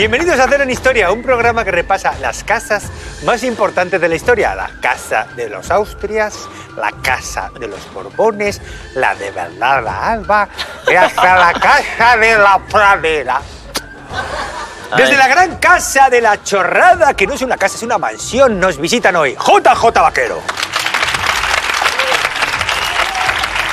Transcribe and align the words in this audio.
Bienvenidos 0.00 0.40
a 0.40 0.44
Hacer 0.44 0.62
en 0.62 0.70
Historia, 0.70 1.12
un 1.12 1.22
programa 1.22 1.62
que 1.62 1.70
repasa 1.70 2.14
las 2.22 2.42
casas 2.42 2.84
más 3.22 3.42
importantes 3.42 4.00
de 4.00 4.08
la 4.08 4.14
historia. 4.14 4.54
La 4.54 4.70
casa 4.80 5.26
de 5.36 5.50
los 5.50 5.70
Austrias, 5.70 6.48
la 6.78 6.90
casa 7.02 7.50
de 7.60 7.68
los 7.68 7.92
Borbones, 7.92 8.62
la 8.94 9.14
de 9.14 9.30
Bernarda 9.30 9.82
la 9.82 10.12
Alba 10.12 10.48
y 10.90 10.94
hasta 10.94 11.36
la 11.36 11.52
casa 11.52 12.16
de 12.16 12.38
la 12.38 12.58
pradera. 12.60 13.42
Desde 14.96 15.18
la 15.18 15.28
gran 15.28 15.56
casa 15.56 16.08
de 16.08 16.22
la 16.22 16.42
chorrada, 16.42 17.12
que 17.12 17.26
no 17.26 17.34
es 17.34 17.42
una 17.42 17.58
casa, 17.58 17.76
es 17.76 17.82
una 17.82 17.98
mansión, 17.98 18.58
nos 18.58 18.78
visitan 18.78 19.14
hoy 19.16 19.34
JJ 19.34 19.84
Vaquero. 20.00 20.40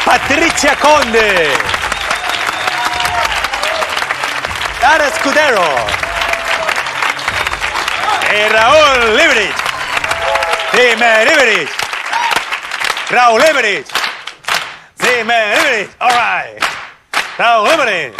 Patricia 0.04 0.76
Conde. 0.76 1.52
Lara 4.82 5.08
Escudero. 5.08 6.07
Y 8.30 8.50
Raúl 8.50 9.18
Librich. 9.18 9.56
Dime 10.74 11.26
Librich. 11.26 11.70
Raúl 13.10 13.42
Librich. 13.42 13.88
Dime 14.98 15.56
Librich. 15.56 15.90
All 16.00 16.10
right. 16.10 16.64
Raúl 17.38 17.70
Librich. 17.70 18.14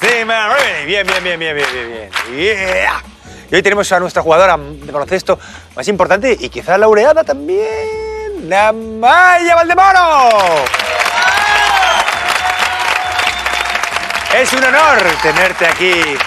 Dime 0.00 0.34
Librich. 0.48 0.86
Bien, 0.86 1.06
bien, 1.06 1.22
bien, 1.22 1.38
bien, 1.38 1.54
bien, 1.54 1.68
bien, 1.72 1.88
bien. 1.92 2.10
Yeah. 2.36 3.02
Y 3.48 3.54
hoy 3.54 3.62
tenemos 3.62 3.90
a 3.92 4.00
nuestra 4.00 4.22
jugadora 4.22 4.56
de 4.58 4.90
baloncesto 4.90 5.38
más 5.76 5.86
importante 5.86 6.36
y 6.38 6.48
quizá 6.48 6.76
laureada 6.76 7.22
también, 7.22 8.48
Namaya 8.48 9.54
Valdemoro. 9.54 10.64
Es 14.34 14.52
un 14.52 14.64
honor 14.64 14.98
tenerte 15.22 15.66
aquí. 15.66 16.18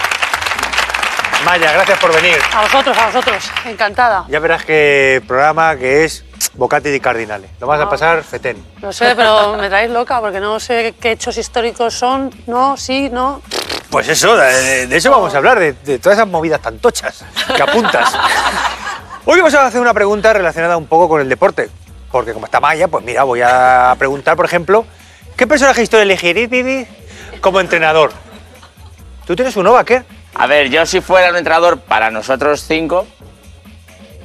Maya, 1.44 1.72
gracias 1.72 1.98
por 1.98 2.14
venir. 2.14 2.36
A 2.54 2.62
vosotros, 2.62 2.96
a 2.96 3.06
vosotros. 3.06 3.50
Encantada. 3.64 4.24
Ya 4.28 4.38
verás 4.40 4.64
que 4.64 5.22
programa 5.26 5.74
que 5.76 6.04
es 6.04 6.24
Bocati 6.54 6.90
di 6.90 7.00
Cardinale. 7.00 7.48
Lo 7.60 7.66
vas 7.66 7.80
a 7.80 7.88
pasar 7.88 8.22
fetén. 8.22 8.62
No 8.82 8.92
sé, 8.92 9.14
pero 9.16 9.56
me 9.56 9.68
traéis 9.68 9.90
loca 9.90 10.20
porque 10.20 10.38
no 10.40 10.60
sé 10.60 10.94
qué 11.00 11.12
hechos 11.12 11.38
históricos 11.38 11.94
son. 11.94 12.30
No, 12.46 12.76
sí, 12.76 13.08
no. 13.10 13.40
Pues 13.90 14.08
eso, 14.08 14.36
de, 14.36 14.86
de 14.86 14.96
eso 14.96 15.10
vamos 15.10 15.34
a 15.34 15.38
hablar, 15.38 15.58
de, 15.58 15.72
de 15.72 15.98
todas 15.98 16.18
esas 16.18 16.28
movidas 16.28 16.60
tan 16.60 16.78
tochas 16.78 17.24
que 17.56 17.62
apuntas. 17.62 18.14
Hoy 19.24 19.38
vamos 19.38 19.54
a 19.54 19.66
hacer 19.66 19.80
una 19.80 19.94
pregunta 19.94 20.32
relacionada 20.32 20.76
un 20.76 20.86
poco 20.86 21.08
con 21.08 21.20
el 21.20 21.28
deporte. 21.28 21.70
Porque 22.10 22.32
como 22.32 22.46
está 22.46 22.60
Maya, 22.60 22.88
pues 22.88 23.04
mira, 23.04 23.22
voy 23.22 23.40
a 23.42 23.94
preguntar, 23.98 24.36
por 24.36 24.44
ejemplo, 24.44 24.84
¿qué 25.36 25.46
personaje 25.46 25.82
histórico 25.82 26.02
elegirías 26.02 26.88
como 27.40 27.60
entrenador? 27.60 28.12
¿Tú 29.26 29.36
tienes 29.36 29.56
uno, 29.56 29.72
Vaquer? 29.72 30.04
A 30.34 30.46
ver, 30.46 30.70
yo 30.70 30.86
si 30.86 31.00
fuera 31.00 31.30
un 31.30 31.36
entrenador 31.36 31.80
para 31.80 32.10
nosotros 32.10 32.64
cinco, 32.66 33.06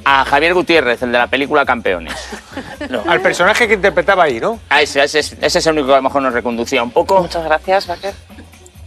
a 0.04 0.24
Javier 0.24 0.54
Gutiérrez, 0.54 1.02
el 1.02 1.10
de 1.12 1.18
la 1.18 1.26
película 1.26 1.64
Campeones. 1.64 2.14
No. 2.88 3.02
Al 3.08 3.20
personaje 3.20 3.66
que 3.66 3.74
interpretaba 3.74 4.24
ahí, 4.24 4.38
¿no? 4.38 4.60
A 4.68 4.80
ese, 4.80 5.02
ese, 5.02 5.18
es- 5.18 5.32
ese 5.40 5.58
es 5.58 5.66
el 5.66 5.72
único 5.72 5.88
que 5.88 5.94
a 5.94 5.96
lo 5.96 6.02
mejor 6.02 6.22
nos 6.22 6.32
reconducía 6.32 6.82
un 6.82 6.90
poco. 6.92 7.20
Muchas 7.22 7.42
gracias, 7.44 7.86
Vaquer. 7.88 8.14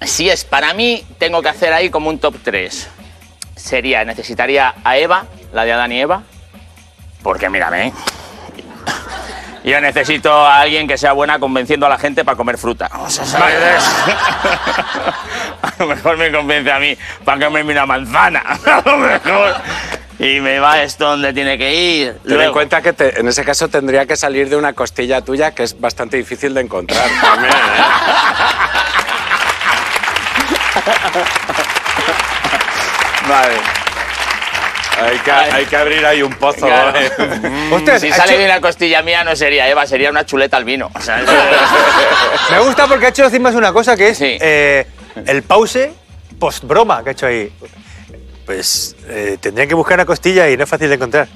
Si 0.06 0.29
es 0.29 0.46
para 0.46 0.74
mí, 0.74 1.06
tengo 1.18 1.41
que 1.41 1.50
hacer 1.50 1.74
ahí 1.74 1.90
como 1.90 2.09
un 2.09 2.18
top 2.19 2.35
3. 2.41 2.88
Sería, 3.58 4.06
necesitaría 4.06 4.74
a 4.85 4.97
Eva, 4.97 5.25
la 5.52 5.66
de 5.66 5.74
Adán 5.74 5.91
y 5.91 6.00
Eva, 6.00 6.24
porque 7.24 7.50
mírame. 7.50 7.91
Yo 9.64 9.80
necesito 9.81 10.31
a 10.34 10.62
alguien 10.62 10.88
que 10.88 10.97
sea 10.97 11.12
buena 11.14 11.38
convenciendo 11.40 11.86
a 11.86 11.90
la 11.90 11.97
gente 11.97 12.24
para 12.24 12.38
comer 12.38 12.58
fruta. 12.58 12.90
A 15.62 15.74
lo 15.80 15.88
mejor 15.88 16.18
me 16.18 16.31
convence 16.31 16.72
a 16.72 16.80
mí 16.80 16.97
para 17.25 17.46
comerme 17.46 17.74
una 17.74 17.86
manzana. 17.86 18.40
A 18.66 18.81
lo 18.86 18.97
mejor. 18.97 19.56
Y 20.20 20.40
me 20.42 20.59
va 20.59 20.81
esto 20.81 21.09
donde 21.12 21.31
tiene 21.34 21.58
que 21.58 21.74
ir. 21.74 22.14
Ten 22.24 22.31
en 22.31 22.38
Luego- 22.38 22.53
cuenta 22.53 22.81
que 22.81 22.92
te- 22.94 23.20
en 23.20 23.28
ese 23.28 23.44
caso 23.46 23.68
tendría 23.70 24.06
que 24.06 24.16
salir 24.18 24.50
de 24.50 24.56
una 24.58 24.74
costilla 24.74 25.22
tuya 25.22 25.53
que 25.56 25.64
es 25.64 25.80
bastante 25.80 26.18
difícil 26.18 26.53
de 26.53 26.62
encontrar 26.62 27.08
también, 27.22 27.53
¿eh? 27.53 27.84
Vale. 33.30 33.58
Hay 35.01 35.17
que, 35.19 35.31
hay 35.31 35.65
que 35.65 35.75
abrir 35.77 36.05
ahí 36.05 36.21
un 36.21 36.33
pozo. 36.33 36.65
Claro. 36.67 36.97
¿eh? 36.99 37.11
Ostras, 37.71 38.01
Si 38.01 38.11
sale 38.11 38.31
hecho- 38.33 38.39
de 38.39 38.45
una 38.45 38.61
costilla 38.61 39.01
mía 39.01 39.23
no 39.23 39.35
sería 39.35 39.67
Eva, 39.69 39.85
sería 39.85 40.09
una 40.09 40.25
chuleta 40.25 40.57
al 40.57 40.65
vino. 40.65 40.89
O 40.93 41.01
sea, 41.01 41.23
Me 42.51 42.59
gusta 42.59 42.87
porque 42.87 43.05
ha 43.07 43.09
hecho 43.09 43.23
encima 43.25 43.49
una 43.49 43.71
cosa 43.73 43.95
que 43.95 44.09
es 44.09 44.17
Sí. 44.17 44.37
eh, 44.39 44.85
el 45.25 45.43
pause 45.43 45.91
post 46.39 46.63
broma 46.63 47.03
que 47.03 47.09
ha 47.09 47.11
hecho 47.13 47.27
ahí. 47.27 47.51
Pues 48.45 48.95
eh, 49.07 49.37
tendría 49.39 49.67
que 49.67 49.73
buscar 49.75 49.95
una 49.95 50.05
costilla 50.05 50.49
y 50.49 50.57
no 50.57 50.63
es 50.63 50.69
fácil 50.69 50.89
de 50.89 50.95
encontrar. 50.95 51.27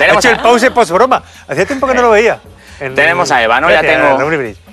Ha 0.00 0.14
hecho 0.14 0.30
el 0.30 0.38
pause 0.38 0.70
post 0.70 0.90
broma. 0.92 1.22
Hacía 1.48 1.66
tiempo 1.66 1.86
que 1.86 1.94
no 1.94 2.02
lo 2.02 2.10
veía. 2.10 2.40
En- 2.80 2.94
tenemos 2.94 3.30
a 3.30 3.42
Eva, 3.42 3.60
¿no? 3.60 3.70
Ya 3.70 3.80
tengo, 3.82 4.16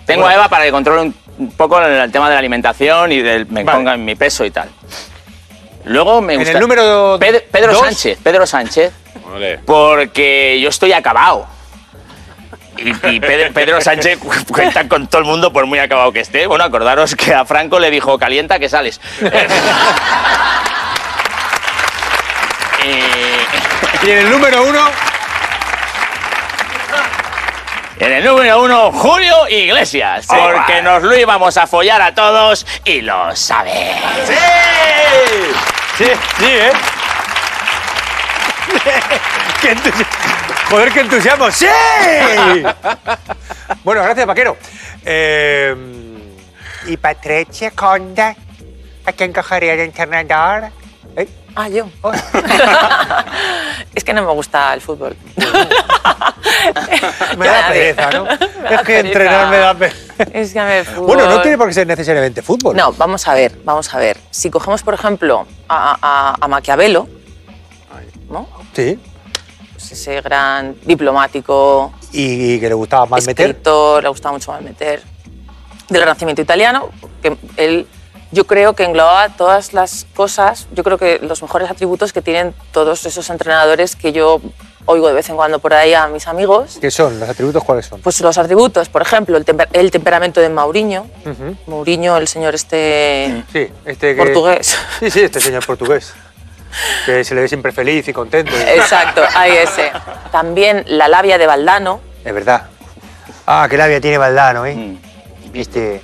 tengo 0.06 0.22
Bueno, 0.24 0.28
a 0.28 0.34
Eva 0.34 0.48
para 0.50 0.64
que 0.66 0.72
controle 0.72 1.02
un, 1.02 1.16
un 1.38 1.52
poco 1.52 1.80
el, 1.82 1.92
el 1.94 2.12
tema 2.12 2.28
de 2.30 2.34
la 2.36 2.40
alimentación 2.40 3.12
y 3.12 3.22
del, 3.22 3.46
me 3.48 3.64
Vale. 3.64 3.78
ponga 3.78 3.94
en 3.94 4.06
mi 4.06 4.16
peso 4.16 4.44
y 4.46 4.52
tal. 4.52 4.70
Luego 5.86 6.22
me 6.22 6.34
En 6.34 6.40
gusta. 6.40 6.54
el 6.54 6.60
número 6.60 7.18
Pedro, 7.20 7.40
Pedro 7.52 7.74
dos. 7.74 7.82
Sánchez, 7.86 8.20
Pedro 8.22 8.46
Sánchez, 8.46 8.92
Ole. 9.34 9.60
porque 9.66 10.60
yo 10.62 10.70
estoy 10.70 10.92
acabado. 10.94 11.48
Y, 12.78 12.90
y 13.16 13.20
Pedro, 13.20 13.54
Pedro 13.54 13.82
Sánchez 13.82 14.20
cu- 14.20 14.30
cuenta 14.54 14.88
con 14.88 15.08
todo 15.08 15.22
el 15.22 15.28
mundo 15.28 15.52
por 15.52 15.66
muy 15.66 15.80
acabado 15.80 16.12
que 16.12 16.20
esté. 16.20 16.46
Bueno, 16.46 16.64
acordaros 16.64 17.16
que 17.16 17.34
a 17.34 17.44
Franco 17.46 17.80
le 17.80 17.90
dijo, 17.90 18.20
calienta 18.20 18.60
que 18.60 18.70
sales. 18.70 19.00
Y 24.04 24.12
en 24.12 24.18
el 24.20 24.30
número 24.30 24.64
uno, 24.64 24.80
En 28.00 28.12
el 28.12 28.24
número 28.24 28.62
uno, 28.62 28.92
Julio 28.92 29.48
Iglesias, 29.50 30.28
porque 30.28 30.84
nos 30.84 31.02
lo 31.02 31.18
íbamos 31.18 31.58
a 31.58 31.66
follar 31.66 32.00
a 32.00 32.14
todos 32.14 32.64
y 32.86 33.02
lo 33.02 33.36
sabe. 33.36 33.96
¡Sí! 34.28 34.36
Sí, 35.98 36.06
sí, 36.38 36.46
¿eh? 36.46 36.72
¡Qué 39.62 39.76
Joder, 40.70 40.92
qué 40.92 41.00
entusiasmo. 41.00 41.50
¡Sí! 41.50 41.66
bueno, 43.84 44.04
gracias, 44.04 44.28
Vaquero. 44.28 44.58
Eh, 45.04 45.76
¿Y 46.86 46.98
Patricia 46.98 47.72
Conde? 47.72 48.36
¿A 49.06 49.12
quién 49.14 49.34
cogería 49.34 49.76
de 49.76 49.86
entrenador? 49.86 50.70
¿Eh? 51.16 51.28
Ah, 51.60 51.70
yo. 51.70 51.88
Es 53.96 54.04
que 54.04 54.14
no 54.14 54.22
me 54.24 54.32
gusta 54.32 54.74
el 54.76 54.82
fútbol. 54.82 55.16
Me 57.38 57.48
da 57.48 57.68
pereza, 57.70 58.10
¿no? 58.12 58.26
me 58.26 58.34
Es 58.36 58.80
que 58.82 58.86
pereza. 58.86 59.00
entrenar 59.08 59.50
me 59.50 59.58
da 59.58 59.74
pereza. 59.74 59.98
Es 60.34 60.54
que 60.54 60.60
a 60.60 60.66
mí 60.66 60.72
el 60.74 60.86
fútbol... 60.86 61.06
Bueno, 61.16 61.30
no 61.30 61.42
tiene 61.42 61.58
por 61.58 61.68
qué 61.68 61.74
ser 61.74 61.88
necesariamente 61.88 62.42
fútbol. 62.42 62.76
No, 62.76 62.92
vamos 62.94 63.28
a 63.28 63.34
ver, 63.34 63.60
vamos 63.64 63.94
a 63.94 63.98
ver. 63.98 64.18
Si 64.32 64.50
cogemos, 64.50 64.84
por 64.84 64.94
ejemplo, 64.94 65.46
a, 65.68 65.98
a- 66.02 66.36
a 66.40 66.48
Maquiavelo, 66.48 67.08
¿no? 68.30 68.48
Sí. 68.74 69.00
Pues 69.74 69.92
ese 69.92 70.22
gran 70.22 70.76
diplomático, 70.84 71.94
Y, 72.12 72.54
y 72.56 72.60
que 72.60 72.68
le 72.70 72.74
gustaba 72.76 73.06
mal 73.06 73.22
meter. 73.26 73.50
escritor, 73.50 74.04
le 74.04 74.10
gustaba 74.10 74.34
mucho 74.34 74.54
meter 74.62 75.02
del 75.90 76.02
Renacimiento 76.02 76.42
italiano, 76.42 76.90
que 77.22 77.38
él, 77.58 77.88
yo 78.32 78.46
creo 78.46 78.74
que 78.74 78.84
englobaba 78.84 79.30
todas 79.30 79.74
las 79.74 80.06
cosas, 80.16 80.68
yo 80.74 80.84
creo 80.84 80.98
que 80.98 81.20
los 81.22 81.42
mejores 81.42 81.70
atributos 81.70 82.14
que 82.14 82.22
tienen 82.22 82.54
todos 82.72 83.06
esos 83.06 83.30
entrenadores 83.30 83.96
que 83.96 84.12
yo 84.12 84.42
oigo 84.86 85.08
de 85.10 85.14
vez 85.14 85.28
en 85.30 85.36
cuando 85.36 85.60
por 85.60 85.74
ahí 85.74 85.94
a 85.94 86.08
mis 86.08 86.28
amigos. 86.28 86.78
¿Qué 86.80 86.92
son? 86.92 87.20
¿Los 87.20 87.28
atributos 87.30 87.64
cuáles 87.64 87.86
son? 87.88 88.00
Pues 88.02 88.20
los 88.22 88.38
atributos, 88.38 88.88
por 88.90 89.02
ejemplo, 89.02 89.36
el, 89.38 89.46
temper- 89.46 89.68
el 89.74 89.92
temperamento 89.92 90.40
de 90.42 90.50
Mauriño. 90.50 91.06
Ujú. 91.26 91.56
Mourinho, 91.68 92.16
el 92.18 92.28
señor 92.28 92.56
este 92.56 93.44
Sí, 93.52 93.68
este 93.86 94.16
que... 94.16 94.24
portugués. 94.24 94.78
Sí, 95.00 95.12
sí, 95.12 95.22
este 95.22 95.40
señor 95.42 95.66
portugués. 95.66 96.14
Que 97.06 97.24
se 97.24 97.34
le 97.36 97.42
ve 97.42 97.48
siempre 97.48 97.72
feliz 97.72 98.08
y 98.08 98.14
contento. 98.14 98.52
y- 98.56 98.62
Exacto, 98.80 99.22
ahí 99.36 99.58
ese. 99.58 99.92
También 100.32 100.84
la 100.88 101.08
labia 101.08 101.38
de 101.38 101.48
Valdano. 101.48 102.02
Es 102.24 102.34
verdad. 102.34 102.68
Ah, 103.46 103.68
qué 103.70 103.78
labia 103.78 104.00
tiene 104.02 104.18
Valdano, 104.18 104.66
¿eh? 104.66 104.76
Mm. 104.76 105.52
Viste. 105.52 106.02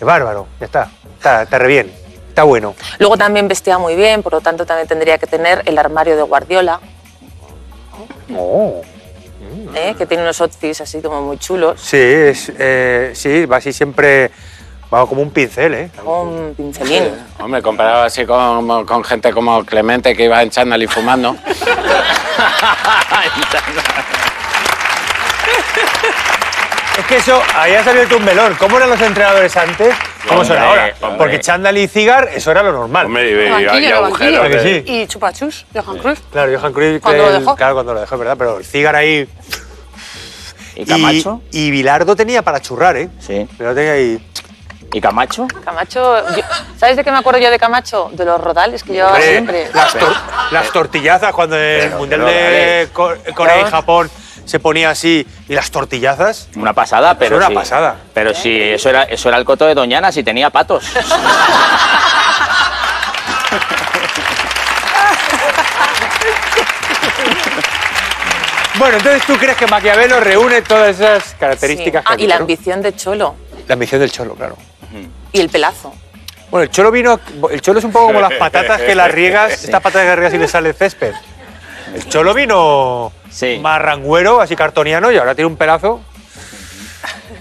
Es 0.00 0.06
bárbaro, 0.06 0.46
ya 0.58 0.64
está. 0.66 0.90
Está, 1.18 1.42
está 1.42 1.58
re 1.58 1.68
bien. 1.68 1.92
Está 2.28 2.44
bueno. 2.44 2.74
Luego 2.98 3.18
también 3.18 3.46
vestía 3.48 3.76
muy 3.76 3.94
bien, 3.96 4.22
por 4.22 4.32
lo 4.32 4.40
tanto 4.40 4.64
también 4.64 4.88
tendría 4.88 5.18
que 5.18 5.26
tener 5.26 5.62
el 5.66 5.76
armario 5.76 6.16
de 6.16 6.22
Guardiola, 6.22 6.80
Oh. 8.34 8.80
¿eh? 9.74 9.94
que 9.98 10.06
tiene 10.06 10.22
unos 10.22 10.40
outfits 10.40 10.80
así 10.80 11.02
como 11.02 11.20
muy 11.20 11.36
chulos, 11.38 11.80
Sí, 11.80 11.98
es, 11.98 12.50
eh, 12.58 13.10
sí, 13.14 13.44
va 13.46 13.56
así 13.58 13.72
siempre. 13.72 14.30
Va 14.92 15.06
como 15.06 15.22
un 15.22 15.30
pincel, 15.30 15.74
¿eh? 15.74 15.90
con 16.04 16.54
pincelín. 16.56 17.12
Hombre, 17.38 17.62
comparado 17.62 18.02
así 18.02 18.24
con, 18.26 18.84
con 18.86 19.04
gente 19.04 19.32
como 19.32 19.64
Clemente 19.64 20.16
que 20.16 20.24
iba 20.24 20.42
en 20.42 20.50
chándal 20.50 20.82
y 20.82 20.86
fumando. 20.88 21.36
Es 26.98 27.06
que 27.06 27.16
eso, 27.16 27.40
ahí 27.54 27.74
ha 27.74 27.82
salido 27.82 28.16
un 28.16 28.24
melón. 28.24 28.54
¿Cómo 28.58 28.76
eran 28.76 28.90
los 28.90 29.00
entrenadores 29.00 29.56
antes? 29.56 29.94
¿Cómo 30.28 30.44
son 30.44 30.58
ahora? 30.58 30.92
hombre. 31.00 31.18
Porque 31.18 31.40
chándal 31.40 31.78
y 31.78 31.88
cigar, 31.88 32.28
eso 32.34 32.50
era 32.50 32.62
lo 32.62 32.72
normal. 32.72 33.06
Hombre, 33.06 33.30
y, 33.30 33.32
y- 33.34 33.46
y 33.46 33.50
Banquillo, 33.66 33.96
agujeros. 34.04 34.10
banquillo. 34.12 34.42
¿A 34.42 34.48
que 34.48 34.60
sí? 34.60 34.92
Y 34.92 35.06
chupachus, 35.06 35.66
Johan 35.74 35.98
Cruyff. 35.98 36.20
Claro, 36.30 36.58
Johan 36.58 36.72
Cruyff, 36.72 37.00
Cuando 37.02 37.24
que 37.24 37.30
lo 37.30 37.36
el- 37.36 37.42
dejó. 37.44 37.56
claro, 37.56 37.74
cuando 37.74 37.94
lo 37.94 38.00
dejó, 38.00 38.14
es 38.14 38.18
verdad, 38.18 38.36
pero 38.36 38.58
el 38.58 38.64
cigar 38.64 38.96
ahí... 38.96 39.28
¿Y 40.76 40.84
Camacho? 40.84 41.40
Y, 41.50 41.66
y 41.66 41.70
Bilardo 41.70 42.14
tenía 42.16 42.42
para 42.42 42.60
churrar, 42.60 42.96
¿eh? 42.96 43.08
Sí. 43.20 43.48
Bilardo 43.58 43.74
tenía 43.76 43.92
ahí... 43.92 44.26
¿Y 44.92 45.00
Camacho? 45.00 45.46
Camacho, 45.64 46.34
yo- 46.36 46.42
¿sabes 46.76 46.96
de 46.96 47.04
qué 47.04 47.10
me 47.12 47.18
acuerdo 47.18 47.38
yo 47.38 47.50
de 47.50 47.58
Camacho? 47.58 48.10
De 48.12 48.24
los 48.24 48.40
rodales 48.40 48.82
que 48.82 48.92
llevaba 48.94 49.12
Hombre, 49.14 49.30
siempre. 49.30 49.68
Las, 49.72 49.94
tor- 49.94 50.16
las 50.50 50.70
tortillazas, 50.72 51.32
cuando 51.32 51.56
en 51.56 51.62
el 51.62 51.80
Pero, 51.86 51.98
Mundial 51.98 52.20
pero, 52.24 52.50
de 52.50 52.88
Co- 52.92 53.14
Corea 53.36 53.60
y. 53.66 53.70
Japón 53.70 54.10
se 54.50 54.58
ponía 54.58 54.90
así, 54.90 55.24
y 55.48 55.54
las 55.54 55.70
tortillazas... 55.70 56.48
Una 56.56 56.72
pasada, 56.72 57.16
pero 57.16 57.36
una 57.36 57.46
sí. 57.46 57.54
pasada. 57.54 57.96
Pero 58.12 58.34
sí, 58.34 58.60
eso 58.60 58.88
era, 58.90 59.04
eso 59.04 59.28
era 59.28 59.38
el 59.38 59.44
coto 59.44 59.64
de 59.64 59.74
Doñana, 59.74 60.10
si 60.10 60.22
tenía 60.24 60.50
patos. 60.50 60.84
Bueno, 68.78 68.96
entonces 68.96 69.22
tú 69.26 69.36
crees 69.36 69.56
que 69.56 69.66
Maquiavelo 69.66 70.20
reúne 70.20 70.62
todas 70.62 70.98
esas 70.98 71.34
características 71.38 72.02
Sí. 72.02 72.08
que 72.08 72.14
Ah, 72.14 72.24
y 72.24 72.26
la 72.26 72.36
ambición 72.36 72.80
de 72.80 72.94
Cholo. 72.94 73.34
La 73.68 73.74
ambición 73.74 74.00
del 74.00 74.10
cholo, 74.10 74.34
claro. 74.34 74.56
Y 75.32 75.40
el 75.40 75.48
pelazo. 75.50 75.92
Bueno, 76.50 76.64
el 76.64 76.70
cholo 76.70 76.90
vino. 76.90 77.20
El 77.50 77.60
cholo 77.60 77.78
es 77.78 77.84
un 77.84 77.92
poco 77.92 78.06
como 78.06 78.20
las 78.20 78.32
patatas 78.32 78.80
que 78.80 78.94
las 78.94 79.10
riegas, 79.12 79.52
estas 79.64 79.82
patatas 79.82 80.06
que 80.06 80.16
riegas 80.16 80.34
y 80.34 80.38
le 80.38 80.48
sale 80.48 80.70
el 80.70 80.74
césped. 80.74 81.12
El 81.94 82.08
cholo 82.08 82.32
vino 82.32 83.12
Sí. 83.30 83.58
más 83.62 83.80
ranguero, 83.80 84.40
así 84.40 84.56
cartoniano, 84.56 85.10
y 85.12 85.16
ahora 85.18 85.34
tiene 85.34 85.46
un 85.46 85.56
pelazo. 85.56 86.00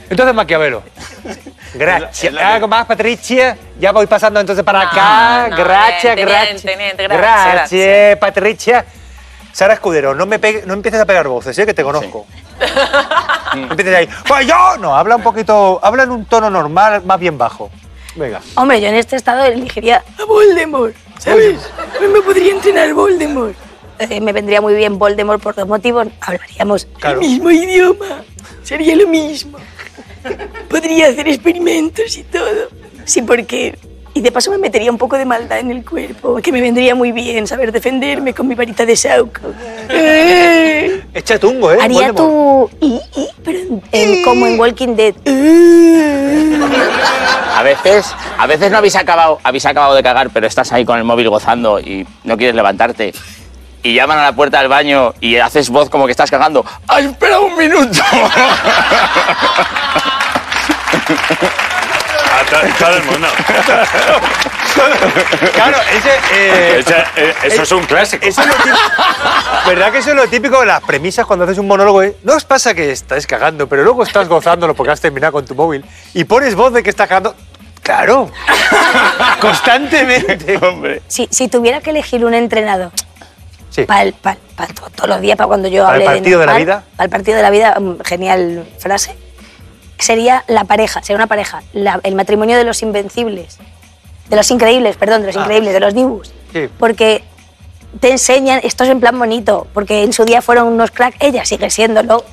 Entonces, 0.10 0.34
Maquiavelo. 0.36 0.84
Gracias. 1.76 2.36
Algo 2.36 2.68
más, 2.68 2.86
Patricia. 2.86 3.56
Ya 3.80 3.92
voy 3.92 4.08
pasando 4.08 4.40
entonces 4.40 4.64
para 4.66 4.84
No, 4.86 4.90
acá. 4.90 5.48
no, 5.50 5.56
gracias, 5.58 6.02
teniente, 6.16 6.26
gracias. 6.34 6.62
teniente, 6.64 7.04
gracias, 7.08 7.54
Gracias, 7.54 8.18
Patricia. 8.18 8.86
Sara 9.52 9.74
Escudero, 9.76 10.16
no, 10.16 10.26
me 10.26 10.40
pegue- 10.40 10.64
no 10.66 10.74
empieces 10.74 11.00
a 11.02 11.06
pegar 11.06 11.28
voces, 11.28 11.58
¿eh? 11.60 11.66
que 11.66 11.74
te 11.74 11.84
conozco. 11.84 12.26
No 13.56 13.72
empieces 13.72 13.96
ahí. 13.96 14.10
Pues 14.28 14.46
yo. 14.46 14.78
No, 14.78 14.96
habla 14.96 15.16
un 15.16 15.24
poquito. 15.24 15.80
Habla 15.82 16.04
en 16.04 16.12
un 16.12 16.26
tono 16.26 16.50
normal, 16.52 17.02
más 17.04 17.20
bien 17.20 17.36
bajo. 17.38 17.72
Venga. 18.16 18.42
Hombre, 18.56 18.80
yo 18.80 18.88
en 18.90 18.96
este 18.96 19.16
estado 19.16 19.44
elegiría 19.46 20.04
a 20.20 20.26
Voldemort, 20.26 20.96
¿sabes? 21.18 21.60
A 21.98 22.00
mí 22.00 22.08
me 22.08 22.22
podría 22.22 22.54
entrenar 22.54 22.94
Voldemort. 22.94 23.56
Eh, 24.00 24.22
me 24.22 24.32
vendría 24.32 24.62
muy 24.62 24.74
bien 24.76 24.98
Voldemort 24.98 25.42
por 25.42 25.56
dos 25.56 25.68
motivos. 25.68 26.08
Hablaríamos 26.22 26.88
Claro. 27.00 27.20
el 27.22 27.28
mismo 27.28 27.52
idioma. 27.52 28.24
Sería 28.64 28.96
lo 28.96 29.08
mismo. 29.08 29.58
Podría 30.70 31.08
hacer 31.08 31.28
experimentos 31.28 32.18
y 32.18 32.24
todo. 32.24 32.70
Sí, 33.06 33.22
porque... 33.22 33.78
Y 34.14 34.22
de 34.22 34.32
paso 34.32 34.50
me 34.52 34.58
metería 34.58 34.90
un 34.92 34.98
poco 34.98 35.18
de 35.18 35.24
maldad 35.24 35.60
en 35.60 35.70
el 35.72 35.86
cuerpo, 35.86 36.38
que 36.42 36.52
me 36.52 36.60
vendría 36.62 36.96
muy 36.96 37.12
bien 37.12 37.46
saber 37.46 37.72
defenderme 37.72 38.34
con 38.34 38.48
mi 38.48 38.56
varita 38.56 38.86
de 38.86 38.96
sauco. 38.96 39.40
Eh, 39.88 41.04
Echa 41.14 41.38
tungo, 41.40 41.72
¿eh? 41.72 41.78
Haría 41.80 42.12
Voldemort. 42.12 42.72
tu... 42.72 42.86
Y, 42.86 42.96
y, 43.16 43.28
pero 43.44 43.60
en- 43.60 43.82
en- 43.92 44.24
como 44.24 44.48
en 44.48 44.60
Walking 44.60 44.96
Dead. 44.96 45.14
A 47.56 47.62
veces, 47.64 48.14
a 48.38 48.48
veces 48.48 48.72
no 48.72 48.78
habéis 48.78 48.96
acabado, 48.96 49.40
habéis 49.44 49.66
acabado 49.66 49.94
de 49.96 50.02
cagar, 50.04 50.30
pero 50.32 50.48
estás 50.48 50.72
ahí 50.74 50.86
con 50.86 50.98
el 50.98 51.04
móvil 51.04 51.30
gozando 51.30 51.80
y 51.80 52.06
no 52.24 52.36
quieres 52.38 52.56
levantarte. 52.56 53.14
Y 53.84 53.94
llaman 53.94 54.20
a 54.20 54.24
la 54.24 54.34
puerta 54.34 54.60
del 54.60 54.68
baño 54.68 55.14
y 55.22 55.38
haces 55.38 55.70
voz 55.70 55.90
como 55.90 56.06
que 56.06 56.12
estás 56.12 56.30
cagando. 56.30 56.66
¡Ay, 56.88 57.06
espera 57.06 57.40
un 57.40 57.56
minuto! 57.58 58.00
Todo 62.80 62.96
el 62.98 63.04
mundo. 63.04 63.28
Claro, 65.54 65.78
ese. 65.92 66.10
eh, 66.34 66.80
Ese- 66.80 67.06
eh, 67.16 67.34
eso 67.44 67.62
es 67.64 67.72
un 67.72 67.84
clásico. 67.86 68.26
eso 68.26 68.42
es 68.42 68.48
lo 68.48 68.54
típico. 68.56 68.78
¿Verdad 69.68 69.92
que 69.92 69.98
eso 70.00 70.10
es 70.12 70.16
lo 70.16 70.28
típico 70.28 70.60
de 70.60 70.66
las 70.66 70.82
premisas 70.84 71.26
cuando 71.26 71.46
haces 71.46 71.58
un 71.58 71.68
monólogo? 71.68 72.02
eh? 72.02 72.16
No 72.24 72.34
os 72.36 72.46
pasa 72.46 72.74
que 72.74 72.92
estáis 72.92 73.28
cagando, 73.28 73.68
pero 73.68 73.84
luego 73.84 74.04
estás 74.04 74.28
gozándolo 74.28 74.74
porque 74.74 74.92
has 74.92 75.02
terminado 75.02 75.34
con 75.34 75.46
tu 75.46 75.54
móvil 75.56 75.86
y 76.14 76.24
pones 76.24 76.56
voz 76.56 76.74
de 76.74 76.82
que 76.82 76.90
estás 76.90 77.08
cagando. 77.08 77.36
Claro, 77.84 78.32
constantemente. 79.42 80.58
Hombre. 80.58 81.02
Si, 81.08 81.28
si 81.32 81.48
tuviera 81.50 81.82
que 81.82 81.90
elegir 81.92 82.24
un 82.26 82.34
entrenador 82.34 82.92
Sí. 83.70 83.84
para 83.84 84.12
todos 84.96 85.08
los 85.10 85.22
días, 85.22 85.38
para 85.38 85.48
cuando 85.48 85.68
yo 85.68 85.84
¿Para 85.86 85.98
el 85.98 86.02
hable 86.04 86.16
partido 86.18 86.40
de 86.40 86.46
la 86.46 86.52
normal, 86.54 86.66
vida? 86.66 86.84
Para 86.98 87.06
el 87.06 87.10
partido 87.12 87.38
de 87.38 87.44
la 87.44 87.50
vida, 87.50 87.80
mm, 87.80 88.00
genial 88.04 88.68
frase. 88.80 89.16
Sería 89.98 90.44
la 90.48 90.64
pareja, 90.64 91.02
sería 91.02 91.18
una 91.18 91.28
pareja, 91.28 91.62
la- 91.74 92.00
el 92.04 92.16
matrimonio 92.16 92.58
de 92.58 92.64
los 92.64 92.82
invencibles, 92.82 93.58
de 94.30 94.36
los 94.36 94.50
increíbles, 94.50 94.96
perdón, 94.96 95.22
de 95.22 95.28
los 95.28 95.36
increíbles, 95.36 95.74
de 95.74 95.80
los. 95.80 95.94
Ah. 95.94 96.30
Sí. 96.54 96.70
Porque 96.80 97.24
te 98.00 98.12
enseñan, 98.12 98.62
esto 98.64 98.84
es 98.86 98.90
en 98.92 99.00
plan 99.00 99.18
bonito, 99.20 99.68
porque 99.74 100.04
en 100.04 100.14
su 100.14 100.24
día 100.24 100.42
fueron 100.42 100.68
unos 100.68 100.92
crack, 100.92 101.16
ella 101.20 101.44
sigue 101.44 101.70
siéndolo, 101.70 102.24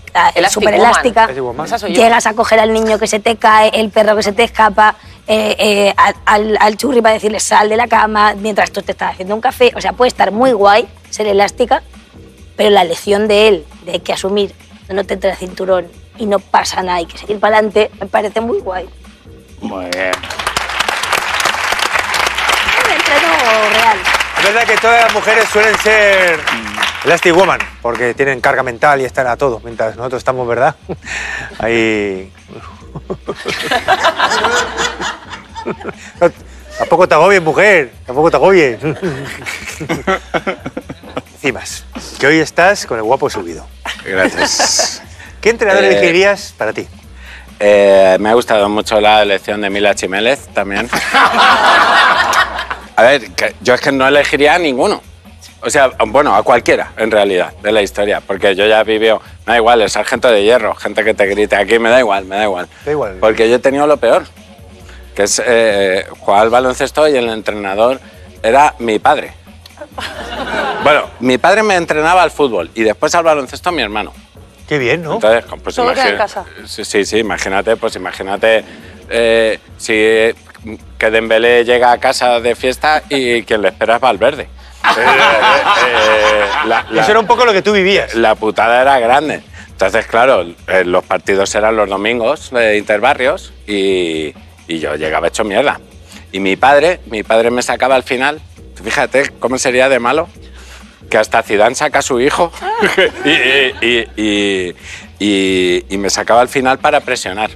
súper 0.51 0.75
elástica. 0.75 1.29
Llegas 1.89 2.27
a 2.27 2.35
coger 2.35 2.61
al 2.61 2.73
niño 2.73 2.99
que 2.99 3.07
se 3.07 3.21
te 3.21 3.37
cae, 3.37 3.71
el 3.75 3.91
perro 3.91 4.15
que 4.17 4.23
se 4.23 4.33
te 4.33 4.45
escapa, 4.45 4.95
eh, 5.27 5.57
eh, 5.59 5.95
al, 6.27 6.57
al 6.61 6.77
churri 6.77 7.01
para 7.03 7.15
decirle 7.15 7.41
sal 7.41 7.69
de 7.69 7.77
la 7.77 7.89
cama 7.89 8.35
mientras 8.39 8.71
tú 8.71 8.83
te 8.83 8.93
estás 8.93 9.13
haciendo 9.13 9.35
un 9.35 9.41
café. 9.41 9.73
O 9.75 9.81
sea, 9.81 9.93
puede 9.93 10.09
estar 10.09 10.31
muy 10.31 10.53
guay 10.53 10.87
ser 11.17 11.27
elástica, 11.27 11.83
pero 12.57 12.71
la 12.71 12.85
lección 12.85 13.27
de 13.27 13.49
él, 13.49 13.67
de 13.85 13.93
hay 13.93 14.01
que 14.01 14.13
asumir, 14.13 14.55
no 14.89 15.05
te 15.05 15.15
entra 15.15 15.31
el 15.31 15.37
cinturón 15.37 15.89
y 16.19 16.27
no 16.27 16.39
pasa 16.39 16.83
nada, 16.83 16.99
hay 16.99 17.07
que 17.07 17.17
seguir 17.17 17.41
para 17.41 17.57
adelante, 17.57 17.91
me 17.99 18.07
parece 18.07 18.41
muy 18.41 18.61
guay. 18.61 18.87
Muy 19.61 19.87
bien. 19.87 20.13
Un 22.85 22.93
entreno 22.93 23.29
real. 23.73 23.99
Es 24.39 24.45
verdad 24.45 24.65
que 24.65 24.77
todas 24.77 25.05
las 25.05 25.15
mujeres 25.15 25.49
suelen 25.49 25.79
ser 25.79 26.39
Elastic 27.05 27.35
Woman, 27.35 27.61
porque 27.81 28.13
tienen 28.13 28.43
carga 28.43 28.63
mental 28.63 29.01
y 29.01 29.05
están 29.05 29.27
a 29.27 29.39
todo, 29.39 29.61
mientras 29.65 29.97
nosotros 29.97 30.21
estamos, 30.21 30.47
¿verdad? 30.47 30.77
Ahí. 31.59 32.31
Tampoco 36.79 37.09
te 37.09 37.15
agobies, 37.15 37.43
mujer, 37.43 37.91
tampoco 38.05 38.31
te 38.31 38.37
agobies. 38.37 38.79
Cimas, 41.47 41.85
que 42.19 42.27
hoy 42.27 42.41
estás 42.41 42.87
con 42.87 42.97
el 42.99 43.05
guapo 43.05 43.31
subido. 43.31 43.65
Gracias. 44.05 45.01
¿Qué 45.41 45.51
entrenador 45.51 45.85
Eh, 45.85 45.93
elegirías 45.93 46.53
para 46.59 46.73
ti? 46.73 46.89
Eh, 47.61 48.17
me 48.19 48.31
ha 48.31 48.35
gustado 48.35 48.69
mucho 48.69 49.01
la 49.01 49.23
elección 49.23 49.61
de 49.61 49.71
Mila 49.71 49.95
Chiménez 49.95 50.49
también. 50.49 50.89
A 52.97 53.03
ver, 53.03 53.23
yo 53.61 53.75
es 53.75 53.81
que 53.81 53.93
no 53.93 54.09
elegiría 54.09 54.55
a 54.57 54.59
ninguno. 54.59 55.01
O 55.61 55.71
sea, 55.71 55.93
bueno, 56.09 56.35
a 56.35 56.43
cualquiera, 56.43 56.91
en 56.97 57.13
realidad, 57.13 57.53
de 57.63 57.71
la 57.71 57.81
historia. 57.81 58.21
Porque 58.21 58.57
yo 58.57 58.67
ya 58.67 58.81
he 58.81 58.85
vivido, 58.85 59.23
me 59.47 59.53
da 59.53 59.57
igual, 59.59 59.81
el 59.83 59.89
sargento 59.91 60.29
de 60.29 60.43
hierro, 60.43 60.75
gente 60.75 61.05
que 61.05 61.15
te 61.15 61.27
grite 61.27 61.55
aquí, 61.55 61.79
me 61.79 61.91
da 61.91 62.01
igual, 62.01 62.25
me 62.25 62.35
da 62.35 62.43
igual. 62.43 62.69
Da 62.85 62.91
igual. 62.91 63.19
Porque 63.21 63.49
yo 63.49 63.55
he 63.55 63.61
tenido 63.61 63.87
lo 63.87 63.99
peor, 63.99 64.25
que 65.15 65.23
es 65.23 65.41
eh, 65.47 66.07
jugar 66.19 66.41
al 66.43 66.51
baloncesto 66.51 67.07
y 67.07 67.17
el 67.17 67.29
entrenador 67.29 68.01
era 68.43 68.75
mi 68.81 68.99
padre. 68.99 69.33
Bueno, 70.83 71.11
mi 71.21 71.37
padre 71.39 71.63
me 71.63 71.75
entrenaba 71.75 72.23
al 72.23 72.31
fútbol 72.31 72.71
y 72.75 72.83
después 72.83 73.15
al 73.15 73.25
baloncesto 73.25 73.73
mi 73.73 73.83
hermano. 73.83 74.13
Qué 74.69 74.79
bien, 74.79 75.03
¿no? 75.03 75.15
Entonces, 75.15 75.45
pues 75.63 75.75
Todo 75.75 75.93
queda 75.93 76.09
en 76.09 76.15
imagina- 76.15 76.19
casa. 76.19 76.45
Sí, 76.67 76.85
sí, 76.85 77.05
sí, 77.05 77.19
imagínate, 77.19 77.77
pues 77.77 77.97
imagínate 77.97 78.65
eh, 79.09 79.59
si 79.77 79.93
eh, 79.95 80.35
que 80.99 81.11
Dembélé 81.11 81.65
llega 81.65 81.91
a 81.93 81.99
casa 81.99 82.41
de 82.41 82.55
fiesta 82.55 83.03
y 83.09 83.43
quien 83.43 83.63
le 83.63 83.69
espera 83.69 83.97
es 83.97 84.01
Valverde. 84.01 84.49
Eh, 84.97 85.03
eh, 85.03 86.45
la, 86.67 86.87
la- 86.91 87.03
Eso 87.03 87.11
era 87.11 87.21
un 87.21 87.27
poco 87.27 87.45
lo 87.45 87.53
que 87.53 87.63
tú 87.63 87.73
vivías. 87.73 88.15
la 88.15 88.35
putada 88.37 88.81
era 88.83 88.99
grande. 89.01 89.43
Entonces, 89.71 90.07
claro, 90.07 90.43
eh, 90.69 90.85
los 90.85 91.05
partidos 91.05 91.55
eran 91.55 91.77
los 91.77 91.89
domingos 91.89 92.51
de 92.51 92.79
interbarrios 92.79 93.53
y, 93.67 94.33
y 94.69 94.79
yo 94.79 94.95
llegaba 94.95 95.29
hecho 95.29 95.45
mierda. 95.45 95.81
Y 96.33 96.41
mi 96.41 96.57
padre, 96.57 97.01
mi 97.07 97.23
padre 97.25 97.51
me 97.51 97.63
sacaba 97.63 97.95
al 97.97 98.05
final, 98.05 98.41
fíjate 98.83 99.31
cómo 99.39 99.59
sería 99.59 99.89
de 99.89 99.99
malo, 99.99 100.29
que 101.11 101.19
hasta 101.19 101.43
Zidane 101.43 101.75
saca 101.75 102.01
a 102.01 102.03
su 102.03 102.21
hijo 102.21 102.53
y, 103.25 103.31
y- 103.31 104.09
y- 104.17 104.77
y- 105.19 105.85
y 105.89 105.99
me 105.99 106.11
sacaba 106.11 106.41
al 106.41 106.49
final 106.49 106.79
para 106.79 107.01
presionar. 107.01 107.51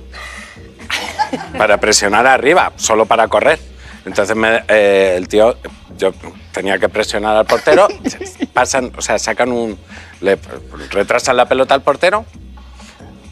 Para 1.57 1.79
presionar 1.79 2.27
arriba, 2.27 2.73
solo 2.77 3.07
para 3.07 3.29
correr. 3.29 3.59
Entonces 4.05 4.35
me- 4.37 4.63
eh, 4.69 5.15
el 5.17 5.29
tío, 5.29 5.57
yo 5.97 6.13
tenía 6.53 6.79
que 6.79 6.89
presionar 6.89 7.37
al 7.37 7.47
portero, 7.47 7.87
pasan, 8.53 8.93
o 8.97 9.03
sea, 9.03 9.19
sacan 9.19 9.53
un, 9.53 9.79
le 10.21 10.39
retrasan 10.91 11.37
la 11.37 11.47
pelota 11.47 11.75
al 11.75 11.83
portero 11.83 12.25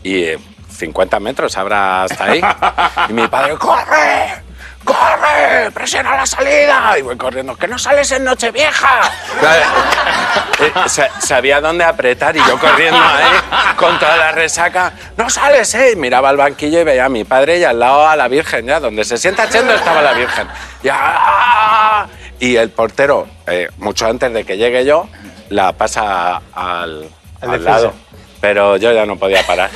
y 0.03 0.23
eh, 0.25 0.39
50 0.71 1.19
metros 1.21 1.57
habrá 1.57 2.05
hasta 2.05 2.25
ahí. 2.25 2.41
Y 3.09 3.13
mi 3.15 3.27
padre, 3.29 3.55
¡corre! 3.57 4.43
¡Corre! 4.93 5.71
¡Presiona 5.73 6.17
la 6.17 6.27
salida! 6.27 6.99
Y 6.99 7.03
voy 7.03 7.17
corriendo, 7.17 7.55
¡que 7.57 7.69
no 7.69 7.79
sales 7.79 8.11
en 8.13 8.25
Nochevieja! 8.25 9.01
Claro, 9.41 9.63
eh, 10.61 10.73
sa- 10.89 11.21
sabía 11.21 11.61
dónde 11.61 11.85
apretar 11.85 12.37
y 12.37 12.41
yo 12.41 12.59
corriendo 12.59 12.99
ahí 13.01 13.75
con 13.77 13.99
toda 13.99 14.17
la 14.17 14.33
resaca, 14.33 14.93
¡no 15.17 15.29
sales, 15.31 15.75
eh! 15.75 15.93
Y 15.93 15.97
miraba 15.97 16.31
al 16.31 16.37
banquillo 16.37 16.81
y 16.81 16.85
veía 16.85 17.05
a 17.05 17.09
mi 17.09 17.25
padre 17.25 17.59
y 17.59 17.65
al 17.65 17.79
lado 17.79 18.09
a 18.09 18.17
la 18.17 18.29
Virgen, 18.29 18.67
ya, 18.67 18.81
donde 18.81 19.05
se 19.05 19.19
sienta 19.19 19.49
Chendo 19.49 19.75
estaba 19.75 20.01
la 20.03 20.13
Virgen. 20.15 20.49
Y, 20.83 20.89
¡ah! 20.91 22.07
y 22.41 22.57
el 22.57 22.71
portero, 22.71 23.27
eh, 23.47 23.69
mucho 23.79 24.07
antes 24.07 24.33
de 24.33 24.45
que 24.45 24.57
llegue 24.57 24.85
yo, 24.85 25.09
la 25.51 25.73
pasa 25.73 26.41
al, 26.55 27.09
Al 27.41 27.65
lado. 27.65 27.93
Pero 28.41 28.77
yo 28.77 28.93
ya 28.93 29.05
no 29.05 29.17
podía 29.17 29.45
parar. 29.47 29.71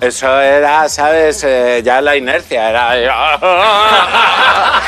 Eso 0.00 0.40
era, 0.40 0.88
¿sabes? 0.88 1.44
Eh, 1.44 1.82
ya 1.84 2.00
la 2.00 2.16
inercia, 2.16 2.70
era... 2.70 3.38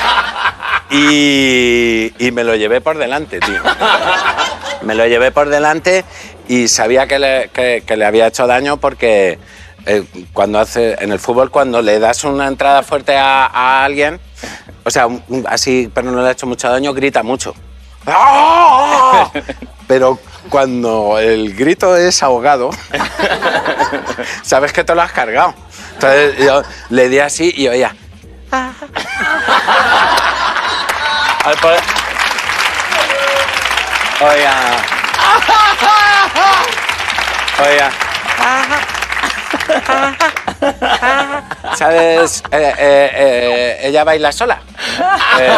Y, 0.90 2.12
y 2.18 2.30
me 2.32 2.44
lo 2.44 2.54
llevé 2.54 2.82
por 2.82 2.98
delante, 2.98 3.40
tío. 3.40 3.62
Me 4.82 4.94
lo 4.94 5.06
llevé 5.06 5.30
por 5.32 5.48
delante 5.48 6.04
y 6.48 6.68
sabía 6.68 7.06
que 7.06 7.18
le, 7.18 7.48
que- 7.50 7.82
que 7.86 7.96
le 7.96 8.04
había 8.04 8.26
hecho 8.26 8.46
daño 8.46 8.76
porque 8.76 9.38
eh, 9.86 10.04
cuando 10.34 10.58
hace, 10.60 10.96
en 11.02 11.10
el 11.12 11.18
fútbol 11.18 11.50
cuando 11.50 11.80
le 11.80 11.98
das 11.98 12.24
una 12.24 12.46
entrada 12.46 12.82
fuerte 12.82 13.16
a, 13.16 13.46
a 13.46 13.84
alguien, 13.84 14.20
o 14.84 14.90
sea, 14.90 15.06
un- 15.06 15.46
así, 15.48 15.90
pero 15.94 16.10
no 16.10 16.20
le 16.22 16.28
ha 16.28 16.32
hecho 16.32 16.46
mucho 16.46 16.68
daño, 16.68 16.92
grita 16.92 17.22
mucho. 17.22 17.54
¡Ah! 18.06 19.30
Pero 19.86 20.18
cuando 20.48 21.18
el 21.18 21.54
grito 21.54 21.96
es 21.96 22.22
ahogado, 22.22 22.70
sabes 24.42 24.72
que 24.72 24.84
te 24.84 24.94
lo 24.94 25.02
has 25.02 25.12
cargado. 25.12 25.54
Entonces 25.94 26.36
yo 26.38 26.62
le 26.90 27.08
di 27.08 27.18
así 27.20 27.52
y 27.56 27.68
oía. 27.68 27.94
Al 31.44 31.56
poder- 31.56 31.80
Oía. 34.20 34.52
Oía. 37.58 37.90
¿Sabes? 41.76 42.42
Eh, 42.52 42.74
eh, 42.78 43.10
eh, 43.14 43.78
ella 43.88 44.04
baila 44.04 44.30
sola. 44.30 44.60
Eh, 45.40 45.56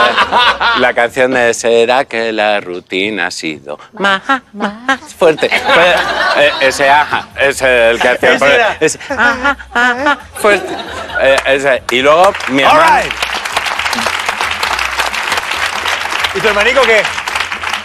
la 0.79 0.93
canción 0.95 1.33
de 1.33 1.53
Será 1.55 2.05
que 2.05 2.33
la 2.33 2.61
rutina 2.61 3.27
ha 3.27 3.31
sido 3.31 3.79
más, 3.95 4.23
más 4.53 5.01
fuerte. 5.19 5.49
Pues, 5.49 5.97
eh, 6.37 6.53
ese 6.61 6.89
ajá, 6.89 7.29
es 7.41 7.61
el 7.63 8.01
que 8.01 8.09
hacía. 8.09 8.77
Ese 8.81 8.99
ajá, 9.11 9.57
ajá, 9.73 10.19
fuerte. 10.35 10.75
Eh, 11.23 11.37
ese. 11.47 11.83
Y 11.91 12.01
luego 12.01 12.33
mi 12.49 12.63
All 12.63 12.71
hermano. 12.77 13.03
right. 13.03 13.13
¿Y 16.35 16.41
tu 16.41 16.49
hermanico 16.49 16.81
qué? 16.83 17.03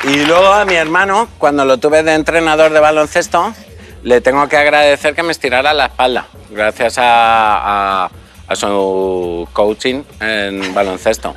Y 0.09 0.25
luego 0.25 0.51
a 0.53 0.65
mi 0.65 0.75
hermano, 0.75 1.27
cuando 1.37 1.65
lo 1.65 1.77
tuve 1.77 2.03
de 2.03 2.13
entrenador 2.13 2.71
de 2.71 2.79
baloncesto, 2.79 3.53
le 4.03 4.21
tengo 4.21 4.47
que 4.47 4.57
agradecer 4.57 5.13
que 5.13 5.23
me 5.23 5.31
estirara 5.31 5.73
la 5.73 5.87
espalda, 5.87 6.25
gracias 6.49 6.97
a, 6.97 8.05
a- 8.05 8.09
a 8.49 8.55
su 8.55 9.47
coaching 9.53 10.03
en 10.19 10.73
baloncesto. 10.73 11.35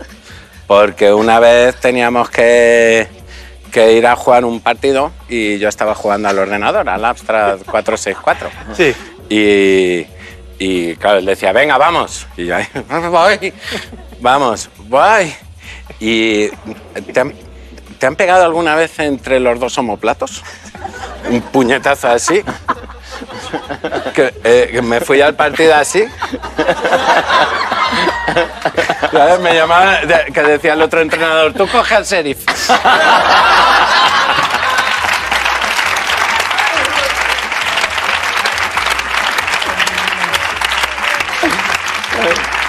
Porque 0.67 1.13
una 1.13 1.39
vez 1.39 1.77
teníamos 1.77 2.31
que, 2.31 3.07
que 3.71 3.93
ir 3.93 4.07
a 4.07 4.17
jugar 4.17 4.45
un 4.45 4.61
partido 4.61 5.13
y 5.29 5.59
yo 5.59 5.69
estaba 5.69 5.95
jugando 5.95 6.29
al 6.29 6.39
ordenador, 6.39 6.89
al 6.89 7.05
Amstrad 7.05 7.59
464. 7.71 8.51
Sí. 8.75 8.95
Y, 9.29 10.07
y 10.59 10.97
claro, 10.97 11.19
él 11.19 11.27
decía, 11.27 11.53
venga, 11.53 11.77
vamos. 11.77 12.27
Y 12.37 12.47
yo, 12.47 12.57
ahí, 12.57 12.67
voy, 13.11 13.53
vamos, 14.21 14.71
voy. 14.89 15.35
Y 16.01 16.49
¿te 17.13 17.21
han, 17.21 17.35
te 17.99 18.07
han 18.07 18.17
pegado 18.17 18.45
alguna 18.45 18.75
vez 18.75 18.99
entre 18.99 19.39
los 19.39 19.61
dos 19.61 19.77
homoplatos? 19.77 20.43
Un 21.31 21.43
puñetazo 21.43 22.09
así. 22.09 22.43
Que, 24.15 24.35
eh, 24.45 24.69
que 24.73 24.83
me 24.83 25.01
fui 25.01 25.21
al 25.21 25.35
partido 25.35 25.75
así. 25.75 26.05
¿Sabes? 29.11 29.41
Me 29.41 29.55
llamaba, 29.55 29.97
de- 30.03 30.33
que 30.33 30.43
decía 30.43 30.73
el 30.75 30.83
otro 30.83 31.01
entrenador, 31.01 31.53
tú 31.53 31.67
coge 31.69 31.95
al 31.95 32.05
sheriff. 32.05 32.39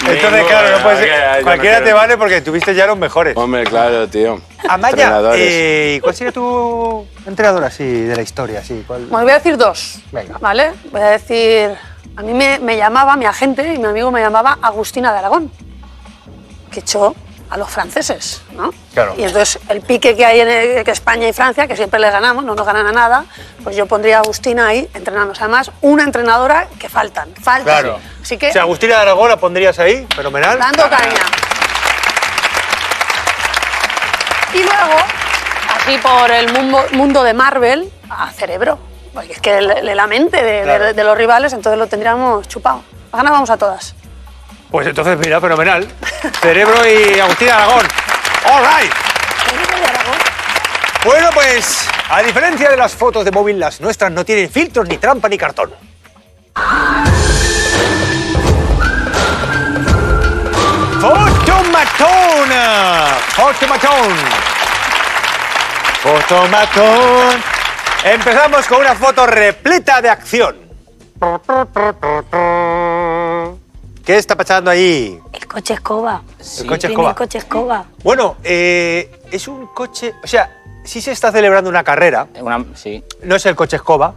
Entonces, 0.08 0.44
claro, 0.48 0.78
no 0.78 0.84
puede 0.84 0.98
ser. 0.98 1.44
Cualquiera 1.44 1.84
te 1.84 1.94
vale 1.94 2.18
porque 2.18 2.42
tuviste 2.42 2.76
ya 2.76 2.86
los 2.86 2.98
mejores. 2.98 3.36
Hombre, 3.38 3.64
claro, 3.64 4.08
tío. 4.08 4.42
Amaya, 4.70 5.22
eh, 5.36 6.00
¿cuál 6.02 6.16
sería 6.16 6.32
tu 6.32 7.06
entrenador 7.26 7.64
así 7.64 7.84
de 7.84 8.16
la 8.16 8.22
historia? 8.22 8.60
Así, 8.60 8.84
¿cuál? 8.88 9.06
Bueno, 9.06 9.24
voy 9.24 9.32
a 9.32 9.36
decir 9.36 9.58
dos. 9.58 10.00
Venga. 10.12 10.38
¿Vale? 10.40 10.72
Voy 10.92 11.02
a 11.02 11.10
decir. 11.12 11.76
A 12.16 12.22
mí 12.22 12.34
me, 12.34 12.60
me 12.60 12.78
llamaba, 12.78 13.16
mi 13.16 13.26
agente 13.26 13.74
y 13.74 13.80
mi 13.80 13.86
amigo 13.86 14.12
me 14.12 14.22
llamaba 14.22 14.60
Agustina 14.62 15.12
de 15.12 15.18
Aragón, 15.20 15.52
que 16.72 16.82
echó 16.82 17.16
a 17.50 17.58
los 17.58 17.70
franceses, 17.70 18.42
¿no? 18.56 18.72
Claro. 18.94 19.14
Y 19.18 19.24
entonces 19.24 19.60
el 19.70 19.82
pique 19.82 20.16
que 20.16 20.26
hay 20.26 20.40
en 20.40 20.48
el- 20.50 20.84
que 20.84 20.92
España 20.92 21.28
y 21.28 21.34
Francia, 21.34 21.68
que 21.68 21.76
siempre 21.76 22.00
les 22.00 22.12
ganamos, 22.12 22.44
no 22.44 22.56
nos 22.56 22.66
ganan 22.66 22.86
a 22.88 22.92
nada, 22.92 23.26
pues 23.64 23.76
yo 23.76 23.86
pondría 23.88 24.18
a 24.18 24.20
Agustina 24.22 24.68
ahí 24.68 24.88
entrenando. 24.94 25.34
Además, 25.40 25.72
una 25.82 26.04
entrenadora 26.04 26.68
que 26.80 26.90
faltan, 26.90 27.30
faltan. 27.42 27.64
Claro. 27.82 28.00
Así 28.22 28.38
que, 28.38 28.50
O 28.50 28.54
sea, 28.54 28.62
Agustina 28.64 28.96
de 28.96 29.02
Aragón 29.02 29.30
la 29.30 29.38
pondrías 29.38 29.78
ahí, 29.80 30.08
fenomenal. 30.16 30.58
dando 30.60 30.84
caña. 30.90 31.22
Y 34.54 34.58
luego, 34.60 34.98
así 35.76 35.98
por 35.98 36.32
el 36.32 36.52
mundo, 36.54 36.84
mundo 36.94 37.24
de 37.24 37.34
Marvel, 37.34 37.92
a 38.10 38.32
Cerebro. 38.32 38.78
Porque 39.14 39.34
es 39.34 39.42
que 39.42 39.62
le- 39.62 39.96
la 39.96 40.08
mente 40.08 40.38
de, 40.44 40.52
de- 40.60 40.64
Claro. 40.64 40.94
de 40.94 41.04
los 41.04 41.18
rivales, 41.18 41.54
entonces 41.54 41.78
lo 41.78 41.88
tendríamos 41.88 42.48
chupado. 42.48 42.84
Las 43.12 43.20
ganábamos 43.22 43.50
a 43.50 43.58
todas. 43.58 43.94
Pues 44.72 44.88
entonces, 44.88 45.18
mira, 45.20 45.40
fenomenal. 45.40 45.88
Cerebro 46.42 46.76
y 46.88 47.20
Agustina 47.20 47.58
de 47.58 47.64
Aragón. 47.64 47.86
All 48.52 48.64
right. 48.66 48.92
Bueno, 51.06 51.30
pues, 51.34 51.88
a 52.10 52.22
diferencia 52.24 52.70
de 52.70 52.78
las 52.78 52.94
fotos 52.96 53.26
de 53.26 53.32
móvil, 53.32 53.60
las 53.60 53.82
nuestras 53.82 54.10
no 54.12 54.24
tienen 54.24 54.50
filtros, 54.50 54.88
ni 54.88 54.98
trampa, 54.98 55.28
ni 55.30 55.38
cartón. 55.38 55.74
¡Fotomatón! 61.24 62.50
¡Fotomatón! 63.36 64.14
¡Fotomatón! 66.04 67.42
Empezamos 68.04 68.68
con 68.68 68.82
una 68.82 68.94
foto 68.94 69.26
repleta 69.26 70.02
de 70.02 70.10
acción. 70.10 70.58
¿Qué 74.04 74.18
está 74.18 74.36
pasando 74.36 74.70
ahí? 74.70 75.18
El 75.32 75.48
coche 75.48 75.76
escoba. 75.76 76.22
El 76.60 76.68
coche 76.68 76.80
Tiene 76.88 76.94
escoba. 76.96 77.10
el 77.12 77.16
coche 77.16 77.38
escoba. 77.38 77.86
Bueno, 78.04 78.36
eh, 78.44 79.22
es 79.32 79.48
un 79.48 79.68
coche, 79.68 80.14
o 80.22 80.28
sea, 80.28 80.52
sí 80.84 81.00
se 81.00 81.14
está 81.14 81.32
celebrando 81.32 81.70
una 81.70 81.86
carrera, 81.86 82.28
Una- 82.42 82.66
sí. 82.76 83.02
no 83.24 83.38
es 83.38 83.46
el 83.46 83.56
coche 83.56 83.78
escoba, 83.78 84.14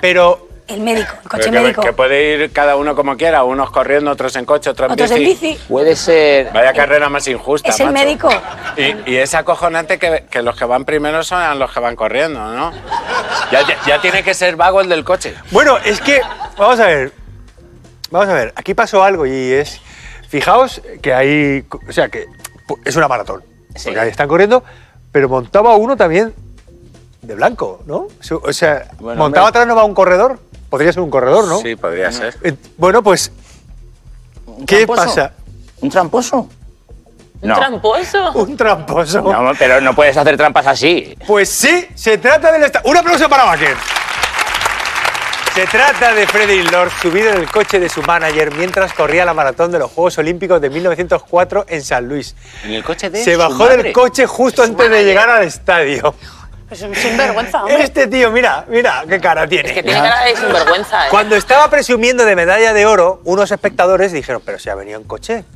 pero 0.00 0.45
El 0.68 0.80
médico, 0.80 1.12
el 1.22 1.28
coche 1.28 1.48
Pero 1.50 1.62
médico. 1.62 1.82
que 1.82 1.92
puede 1.92 2.34
ir 2.34 2.52
cada 2.52 2.74
uno 2.76 2.96
como 2.96 3.16
quiera, 3.16 3.44
unos 3.44 3.70
corriendo, 3.70 4.10
otros 4.10 4.34
en 4.34 4.44
coche, 4.44 4.68
otros 4.70 4.88
en 4.88 4.92
Otros 4.94 5.10
en 5.12 5.18
bici. 5.18 5.56
Puede 5.68 5.94
ser. 5.94 6.52
Vaya 6.52 6.72
carrera 6.72 7.08
más 7.08 7.28
injusta. 7.28 7.68
Es 7.68 7.78
el 7.78 7.86
macho. 7.92 8.04
médico. 8.04 8.28
Y, 8.76 9.12
y 9.12 9.16
es 9.16 9.32
acojonante 9.34 9.98
que, 9.98 10.24
que 10.28 10.42
los 10.42 10.56
que 10.56 10.64
van 10.64 10.84
primero 10.84 11.22
son 11.22 11.56
los 11.60 11.72
que 11.72 11.78
van 11.78 11.94
corriendo, 11.94 12.40
¿no? 12.52 12.72
Ya, 13.52 13.60
ya- 13.66 13.78
ya 13.86 14.00
tiene 14.00 14.24
que 14.24 14.34
ser 14.34 14.56
vago 14.56 14.80
el 14.80 14.88
del 14.88 15.04
coche. 15.04 15.34
bueno, 15.52 15.78
es 15.84 16.00
que, 16.00 16.20
vamos 16.58 16.80
a 16.80 16.86
ver, 16.86 17.12
vamos 18.10 18.28
a 18.28 18.34
ver, 18.34 18.52
aquí 18.56 18.74
pasó 18.74 19.04
algo 19.04 19.24
y 19.24 19.52
es, 19.52 19.80
fijaos 20.28 20.82
que 21.00 21.14
hay, 21.14 21.64
o 21.88 21.92
sea, 21.92 22.08
que 22.08 22.26
es 22.84 22.96
una 22.96 23.06
maratón, 23.06 23.44
Sí. 23.76 23.84
porque 23.84 24.00
ahí 24.00 24.08
están 24.08 24.26
corriendo, 24.26 24.64
pero 25.12 25.28
montaba 25.28 25.76
uno 25.76 25.96
también 25.96 26.34
de 27.22 27.34
blanco, 27.34 27.82
¿no? 27.86 28.06
O 28.42 28.52
sea, 28.52 28.86
Bueno, 28.98 29.18
montaba 29.18 29.46
hombre. 29.46 29.60
atrás 29.60 29.66
no 29.66 29.74
va 29.76 29.84
un 29.84 29.94
corredor, 29.94 30.38
podría 30.76 30.92
ser 30.92 31.00
un 31.02 31.08
corredor, 31.08 31.48
¿no? 31.48 31.58
Sí, 31.60 31.74
podría 31.74 32.12
ser. 32.12 32.36
Eh, 32.42 32.52
Bueno, 32.76 33.02
pues, 33.02 33.32
¿Un 34.44 34.66
¿qué 34.66 34.84
tramposo? 34.84 35.02
pasa? 35.06 35.32
¿Un 35.80 35.88
tramposo? 35.90 36.36
¿Un 37.40 37.48
No. 37.48 37.54
tramposo? 37.56 38.32
Un 38.34 38.56
tramposo. 38.58 39.22
No, 39.22 39.52
pero 39.58 39.80
no 39.80 39.94
puedes 39.94 40.14
hacer 40.18 40.36
trampas 40.36 40.66
así. 40.66 41.16
Pues 41.26 41.48
sí, 41.48 41.86
se 41.94 42.18
trata 42.18 42.52
del... 42.52 42.70
Un 42.84 42.94
aplauso 42.94 43.26
para 43.26 43.44
Baker. 43.44 43.74
Se 45.54 45.66
trata 45.66 46.12
de 46.12 46.26
Freddy 46.26 46.62
Lord 46.64 46.90
subido 47.00 47.30
en 47.30 47.38
el 47.38 47.50
coche 47.50 47.80
de 47.80 47.88
su 47.88 48.02
manager 48.02 48.54
mientras 48.54 48.92
corría 48.92 49.24
la 49.24 49.32
maratón 49.32 49.72
de 49.72 49.78
los 49.78 49.90
Juegos 49.90 50.18
Olímpicos 50.18 50.60
de 50.60 50.68
1904 50.68 51.64
en 51.70 51.82
San 51.82 52.06
Luis. 52.06 52.36
En 52.64 52.74
el 52.74 52.84
coche 52.84 53.08
de 53.08 53.24
Se 53.24 53.32
su 53.32 53.38
bajó 53.38 53.64
madre. 53.64 53.82
del 53.84 53.92
coche 53.94 54.26
justo 54.26 54.62
antes 54.62 54.90
de 54.90 55.04
llegar 55.04 55.30
al 55.30 55.44
estadio. 55.44 56.14
Es 56.70 56.82
un 56.82 56.94
sinvergüenza, 56.94 57.62
hombre. 57.62 57.82
Este 57.82 58.06
tío, 58.08 58.30
mira, 58.30 58.64
mira 58.68 59.04
qué 59.08 59.20
cara 59.20 59.46
tiene. 59.46 59.68
Es 59.68 59.74
que 59.74 59.82
tiene 59.82 60.00
cara 60.00 60.24
de 60.24 60.36
sinvergüenza, 60.36 61.06
¿eh? 61.06 61.10
Cuando 61.10 61.36
estaba 61.36 61.70
presumiendo 61.70 62.24
de 62.24 62.34
medalla 62.34 62.72
de 62.72 62.86
oro, 62.86 63.20
unos 63.24 63.50
espectadores 63.52 64.12
dijeron, 64.12 64.42
pero 64.44 64.58
si 64.58 64.68
ha 64.68 64.74
venido 64.74 64.98
en 64.98 65.04
coche. 65.04 65.44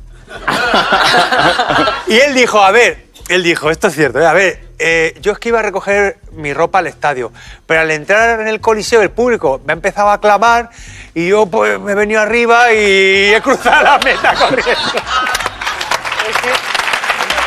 Y 2.07 2.19
él 2.19 2.33
dijo, 2.33 2.61
a 2.61 2.71
ver, 2.71 3.05
él 3.29 3.43
dijo, 3.43 3.69
esto 3.69 3.87
es 3.87 3.95
cierto, 3.95 4.19
¿eh? 4.19 4.25
a 4.25 4.33
ver, 4.33 4.59
eh, 4.79 5.15
yo 5.21 5.31
es 5.31 5.39
que 5.39 5.49
iba 5.49 5.59
a 5.59 5.61
recoger 5.61 6.17
mi 6.31 6.53
ropa 6.53 6.79
al 6.79 6.87
estadio, 6.87 7.31
pero 7.65 7.81
al 7.81 7.91
entrar 7.91 8.41
en 8.41 8.47
el 8.47 8.59
coliseo 8.59 9.01
el 9.01 9.11
público 9.11 9.61
me 9.65 9.71
ha 9.71 9.75
empezado 9.75 10.09
a 10.09 10.19
clamar 10.19 10.69
y 11.13 11.29
yo 11.29 11.45
pues 11.45 11.79
me 11.79 11.93
he 11.93 11.95
venido 11.95 12.19
arriba 12.19 12.73
y 12.73 13.33
he 13.33 13.41
cruzado 13.41 13.83
la 13.83 13.99
meta 13.99 14.33
corriendo. 14.33 14.91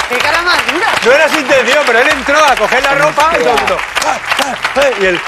¿Qué 0.09 0.17
cara 0.17 0.43
más 0.43 0.73
dura? 0.73 0.87
No 1.05 1.13
era 1.13 1.29
su 1.29 1.39
intención, 1.39 1.83
pero 1.87 1.99
él 1.99 2.09
entró 2.09 2.37
a 2.43 2.57
coger 2.57 2.83
la 2.83 2.95
ropa 2.95 3.33
y 3.39 3.43
todo 3.43 3.53
el 3.55 3.59
mundo, 3.61 3.77
"Ah, 4.07 4.19
ah, 4.45 4.55
ah", 4.77 4.81
y 5.01 5.05
él, 5.07 5.21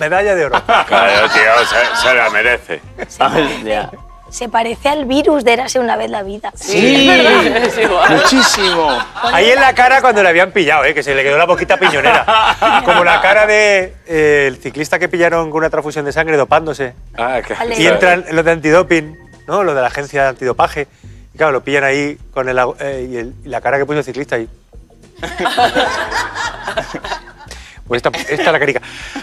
medalla 0.00 0.34
de 0.34 0.44
oro. 0.46 0.62
Claro, 0.86 1.28
tío, 1.28 1.66
se, 1.66 1.96
se 2.02 2.14
la 2.14 2.30
merece. 2.30 2.80
Hostia. 3.00 3.90
Se 4.30 4.48
parece 4.48 4.88
al 4.88 5.04
virus 5.04 5.44
de 5.44 5.52
Érase 5.52 5.78
una 5.78 5.96
vez 5.96 6.10
la 6.10 6.24
vida. 6.24 6.50
Sí, 6.56 7.08
es 7.54 7.78
igual. 7.78 8.14
Muchísimo. 8.16 8.98
Ahí 9.22 9.50
en 9.50 9.60
la 9.60 9.72
cara 9.74 10.00
cuando 10.00 10.24
le 10.24 10.28
habían 10.30 10.50
pillado, 10.50 10.84
¿eh? 10.84 10.92
que 10.92 11.04
se 11.04 11.14
le 11.14 11.22
quedó 11.22 11.38
la 11.38 11.44
boquita 11.44 11.76
piñonera. 11.76 12.82
Como 12.84 13.04
la 13.04 13.20
cara 13.20 13.46
de 13.46 13.94
eh, 14.06 14.46
el 14.48 14.56
ciclista 14.56 14.98
que 14.98 15.08
pillaron 15.08 15.50
con 15.50 15.58
una 15.58 15.70
transfusión 15.70 16.04
de 16.04 16.12
sangre 16.12 16.36
dopándose. 16.36 16.94
Ah, 17.16 17.40
Vale. 17.56 17.76
Y 17.80 17.86
entran 17.86 18.24
los 18.32 18.44
de 18.44 18.50
antidoping, 18.50 19.16
¿no? 19.46 19.62
Los 19.62 19.74
de 19.76 19.80
la 19.82 19.86
agencia 19.86 20.22
de 20.24 20.28
antidopaje. 20.30 20.88
Y 21.34 21.36
claro, 21.38 21.52
lo 21.52 21.62
pillan 21.64 21.84
ahí 21.84 22.16
con 22.32 22.48
el, 22.48 22.58
eh, 22.78 23.08
y, 23.10 23.16
el- 23.16 23.34
y 23.44 23.48
la 23.48 23.60
cara 23.60 23.76
que 23.78 23.84
puso 23.86 23.98
el 23.98 24.04
ciclista 24.04 24.36
ahí. 24.36 24.48
Pues 27.86 27.98
esta, 28.02 28.18
esta 28.18 28.32
es 28.46 28.52
la 28.52 28.58
carica. 28.58 28.80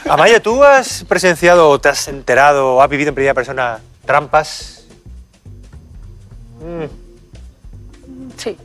Amaya, 0.08 0.40
¿tú 0.40 0.64
has 0.64 1.04
presenciado 1.06 1.68
o 1.68 1.80
te 1.82 1.90
has 1.90 2.08
enterado 2.08 2.76
o 2.76 2.82
has 2.84 2.90
vivido 2.92 3.10
en 3.10 3.16
primera 3.16 3.34
persona 3.34 3.80
trampas? 4.06 4.84
Sí. 8.38 8.56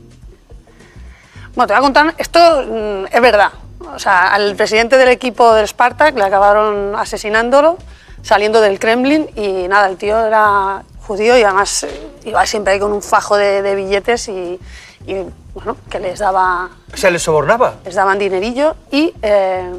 Bueno, 1.54 1.66
te 1.66 1.72
voy 1.72 1.78
a 1.78 1.80
contar, 1.80 2.14
esto 2.18 2.38
mm, 2.68 3.06
es 3.10 3.20
verdad. 3.22 3.52
O 3.94 3.98
sea, 3.98 4.34
al 4.34 4.54
presidente 4.54 4.98
del 4.98 5.08
equipo 5.08 5.54
del 5.54 5.66
Spartak 5.66 6.14
le 6.14 6.24
acabaron 6.24 6.94
asesinándolo 6.94 7.78
saliendo 8.22 8.60
del 8.60 8.78
Kremlin 8.78 9.30
y 9.34 9.66
nada, 9.66 9.88
el 9.88 9.96
tío 9.96 10.26
era 10.26 10.82
judío 11.06 11.38
y 11.38 11.42
además 11.42 11.86
iba 12.26 12.44
siempre 12.44 12.74
ahí 12.74 12.80
con 12.80 12.92
un 12.92 13.02
fajo 13.02 13.36
de, 13.36 13.62
de 13.62 13.74
billetes 13.74 14.28
y, 14.28 14.60
y, 15.06 15.14
bueno, 15.54 15.76
que 15.88 16.00
les 16.00 16.18
daba 16.18 16.68
O 16.92 16.96
sea, 16.96 17.10
¿le 17.10 17.18
sobornaba? 17.18 17.76
les 17.84 17.94
daban 17.94 18.18
dinerillo 18.18 18.74
y 18.90 19.14
eh, 19.22 19.72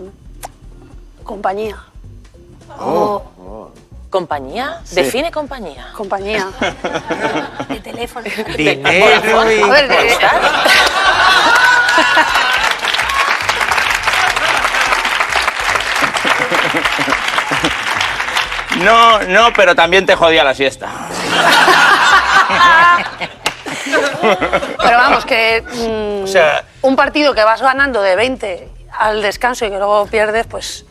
compañía. 1.23 1.77
¿Compañía? 4.09 4.81
Define 4.91 5.31
compañía. 5.31 5.89
Compañía. 5.95 6.47
De 7.69 7.79
teléfono. 7.81 8.25
Dinero 8.55 9.51
y... 9.51 9.61
A 9.61 9.67
ver, 9.67 9.89
No, 18.83 19.19
no, 19.23 19.51
pero 19.53 19.75
también 19.75 20.05
te 20.05 20.15
jodía 20.15 20.43
la 20.43 20.53
siesta. 20.53 20.87
Pero 24.21 24.97
vamos, 24.97 25.25
que 25.25 25.63
mm, 25.63 26.23
O 26.23 26.27
sea- 26.27 26.63
un 26.81 26.95
partido 26.95 27.33
que 27.33 27.43
vas 27.43 27.61
ganando 27.61 28.01
de 28.01 28.15
20 28.15 28.69
al 28.99 29.21
descanso 29.21 29.65
y 29.65 29.69
que 29.69 29.77
luego 29.77 30.05
pierdes, 30.07 30.45
pues 30.47 30.85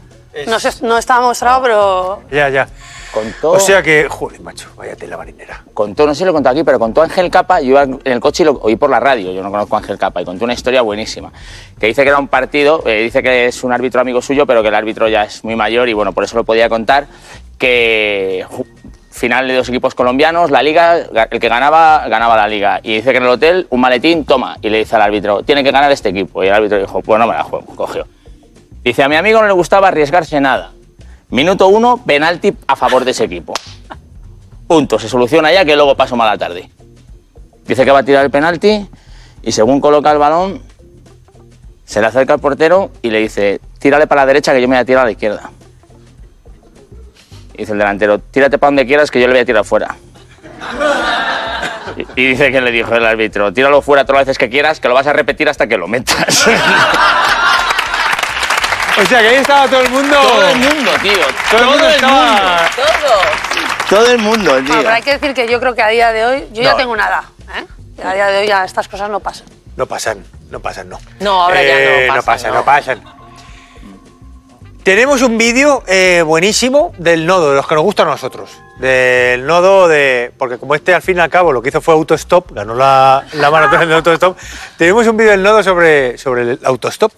no, 0.46 0.60
sé, 0.60 0.70
no 0.82 0.98
está 0.98 1.20
mostrado, 1.20 1.62
pero 1.62 2.22
Ya, 2.30 2.48
ya. 2.48 2.68
Contó, 3.12 3.52
O 3.52 3.58
sea 3.60 3.82
que, 3.82 4.08
joder, 4.10 4.40
macho, 4.42 4.68
vaya 4.76 4.94
tela 4.94 5.16
marinera. 5.16 5.62
contó, 5.72 6.06
no 6.06 6.12
sé 6.12 6.18
si 6.18 6.24
lo 6.24 6.32
he 6.32 6.34
contado 6.34 6.52
aquí, 6.54 6.64
pero 6.64 6.78
contó 6.78 7.00
Ángel 7.00 7.30
Capa, 7.30 7.60
yo 7.62 7.68
iba 7.70 7.82
en 7.84 8.00
el 8.04 8.20
coche 8.20 8.42
y 8.42 8.46
lo 8.46 8.52
oí 8.60 8.76
por 8.76 8.90
la 8.90 9.00
radio, 9.00 9.32
yo 9.32 9.42
no 9.42 9.50
conozco 9.50 9.74
a 9.74 9.78
Ángel 9.78 9.96
Capa, 9.96 10.20
y 10.20 10.26
contó 10.26 10.44
una 10.44 10.52
historia 10.52 10.82
buenísima, 10.82 11.32
que 11.80 11.86
dice 11.86 12.02
que 12.02 12.10
era 12.10 12.18
un 12.18 12.28
partido, 12.28 12.82
eh, 12.84 13.00
dice 13.04 13.22
que 13.22 13.46
es 13.46 13.64
un 13.64 13.72
árbitro 13.72 14.02
amigo 14.02 14.20
suyo, 14.20 14.44
pero 14.44 14.60
que 14.60 14.68
el 14.68 14.74
árbitro 14.74 15.08
ya 15.08 15.22
es 15.24 15.42
muy 15.44 15.56
mayor 15.56 15.88
y 15.88 15.94
bueno, 15.94 16.12
por 16.12 16.24
eso 16.24 16.36
lo 16.36 16.44
podía 16.44 16.68
contar, 16.68 17.06
que 17.56 18.44
final 19.16 19.48
de 19.48 19.54
dos 19.56 19.68
equipos 19.68 19.94
colombianos, 19.94 20.50
la 20.50 20.62
liga, 20.62 21.06
ga- 21.08 21.28
el 21.30 21.40
que 21.40 21.48
ganaba, 21.48 22.06
ganaba 22.08 22.36
la 22.36 22.46
liga, 22.46 22.80
y 22.82 22.94
dice 22.96 23.10
que 23.12 23.16
en 23.18 23.24
el 23.24 23.30
hotel, 23.30 23.66
un 23.70 23.80
maletín, 23.80 24.24
toma, 24.24 24.56
y 24.60 24.68
le 24.68 24.78
dice 24.78 24.94
al 24.96 25.02
árbitro, 25.02 25.42
tiene 25.42 25.64
que 25.64 25.70
ganar 25.72 25.90
este 25.90 26.10
equipo, 26.10 26.44
y 26.44 26.48
el 26.48 26.54
árbitro 26.54 26.78
dijo, 26.78 27.00
pues 27.00 27.18
no 27.18 27.26
me 27.26 27.34
la 27.34 27.42
juego, 27.42 27.64
cogió. 27.74 28.06
Dice, 28.84 29.02
a 29.02 29.08
mi 29.08 29.16
amigo 29.16 29.40
no 29.40 29.46
le 29.46 29.52
gustaba 29.52 29.88
arriesgarse 29.88 30.40
nada. 30.40 30.70
Minuto 31.30 31.66
uno, 31.68 31.96
penalti 32.04 32.54
a 32.68 32.76
favor 32.76 33.04
de 33.04 33.10
ese 33.10 33.24
equipo. 33.24 33.52
Punto, 34.68 34.98
se 34.98 35.08
soluciona 35.08 35.52
ya 35.52 35.64
que 35.64 35.74
luego 35.74 35.96
paso 35.96 36.14
mala 36.14 36.36
tarde. 36.38 36.70
Dice 37.66 37.84
que 37.84 37.90
va 37.90 38.00
a 38.00 38.02
tirar 38.04 38.24
el 38.24 38.30
penalti 38.30 38.86
y 39.42 39.52
según 39.52 39.80
coloca 39.80 40.12
el 40.12 40.18
balón, 40.18 40.62
se 41.84 42.00
le 42.00 42.06
acerca 42.06 42.34
al 42.34 42.40
portero 42.40 42.90
y 43.02 43.10
le 43.10 43.18
dice, 43.20 43.60
tírale 43.78 44.06
para 44.06 44.22
la 44.22 44.26
derecha 44.26 44.52
que 44.52 44.60
yo 44.60 44.68
me 44.68 44.76
voy 44.76 44.82
a 44.82 44.84
tirar 44.84 45.02
a 45.02 45.06
la 45.06 45.10
izquierda. 45.12 45.50
Y 47.56 47.60
dice 47.62 47.72
el 47.72 47.78
delantero, 47.78 48.18
tírate 48.18 48.58
para 48.58 48.68
donde 48.68 48.86
quieras 48.86 49.10
que 49.10 49.20
yo 49.20 49.26
le 49.26 49.32
voy 49.32 49.40
a 49.40 49.44
tirar 49.44 49.64
fuera. 49.64 49.96
Y, 51.96 52.20
y 52.20 52.26
dice 52.30 52.52
que 52.52 52.60
le 52.60 52.70
dijo 52.72 52.94
el 52.94 53.06
árbitro, 53.06 53.52
tíralo 53.54 53.80
fuera 53.80 54.04
todas 54.04 54.20
las 54.20 54.26
veces 54.26 54.36
que 54.38 54.50
quieras, 54.50 54.80
que 54.80 54.88
lo 54.88 54.92
vas 54.92 55.06
a 55.06 55.14
repetir 55.14 55.48
hasta 55.48 55.66
que 55.66 55.78
lo 55.78 55.86
metas. 55.88 56.46
O 58.98 59.04
sea, 59.04 59.20
que 59.20 59.28
ahí 59.28 59.34
estaba 59.36 59.68
todo 59.68 59.80
el 59.82 59.90
mundo. 59.90 60.16
Todo 60.18 60.48
el 60.48 60.56
mundo, 60.56 60.90
tío. 61.02 61.12
Todo 61.50 61.60
el 61.60 61.66
mundo 61.66 61.88
estaba- 61.88 62.70
Todo. 62.74 63.20
Todo 63.90 64.10
el 64.10 64.18
mundo, 64.18 64.50
tío. 64.56 64.64
bueno, 64.68 64.82
pero 64.82 64.94
hay 64.94 65.02
que 65.02 65.12
decir 65.18 65.34
que 65.34 65.46
yo 65.50 65.60
creo 65.60 65.74
que 65.74 65.82
a 65.82 65.88
día 65.88 66.12
de 66.12 66.24
hoy, 66.24 66.48
yo 66.52 66.62
ya 66.62 66.70
No. 66.70 66.76
tengo 66.78 66.92
una 66.92 67.06
edad, 67.06 67.22
¿eh? 67.58 67.66
A 68.02 68.14
día 68.14 68.26
de 68.28 68.38
hoy 68.38 68.46
ya 68.46 68.64
estas 68.64 68.88
cosas 68.88 69.10
no 69.10 69.20
pasan. 69.20 69.46
No 69.76 69.84
pasan, 69.86 70.24
no 70.50 70.60
pasan, 70.60 70.88
no. 70.88 70.98
No, 71.20 71.42
ahora 71.42 71.62
ya 71.62 71.74
no 71.74 71.78
Eh, 71.78 72.06
pasan, 72.08 72.16
No 72.16 72.22
pasan, 72.24 72.50
no. 72.50 72.56
no 72.56 72.64
pasan. 72.64 73.02
Tenemos 74.86 75.20
un 75.22 75.36
vídeo 75.36 75.82
eh, 75.88 76.22
buenísimo 76.24 76.92
del 76.96 77.26
nodo, 77.26 77.50
de 77.50 77.56
los 77.56 77.66
que 77.66 77.74
nos 77.74 77.82
gustan 77.82 78.06
a 78.06 78.12
nosotros. 78.12 78.50
Del 78.78 79.44
nodo 79.44 79.88
de. 79.88 80.30
Porque 80.38 80.58
como 80.58 80.76
este 80.76 80.94
al 80.94 81.02
fin 81.02 81.16
y 81.16 81.20
al 81.20 81.28
cabo 81.28 81.50
lo 81.50 81.60
que 81.60 81.70
hizo 81.70 81.80
fue 81.80 81.92
autostop, 81.92 82.52
ganó 82.52 82.72
la, 82.72 83.24
la 83.32 83.50
maratón 83.50 83.88
de 83.88 83.96
autostop. 83.96 84.38
Tenemos 84.78 85.04
un 85.08 85.16
vídeo 85.16 85.32
del 85.32 85.42
nodo 85.42 85.64
sobre, 85.64 86.16
sobre 86.18 86.42
el 86.42 86.60
autostop. 86.62 87.10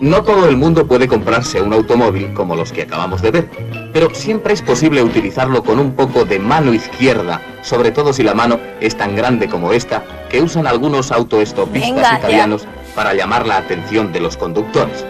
No 0.00 0.24
todo 0.24 0.48
el 0.48 0.56
mundo 0.56 0.88
puede 0.88 1.06
comprarse 1.06 1.62
un 1.62 1.72
automóvil 1.72 2.34
como 2.34 2.56
los 2.56 2.72
que 2.72 2.82
acabamos 2.82 3.22
de 3.22 3.30
ver, 3.30 3.48
pero 3.92 4.12
siempre 4.12 4.54
es 4.54 4.62
posible 4.62 5.04
utilizarlo 5.04 5.62
con 5.62 5.78
un 5.78 5.94
poco 5.94 6.24
de 6.24 6.40
mano 6.40 6.74
izquierda, 6.74 7.40
sobre 7.62 7.92
todo 7.92 8.12
si 8.12 8.24
la 8.24 8.34
mano 8.34 8.58
es 8.80 8.96
tan 8.96 9.14
grande 9.14 9.48
como 9.48 9.72
esta, 9.72 10.02
que 10.28 10.42
usan 10.42 10.66
algunos 10.66 11.12
autoestopistas 11.12 11.94
Venga, 11.94 12.10
ya. 12.10 12.18
italianos 12.18 12.66
para 12.96 13.14
llamar 13.14 13.46
la 13.46 13.58
atención 13.58 14.12
de 14.12 14.18
los 14.18 14.36
conductores. 14.36 15.04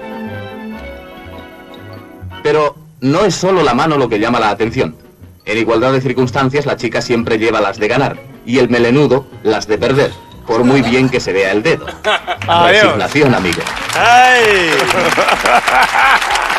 Pero 2.42 2.76
no 3.00 3.24
es 3.24 3.34
solo 3.34 3.62
la 3.62 3.74
mano 3.74 3.96
lo 3.96 4.08
que 4.08 4.18
llama 4.18 4.40
la 4.40 4.50
atención. 4.50 4.96
En 5.44 5.58
igualdad 5.58 5.92
de 5.92 6.00
circunstancias, 6.00 6.66
la 6.66 6.76
chica 6.76 7.00
siempre 7.00 7.38
lleva 7.38 7.60
las 7.60 7.78
de 7.78 7.88
ganar 7.88 8.16
y 8.44 8.58
el 8.58 8.68
melenudo 8.68 9.26
las 9.42 9.66
de 9.66 9.78
perder, 9.78 10.10
por 10.46 10.64
muy 10.64 10.82
bien 10.82 11.08
que 11.08 11.20
se 11.20 11.32
vea 11.32 11.52
el 11.52 11.62
dedo. 11.62 11.86
Resignación, 12.66 13.34
amigo. 13.34 13.62
¡Ay! 13.96 14.70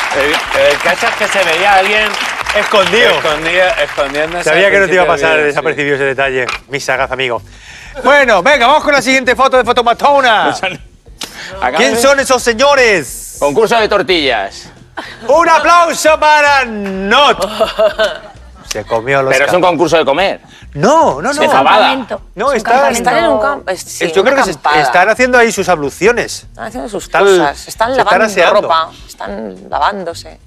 El, 0.10 0.32
el 0.72 0.78
caso 0.80 1.06
es 1.06 1.14
que 1.18 1.28
se 1.28 1.46
veía 1.46 1.72
a 1.72 1.76
alguien 1.78 2.10
Escondido. 2.56 3.12
escondido, 3.12 3.66
escondiéndose. 3.84 4.44
Sabía 4.44 4.72
que 4.72 4.80
no 4.80 4.88
te 4.88 4.94
iba 4.96 5.04
a 5.04 5.08
pasar 5.08 5.38
desapercibido 5.40 5.96
ese 5.96 6.06
detalle, 6.06 6.48
mi 6.70 6.80
sagaz 6.80 7.12
amigo. 7.12 7.42
Bueno, 8.04 8.42
venga, 8.42 8.66
vamos 8.66 8.84
con 8.84 8.94
la 8.94 9.02
siguiente 9.04 9.36
foto 9.36 9.58
de 9.58 9.64
Fotomatona. 9.64 10.56
¿Quién 11.78 11.96
son 11.98 12.20
esos 12.20 12.42
señores? 12.42 13.38
Concurso 13.40 13.80
de 13.80 13.88
tortillas. 13.88 14.72
¡Un 15.28 15.50
aplauso 15.50 16.20
para 16.20 16.66
Not! 16.66 17.46
Se 18.70 18.86
comió 18.86 19.24
los 19.24 19.34
Pero 19.34 19.46
es 19.46 19.54
un 19.54 19.62
concurso 19.62 19.98
de 19.98 20.06
comer. 20.06 20.42
No, 20.76 21.20
no, 21.22 21.34
no. 21.34 21.42
De 21.42 21.48
fabada. 21.50 21.88
Campamento. 21.88 22.22
No, 22.36 22.46
Es 22.48 22.52
un 22.52 22.58
está- 22.58 22.70
campamento. 22.72 23.00
Están 23.10 23.24
en 23.26 23.32
un 23.32 23.40
campo. 23.42 23.72
Sí, 23.76 24.12
Yo 24.14 24.24
creo 24.24 24.36
que 24.36 24.44
se 24.44 24.50
acampada. 24.52 24.82
están 24.82 25.10
haciendo 25.10 25.38
ahí 25.40 25.52
sus 25.52 25.68
abluciones. 25.70 26.44
Están 26.44 26.66
haciendo 26.68 26.90
sus 26.90 27.06
Están- 27.06 27.24
cosas. 27.24 27.40
Están 27.40 27.56
se 27.58 27.70
están 27.70 27.98
lavando 27.98 28.26
aseando. 28.26 28.62
ropa. 28.62 28.92
Están 29.08 29.70
lavándose. 29.70 30.40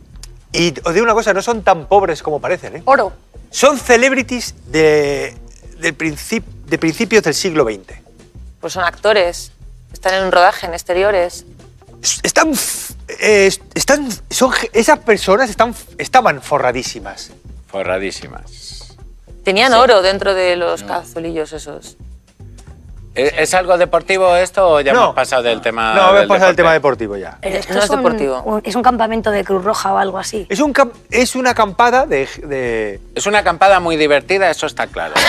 Y 0.52 0.72
os 0.86 0.94
digo 0.94 1.02
una 1.04 1.14
cosa, 1.14 1.32
no 1.34 1.42
son 1.42 1.62
tan 1.64 1.86
pobres 1.86 2.22
como 2.22 2.40
parecen, 2.40 2.76
¿eh? 2.76 2.82
Oro. 2.84 3.12
Son 3.50 3.76
celebrities 3.76 4.54
de, 4.66 5.36
del 5.78 5.98
princip- 5.98 6.44
de 6.66 6.78
principios 6.78 7.24
del 7.24 7.34
siglo 7.34 7.64
XX. 7.64 7.98
Pues 8.60 8.72
son 8.74 8.84
actores. 8.84 9.50
Están 9.92 10.14
en 10.14 10.24
un 10.26 10.30
rodaje 10.32 10.66
en 10.66 10.74
exteriores. 10.74 11.44
Están, 12.22 12.52
eh, 13.08 13.50
están, 13.74 14.08
son, 14.30 14.52
esas 14.72 14.98
personas 15.00 15.50
están, 15.50 15.74
estaban 15.98 16.40
forradísimas. 16.42 17.30
Forradísimas. 17.68 18.94
Tenían 19.44 19.72
oro 19.74 20.02
dentro 20.02 20.34
de 20.34 20.54
los 20.56 20.82
calzolillos 20.84 21.52
esos. 21.52 21.96
¿Es, 23.14 23.32
es 23.36 23.52
algo 23.54 23.76
deportivo 23.76 24.34
esto 24.36 24.66
o 24.70 24.80
ya 24.80 24.94
No. 24.94 25.02
hemos 25.02 25.14
pasado 25.14 25.42
del 25.42 25.60
tema? 25.60 25.92
No, 25.94 26.00
hemos 26.02 26.14
del 26.20 26.28
pasado 26.28 26.50
el 26.50 26.50
deporte? 26.56 26.56
tema 26.56 26.72
deportivo 26.72 27.16
ya. 27.18 27.36
Esto 27.42 27.74
no 27.74 27.80
es 27.80 27.90
un- 27.90 27.96
deportivo. 27.96 28.42
un- 28.42 28.62
es 28.64 28.74
un 28.74 28.82
campamento 28.82 29.30
de 29.30 29.44
Cruz 29.44 29.62
Roja 29.64 29.92
o 29.92 29.98
algo 29.98 30.16
así. 30.18 30.46
Es, 30.48 30.60
un 30.60 30.72
es 31.10 31.34
una 31.34 31.50
acampada 31.50 32.06
de, 32.06 32.26
de- 32.44 33.00
Es 33.14 33.26
una 33.26 33.40
acampada 33.40 33.80
muy 33.80 33.96
divertida, 33.96 34.48
eso 34.50 34.66
está 34.66 34.86
claro. 34.86 35.12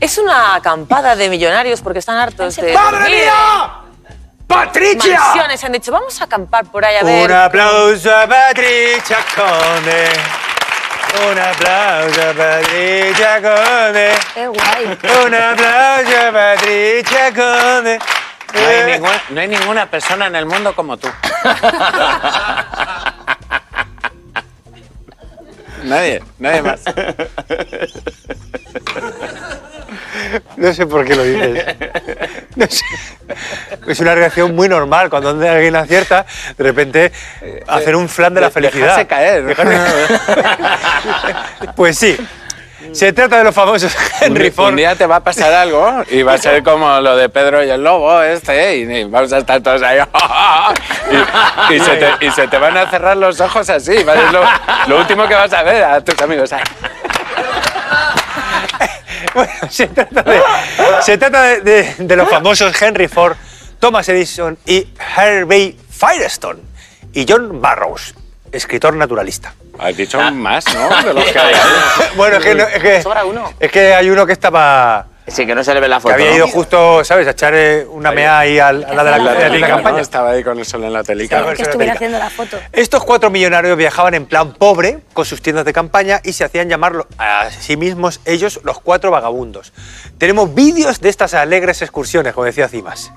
Es 0.00 0.18
una 0.18 0.56
acampada 0.56 1.14
de 1.16 1.30
millonarios 1.30 1.80
porque 1.80 2.00
están 2.00 2.18
hartos 2.18 2.56
de. 2.56 2.74
¡Madre 2.74 3.08
mía! 3.10 3.72
¡Patricia! 4.46 5.18
Mansiones 5.18 5.64
han 5.64 5.72
dicho, 5.72 5.90
vamos 5.92 6.20
a 6.20 6.24
acampar 6.24 6.66
por 6.66 6.84
ahí 6.84 6.96
a 6.96 7.02
ver. 7.02 7.30
Un 7.30 7.36
aplauso 7.36 8.14
a 8.14 8.26
Patricia 8.26 9.18
Conde. 9.34 10.08
Un 11.30 11.38
aplauso 11.38 12.20
a 12.20 12.34
Patricia 12.34 13.40
Conde. 13.42 14.12
Qué 14.34 14.46
guay. 14.46 14.98
Un 15.26 15.34
aplauso 15.34 16.20
a 16.28 16.32
Patricia 16.32 17.32
Conde. 17.34 17.98
No 18.54 18.60
hay, 18.60 18.84
ninguna, 18.92 19.22
no 19.30 19.40
hay 19.40 19.48
ninguna 19.48 19.90
persona 19.90 20.26
en 20.28 20.36
el 20.36 20.46
mundo 20.46 20.72
como 20.74 20.96
tú. 20.96 21.08
nadie, 25.82 26.22
nadie 26.38 26.62
más. 26.62 26.80
No 30.56 30.72
sé 30.72 30.86
por 30.86 31.04
qué 31.04 31.14
lo 31.16 31.24
dices. 31.24 31.64
No 32.56 32.66
sé. 32.68 32.84
Es 33.88 34.00
una 34.00 34.14
reacción 34.14 34.54
muy 34.54 34.68
normal. 34.68 35.10
Cuando 35.10 35.30
alguien 35.30 35.76
acierta, 35.76 36.24
de 36.56 36.64
repente 36.64 37.12
hacer 37.66 37.96
un 37.96 38.08
flan 38.08 38.34
de 38.34 38.40
la 38.40 38.50
felicidad. 38.50 38.96
dejarse 38.96 39.06
caer. 39.06 39.56
Pues 41.76 41.98
sí. 41.98 42.16
Se 42.92 43.12
trata 43.12 43.38
de 43.38 43.44
los 43.44 43.54
famosos 43.54 43.96
Henry 44.20 44.50
Ford. 44.50 44.68
un 44.70 44.76
día 44.76 44.94
te 44.94 45.06
va 45.06 45.16
a 45.16 45.20
pasar 45.24 45.52
algo 45.54 46.04
y 46.10 46.22
va 46.22 46.34
a 46.34 46.38
ser 46.38 46.62
como 46.62 47.00
lo 47.00 47.16
de 47.16 47.30
Pedro 47.30 47.64
y 47.64 47.70
el 47.70 47.82
lobo 47.82 48.20
este 48.22 48.76
y, 48.76 48.82
y 48.82 49.04
vamos 49.04 49.32
a 49.32 49.38
estar 49.38 49.60
todos 49.62 49.80
ahí 49.82 49.98
y, 51.70 51.74
y 51.74 51.80
se 51.80 51.96
te, 51.96 52.26
y 52.26 52.30
se 52.30 52.46
te 52.46 52.58
van 52.58 52.76
a 52.76 52.88
cerrar 52.90 53.16
los 53.16 53.40
ojos 53.40 53.68
así. 53.70 54.04
¿vale? 54.04 54.26
Es 54.26 54.32
lo, 54.32 54.42
lo 54.86 54.98
último 54.98 55.26
que 55.26 55.34
vas 55.34 55.52
a 55.54 55.62
ver 55.62 55.82
a 55.82 56.04
tus 56.04 56.20
amigos. 56.20 56.50
Bueno, 59.32 59.52
se 59.70 59.86
trata 59.88 60.22
de, 60.22 60.42
se 61.02 61.18
trata 61.18 61.42
de, 61.42 61.60
de- 61.60 61.94
de 61.98 62.16
los 62.16 62.28
famosos 62.28 62.80
Henry 62.80 63.08
Ford, 63.08 63.36
Thomas 63.78 64.08
Edison 64.08 64.58
y 64.66 64.86
Harvey 65.16 65.76
Firestone. 65.90 66.60
Y 67.12 67.24
John 67.28 67.60
Barrows, 67.60 68.14
escritor 68.50 68.94
naturalista. 68.96 69.54
Has 69.78 69.96
dicho 69.96 70.20
más, 70.32 70.64
¿no? 70.74 71.02
De 71.02 71.14
los 71.14 71.24
que 71.24 71.38
hay. 71.38 71.54
Bueno, 72.16 72.36
es 72.38 72.44
que, 72.44 72.54
no- 72.54 72.64
es 72.66 72.82
que, 72.82 73.02
Sobra 73.02 73.24
uno. 73.24 73.52
es 73.60 73.70
que 73.70 73.94
hay 73.94 74.10
uno 74.10 74.26
que 74.26 74.32
estaba... 74.32 75.06
Sí, 75.26 75.46
que 75.46 75.54
no 75.54 75.64
se 75.64 75.72
le 75.72 75.80
ve 75.80 75.88
la 75.88 75.96
Que 75.96 76.02
foto. 76.02 76.14
había 76.14 76.30
¿no? 76.30 76.36
ido 76.36 76.48
justo, 76.48 77.02
¿sabes? 77.02 77.26
A 77.26 77.30
echar 77.30 77.54
eh, 77.56 77.86
una 77.88 78.12
mea 78.12 78.38
ahí 78.40 78.58
al, 78.58 78.84
al 78.84 78.94
lado 78.96 79.04
de 79.04 79.10
la, 79.10 79.18
la 79.34 79.48
de 79.50 79.58
la 79.58 79.68
campaña. 79.68 80.00
Estaba 80.02 80.30
ahí 80.30 80.44
con 80.44 80.58
el 80.58 80.66
sol 80.66 80.84
en 80.84 80.92
la 80.92 81.02
telica. 81.02 81.36
Estaba- 81.38 81.54
Que 81.54 81.62
estuviera 81.62 81.94
haciendo 81.94 82.18
la 82.18 82.28
foto. 82.28 82.58
Estos 82.72 83.02
cuatro 83.04 83.30
millonarios 83.30 83.74
viajaban 83.78 84.12
en 84.12 84.26
plan 84.26 84.52
pobre 84.52 85.00
con 85.14 85.24
sus 85.24 85.40
tiendas 85.40 85.64
de 85.64 85.72
campaña 85.72 86.20
y 86.24 86.34
se 86.34 86.44
hacían 86.44 86.68
llamar 86.68 87.06
a 87.16 87.50
sí 87.50 87.76
mismos 87.78 88.20
ellos 88.26 88.60
los 88.64 88.80
cuatro 88.80 89.10
vagabundos. 89.10 89.72
Tenemos 90.18 90.54
vídeos 90.54 91.00
de 91.00 91.08
estas 91.08 91.32
alegres 91.32 91.80
excursiones, 91.80 92.34
como 92.34 92.44
decía 92.44 92.68
Cimas. 92.68 93.10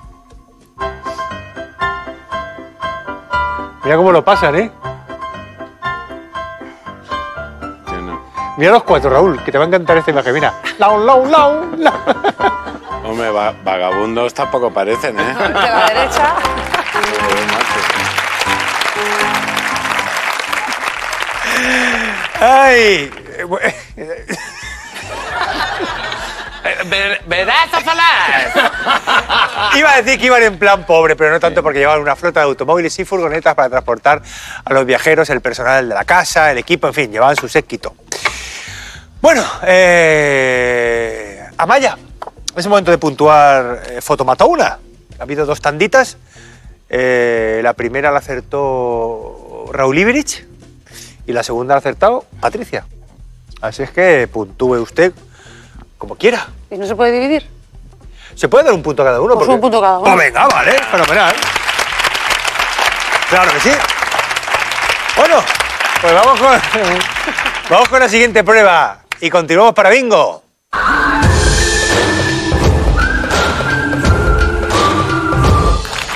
Mira 3.84 3.96
cómo 3.96 4.12
lo 4.12 4.24
pasan, 4.24 4.56
¿eh? 4.56 4.70
Mira 8.58 8.72
los 8.72 8.82
cuatro, 8.82 9.08
Raúl, 9.08 9.42
que 9.44 9.52
te 9.52 9.56
va 9.58 9.64
a 9.64 9.66
encantar 9.68 9.96
esta 9.98 10.10
imagen. 10.10 10.34
Mira. 10.34 10.52
Lau, 10.78 10.98
lau, 11.04 11.24
lau, 11.26 11.64
lau. 11.76 11.94
Hombre, 13.04 13.30
va- 13.30 13.54
vagabundos 13.64 14.34
tampoco 14.34 14.70
parecen, 14.72 15.18
¿eh? 15.18 15.34
De 15.38 15.52
la 15.54 15.86
derecha. 15.86 16.34
¡Ay! 22.40 23.10
¡Verás 27.26 27.72
a 27.72 27.80
falar! 27.80 29.72
Iba 29.76 29.92
a 29.92 30.02
decir 30.02 30.18
que 30.20 30.26
iban 30.26 30.42
en 30.42 30.58
plan 30.58 30.84
pobre, 30.84 31.16
pero 31.16 31.30
no 31.30 31.40
tanto 31.40 31.62
porque 31.62 31.78
llevaban 31.80 32.00
una 32.02 32.16
flota 32.16 32.40
de 32.40 32.46
automóviles 32.46 32.98
y 32.98 33.04
furgonetas 33.04 33.54
para 33.54 33.68
transportar 33.68 34.22
a 34.64 34.72
los 34.72 34.84
viajeros, 34.86 35.28
el 35.30 35.40
personal 35.40 35.88
de 35.88 35.94
la 35.94 36.04
casa, 36.04 36.50
el 36.50 36.58
equipo, 36.58 36.86
en 36.86 36.94
fin, 36.94 37.10
llevaban 37.12 37.36
su 37.36 37.48
séquito. 37.48 37.94
Bueno, 39.20 39.44
eh, 39.66 41.44
Amaya, 41.56 41.98
es 42.54 42.64
el 42.64 42.70
momento 42.70 42.92
de 42.92 42.98
puntuar 42.98 43.82
eh. 43.90 44.00
Ha 44.00 45.22
habido 45.22 45.44
dos 45.44 45.60
tanditas. 45.60 46.16
Eh, 46.88 47.60
la 47.64 47.72
primera 47.72 48.12
la 48.12 48.18
acertó 48.18 49.66
Raúl 49.72 49.98
Iberich 49.98 50.46
y 51.26 51.32
la 51.32 51.42
segunda 51.42 51.74
la 51.74 51.78
ha 51.78 51.80
acertado 51.80 52.26
Patricia. 52.40 52.86
Así 53.60 53.82
es 53.82 53.90
que 53.90 54.28
puntúe 54.32 54.76
usted 54.76 55.12
como 55.98 56.14
quiera. 56.14 56.46
¿Y 56.70 56.78
no 56.78 56.86
se 56.86 56.94
puede 56.94 57.10
dividir? 57.10 57.44
¿Se 58.36 58.48
puede 58.48 58.66
dar 58.66 58.72
un 58.72 58.84
punto 58.84 59.02
a 59.02 59.06
cada 59.06 59.20
uno? 59.20 59.34
Pues 59.34 59.48
un 59.48 59.60
punto 59.60 59.80
cada 59.80 59.98
uno. 59.98 60.14
Pues 60.14 60.26
venga, 60.26 60.46
vale, 60.46 60.72
fenomenal. 60.92 61.34
Claro 63.28 63.52
que 63.52 63.60
sí. 63.60 63.70
Bueno, 65.16 65.42
pues 66.00 66.14
vamos 66.14 66.40
con, 66.40 66.50
vamos 67.68 67.88
con 67.88 67.98
la 67.98 68.08
siguiente 68.08 68.44
prueba 68.44 69.00
y 69.20 69.30
continuamos 69.30 69.74
para 69.74 69.90
bingo. 69.90 70.42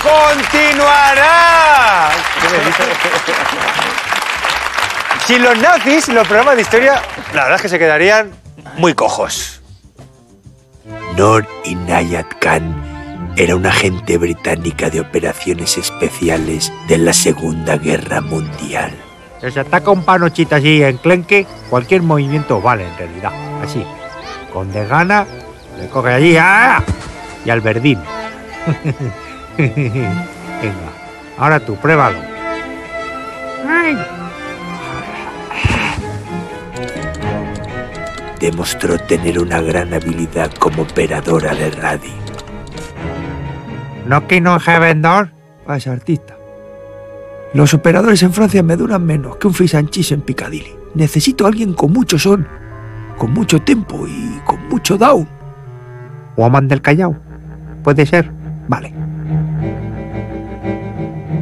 ¡Continuará! 0.03 2.11
Sin 5.27 5.43
los 5.43 5.57
nazis, 5.59 6.09
los 6.09 6.27
programas 6.27 6.57
de 6.57 6.63
historia, 6.63 7.03
la 7.33 7.45
verdad 7.45 7.57
es 7.57 7.63
que 7.63 7.69
se 7.69 7.79
quedarían 7.79 8.31
muy 8.77 8.95
cojos. 8.95 9.61
Noor 11.17 11.47
Inayat 11.65 12.27
Khan 12.41 13.33
era 13.37 13.57
una 13.57 13.71
agente 13.71 14.19
británica 14.19 14.91
de 14.91 15.01
operaciones 15.01 15.79
especiales 15.79 16.73
de 16.89 16.99
la 16.99 17.13
Segunda 17.13 17.77
Guerra 17.77 18.21
Mundial. 18.21 18.93
Si 19.43 19.51
se 19.51 19.61
ataca 19.61 19.91
un 19.91 20.05
panochita 20.05 20.57
así 20.57 20.85
enclenque, 20.85 21.47
cualquier 21.69 22.03
movimiento 22.03 22.61
vale 22.61 22.87
en 22.87 22.97
realidad. 22.97 23.33
Así. 23.61 23.85
Con 24.53 24.71
desgana, 24.71 25.27
le 25.81 25.89
coge 25.89 26.13
allí 26.13 26.37
¡ah! 26.39 26.81
y 27.45 27.51
al 27.51 27.61
verdín. 27.61 27.99
Venga, 29.59 30.93
ahora 31.39 31.59
tú, 31.59 31.75
pruébalo. 31.75 32.19
Ay. 33.69 33.99
Demostró 38.39 38.97
tener 38.97 39.41
una 39.41 39.61
gran 39.61 39.93
habilidad 39.93 40.53
como 40.53 40.83
operadora 40.83 41.53
de 41.53 41.71
radio. 41.71 42.13
No 44.07 44.29
que 44.29 44.41
no 44.41 44.57
es 44.57 44.67
vendedor, 44.67 45.31
es 45.69 45.87
artista. 45.89 46.37
Los 47.55 47.75
operadores 47.75 48.23
en 48.23 48.33
Francia 48.33 48.63
me 48.63 48.77
duran 48.77 49.05
menos 49.05 49.37
que 49.37 49.47
un 49.47 49.55
fish 49.55 49.77
and 49.77 49.91
cheese 49.91 50.15
en 50.15 50.23
Piccadilly. 50.23 50.75
Necesito 50.95 51.45
a 51.45 51.49
alguien 51.49 51.75
con 51.75 51.93
mucho 51.93 52.19
son, 52.19 52.47
con 53.19 53.33
mucho 53.33 53.61
tempo 53.61 54.07
y 54.07 54.41
con 54.47 54.69
mucho 54.69 54.97
down. 54.97 55.29
Woman 56.37 56.67
del 56.69 56.81
Callao. 56.81 57.17
Puede 57.85 58.07
ser. 58.07 58.31
Vale. 58.69 58.93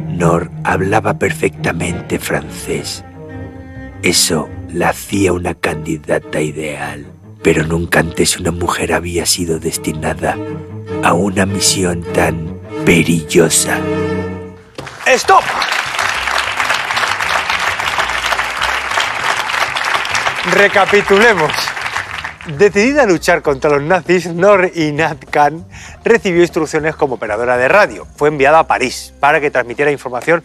Nor 0.09 0.51
hablaba 0.65 1.17
perfectamente 1.17 2.19
francés. 2.19 3.05
Eso 4.03 4.49
la 4.73 4.89
hacía 4.89 5.31
una 5.31 5.53
candidata 5.53 6.41
ideal. 6.41 7.05
Pero 7.41 7.65
nunca 7.65 8.01
antes 8.01 8.37
una 8.37 8.51
mujer 8.51 8.93
había 8.93 9.25
sido 9.25 9.59
destinada 9.59 10.37
a 11.03 11.13
una 11.13 11.45
misión 11.45 12.03
tan 12.13 12.59
perillosa. 12.85 13.79
¡Stop! 15.07 15.43
Recapitulemos. 20.49 21.51
Decidida 22.57 23.03
a 23.03 23.05
luchar 23.05 23.43
contra 23.43 23.69
los 23.69 23.83
nazis, 23.83 24.25
Nor 24.27 24.71
Inat 24.73 25.25
Khan 25.29 25.63
recibió 26.03 26.41
instrucciones 26.41 26.95
como 26.95 27.15
operadora 27.15 27.57
de 27.57 27.67
radio. 27.67 28.07
Fue 28.15 28.29
enviada 28.29 28.59
a 28.59 28.67
París 28.67 29.13
para 29.19 29.39
que 29.39 29.51
transmitiera 29.51 29.91
información 29.91 30.43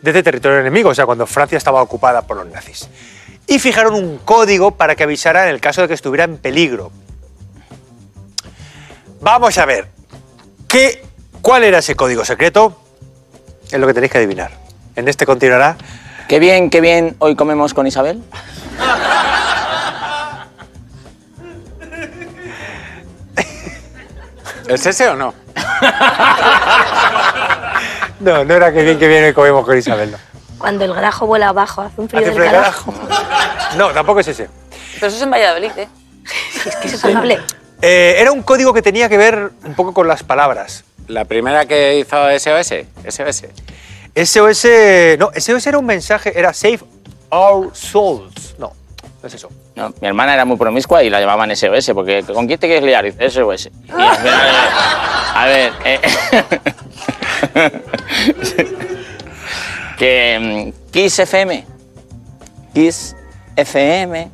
desde 0.00 0.22
territorio 0.22 0.60
enemigo, 0.60 0.90
o 0.90 0.94
sea, 0.94 1.04
cuando 1.04 1.26
Francia 1.26 1.58
estaba 1.58 1.82
ocupada 1.82 2.22
por 2.22 2.38
los 2.38 2.46
nazis. 2.46 2.88
Y 3.46 3.58
fijaron 3.58 3.94
un 3.94 4.16
código 4.18 4.70
para 4.70 4.96
que 4.96 5.02
avisara 5.02 5.44
en 5.44 5.54
el 5.54 5.60
caso 5.60 5.82
de 5.82 5.88
que 5.88 5.94
estuviera 5.94 6.24
en 6.24 6.38
peligro. 6.38 6.90
Vamos 9.20 9.58
a 9.58 9.66
ver. 9.66 9.88
¿Qué, 10.66 11.02
¿Cuál 11.42 11.64
era 11.64 11.78
ese 11.78 11.94
código 11.94 12.24
secreto? 12.24 12.80
Es 13.70 13.78
lo 13.78 13.86
que 13.86 13.92
tenéis 13.92 14.10
que 14.10 14.18
adivinar. 14.18 14.52
En 14.96 15.08
este 15.08 15.26
continuará. 15.26 15.76
Qué 16.28 16.38
bien, 16.38 16.70
qué 16.70 16.80
bien 16.80 17.16
hoy 17.18 17.36
comemos 17.36 17.74
con 17.74 17.86
Isabel. 17.86 18.22
¿Es 24.68 24.86
ese 24.86 25.08
o 25.08 25.16
no? 25.16 25.34
No, 28.20 28.44
no 28.44 28.54
era 28.54 28.72
que 28.72 28.82
bien 28.82 28.98
que 28.98 29.06
viene 29.06 29.34
comemos 29.34 29.66
con 29.66 29.76
Isabel, 29.76 30.12
no. 30.12 30.18
Cuando 30.56 30.84
el 30.84 30.94
grajo 30.94 31.26
vuela 31.26 31.48
abajo, 31.48 31.82
hace 31.82 32.00
un 32.00 32.08
frío 32.08 32.22
Hace 32.22 32.30
del 32.30 32.38
frío 32.38 32.50
de 32.50 32.56
carajo. 32.56 32.94
No, 33.76 33.90
tampoco 33.90 34.20
es 34.20 34.28
ese. 34.28 34.48
Pero 34.94 35.08
eso 35.08 35.16
es 35.16 35.22
en 35.22 35.30
Valladolid, 35.30 35.72
¿eh? 35.76 35.88
Es 36.64 36.76
que 36.76 36.88
es 36.88 37.04
horrible. 37.04 37.40
Eh, 37.82 38.14
era 38.18 38.32
un 38.32 38.42
código 38.42 38.72
que 38.72 38.80
tenía 38.80 39.10
que 39.10 39.18
ver 39.18 39.50
un 39.64 39.74
poco 39.74 39.92
con 39.92 40.08
las 40.08 40.22
palabras. 40.22 40.84
La 41.06 41.26
primera 41.26 41.66
que 41.66 41.98
hizo 41.98 42.16
SOS. 42.38 42.86
SOS. 43.06 43.44
SOS. 44.24 44.66
No, 45.18 45.30
SOS 45.36 45.66
era 45.66 45.78
un 45.78 45.86
mensaje, 45.86 46.38
era 46.38 46.54
Save 46.54 46.80
Our 47.30 47.76
Souls. 47.76 48.54
No 48.58 48.72
es 49.26 49.34
eso. 49.34 49.48
No, 49.74 49.92
mi 50.00 50.08
hermana 50.08 50.34
era 50.34 50.44
muy 50.44 50.56
promiscua 50.56 51.02
y 51.02 51.10
la 51.10 51.20
llamaban 51.20 51.54
SOS, 51.54 51.90
porque 51.94 52.22
¿con 52.22 52.46
quién 52.46 52.58
te 52.58 52.66
quieres 52.66 52.84
liar? 52.84 53.04
Dice, 53.04 53.30
SOS. 53.30 53.66
Y 53.66 53.70
al 53.90 54.16
final, 54.16 54.50
a 55.34 55.46
ver, 55.46 55.72
eh, 55.84 56.00
que 59.98 60.38
mm, 60.40 60.72
Kiss 60.90 61.18
FM, 61.18 61.66
Kiss 62.72 63.14
FM, 63.56 64.30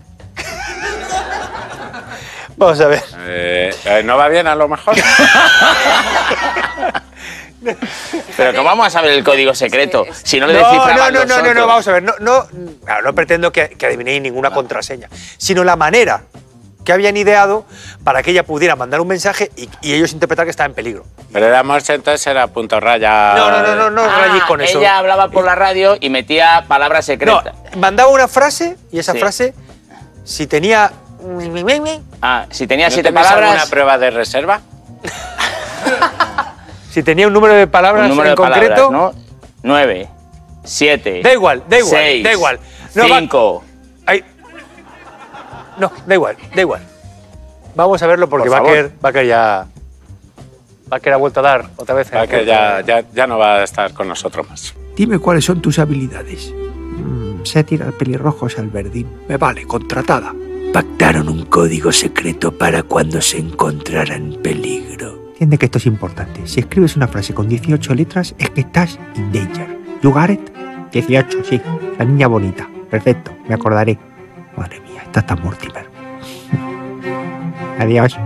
Vamos 2.60 2.78
a 2.78 2.88
ver. 2.88 3.02
Eh, 3.20 3.74
eh, 3.86 4.02
¿No 4.04 4.18
va 4.18 4.28
bien 4.28 4.46
a 4.46 4.54
lo 4.54 4.68
mejor? 4.68 4.94
pero 8.36 8.52
¿cómo 8.52 8.64
vamos 8.64 8.86
a 8.86 8.90
saber 8.90 9.10
el 9.12 9.22
código 9.24 9.54
secreto 9.54 10.06
si 10.24 10.40
no 10.40 10.46
le 10.46 10.54
No, 10.54 10.58
descifraban 10.60 11.12
no, 11.12 11.20
no, 11.20 11.26
no, 11.26 11.36
no, 11.36 11.42
no, 11.42 11.50
otros? 11.50 11.66
vamos 11.66 11.88
a 11.88 11.92
ver. 11.92 12.02
No, 12.02 12.12
no, 12.20 12.46
claro, 12.84 13.02
no 13.02 13.14
pretendo 13.14 13.52
que, 13.52 13.68
que 13.70 13.86
adivinéis 13.86 14.22
ninguna 14.22 14.50
contraseña, 14.50 15.08
sino 15.38 15.62
la 15.64 15.76
manera 15.76 16.22
que 16.84 16.92
habían 16.94 17.16
ideado 17.18 17.66
para 18.04 18.22
que 18.22 18.30
ella 18.30 18.42
pudiera 18.44 18.74
mandar 18.74 19.02
un 19.02 19.08
mensaje 19.08 19.50
y, 19.54 19.68
y 19.82 19.92
ellos 19.92 20.12
interpretar 20.12 20.46
que 20.46 20.50
estaba 20.50 20.66
en 20.66 20.74
peligro. 20.74 21.04
Pero 21.30 21.46
era 21.46 21.62
Morse, 21.62 21.92
entonces 21.92 22.26
era 22.26 22.46
punto 22.46 22.80
raya. 22.80 23.34
No, 23.34 23.50
no, 23.50 23.62
no, 23.62 23.74
no, 23.76 23.90
no 23.90 24.02
Ah, 24.04 24.18
rayéis 24.20 24.44
con 24.44 24.62
eso. 24.62 24.78
Ella 24.78 24.96
hablaba 24.96 25.28
por 25.28 25.44
la 25.44 25.54
radio 25.54 25.98
y 26.00 26.08
metía 26.08 26.64
palabras 26.66 27.04
No, 27.06 27.12
secretas. 27.12 27.54
mandaba 27.76 28.08
una 28.08 28.28
frase 28.28 28.78
y 28.90 28.98
esa 28.98 29.12
Sí. 29.12 29.18
frase, 29.18 29.54
si 30.24 30.46
tenía. 30.46 30.90
Ah, 32.22 32.46
si 32.50 32.66
tenía 32.66 32.86
¿No 32.88 32.94
siete 32.94 33.12
palabras, 33.12 33.50
alguna 33.50 33.66
prueba 33.66 33.98
de 33.98 34.10
reserva? 34.10 34.60
Si 36.90 37.02
tenía 37.02 37.26
un 37.26 37.32
número 37.32 37.54
de 37.54 37.66
palabras 37.66 38.04
un 38.04 38.10
número 38.10 38.30
en 38.30 38.34
de 38.34 38.42
palabras, 38.42 38.80
concreto. 38.80 38.90
¿no? 38.90 39.12
Nueve, 39.62 40.08
siete, 40.64 41.20
Da 41.22 41.32
igual, 41.32 41.62
da 41.68 41.78
igual, 41.78 41.90
seis, 41.90 42.24
da 42.24 42.32
igual. 42.32 42.58
No, 42.94 43.08
va- 43.08 43.18
cinco. 43.20 43.64
Ay. 44.06 44.24
No, 45.78 45.90
da 46.06 46.14
igual, 46.14 46.36
da 46.54 46.60
igual. 46.60 46.82
Vamos 47.76 48.02
a 48.02 48.06
verlo 48.06 48.28
porque 48.28 48.48
Por 48.48 48.52
va 48.52 48.56
a 48.56 48.60
favor. 48.60 48.74
querer, 48.74 48.92
va 49.04 49.08
a 49.08 49.12
querer 49.12 49.28
ya. 49.28 49.66
Va 50.92 50.96
a 50.96 51.00
querer 51.00 51.18
vuelta 51.18 51.40
a 51.40 51.42
dar 51.44 51.70
otra 51.76 51.94
vez. 51.94 52.10
Para 52.10 52.26
que 52.26 52.44
ya, 52.44 52.80
ya, 52.80 53.04
ya 53.14 53.26
no 53.28 53.38
va 53.38 53.56
a 53.56 53.62
estar 53.62 53.94
con 53.94 54.08
nosotros 54.08 54.48
más. 54.50 54.74
Dime 54.96 55.18
cuáles 55.20 55.44
son 55.44 55.62
tus 55.62 55.78
habilidades. 55.78 56.52
Mm, 56.52 57.44
sé 57.44 57.62
tirar 57.62 57.92
pelirrojos 57.92 58.58
al 58.58 58.68
verdín. 58.70 59.08
Me 59.28 59.36
vale, 59.36 59.64
contratada. 59.66 60.34
Pactaron 60.72 61.28
un 61.28 61.46
código 61.46 61.92
secreto 61.92 62.50
para 62.56 62.82
cuando 62.82 63.20
se 63.22 63.38
encontraran 63.38 64.32
en 64.34 64.42
peligro. 64.42 65.19
Entiende 65.40 65.56
que 65.56 65.64
esto 65.64 65.78
es 65.78 65.86
importante. 65.86 66.46
Si 66.46 66.60
escribes 66.60 66.96
una 66.96 67.08
frase 67.08 67.32
con 67.32 67.48
18 67.48 67.94
letras, 67.94 68.34
es 68.36 68.50
que 68.50 68.60
estás 68.60 68.98
in 69.16 69.32
danger. 69.32 69.74
You 70.02 70.12
got 70.12 70.28
it? 70.28 70.40
18, 70.92 71.44
sí. 71.44 71.58
La 71.98 72.04
niña 72.04 72.26
bonita. 72.26 72.68
Perfecto, 72.90 73.34
me 73.48 73.54
acordaré. 73.54 73.98
Madre 74.54 74.80
mía, 74.80 75.00
está 75.02 75.22
tan 75.24 75.42
Mortimer. 75.42 75.86
Adiós. 77.78 78.18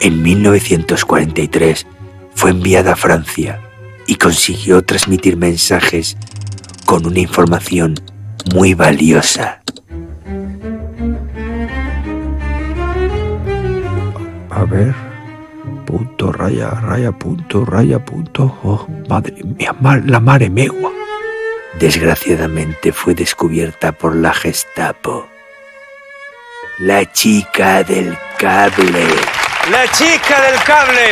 En 0.00 0.22
1943 0.22 1.86
fue 2.34 2.50
enviada 2.52 2.94
a 2.94 2.96
Francia 2.96 3.60
y 4.06 4.14
consiguió 4.14 4.80
transmitir 4.82 5.36
mensajes 5.36 6.16
con 6.86 7.04
una 7.04 7.18
información 7.18 7.96
muy 8.54 8.72
valiosa. 8.72 9.60
A 14.60 14.64
ver. 14.64 14.94
Punto, 15.86 16.32
raya, 16.32 16.68
raya, 16.68 17.12
punto, 17.12 17.64
raya, 17.64 17.98
punto. 17.98 18.58
Oh, 18.62 18.86
madre 19.08 19.42
mía, 19.42 19.74
la 20.04 20.20
mare 20.20 20.50
megua. 20.50 20.92
Desgraciadamente 21.78 22.92
fue 22.92 23.14
descubierta 23.14 23.92
por 23.92 24.14
la 24.14 24.34
Gestapo. 24.34 25.26
La 26.80 27.10
chica 27.10 27.82
del 27.84 28.14
cable. 28.36 29.06
La 29.70 29.90
chica 29.92 30.42
del 30.42 30.62
cable. 30.62 31.08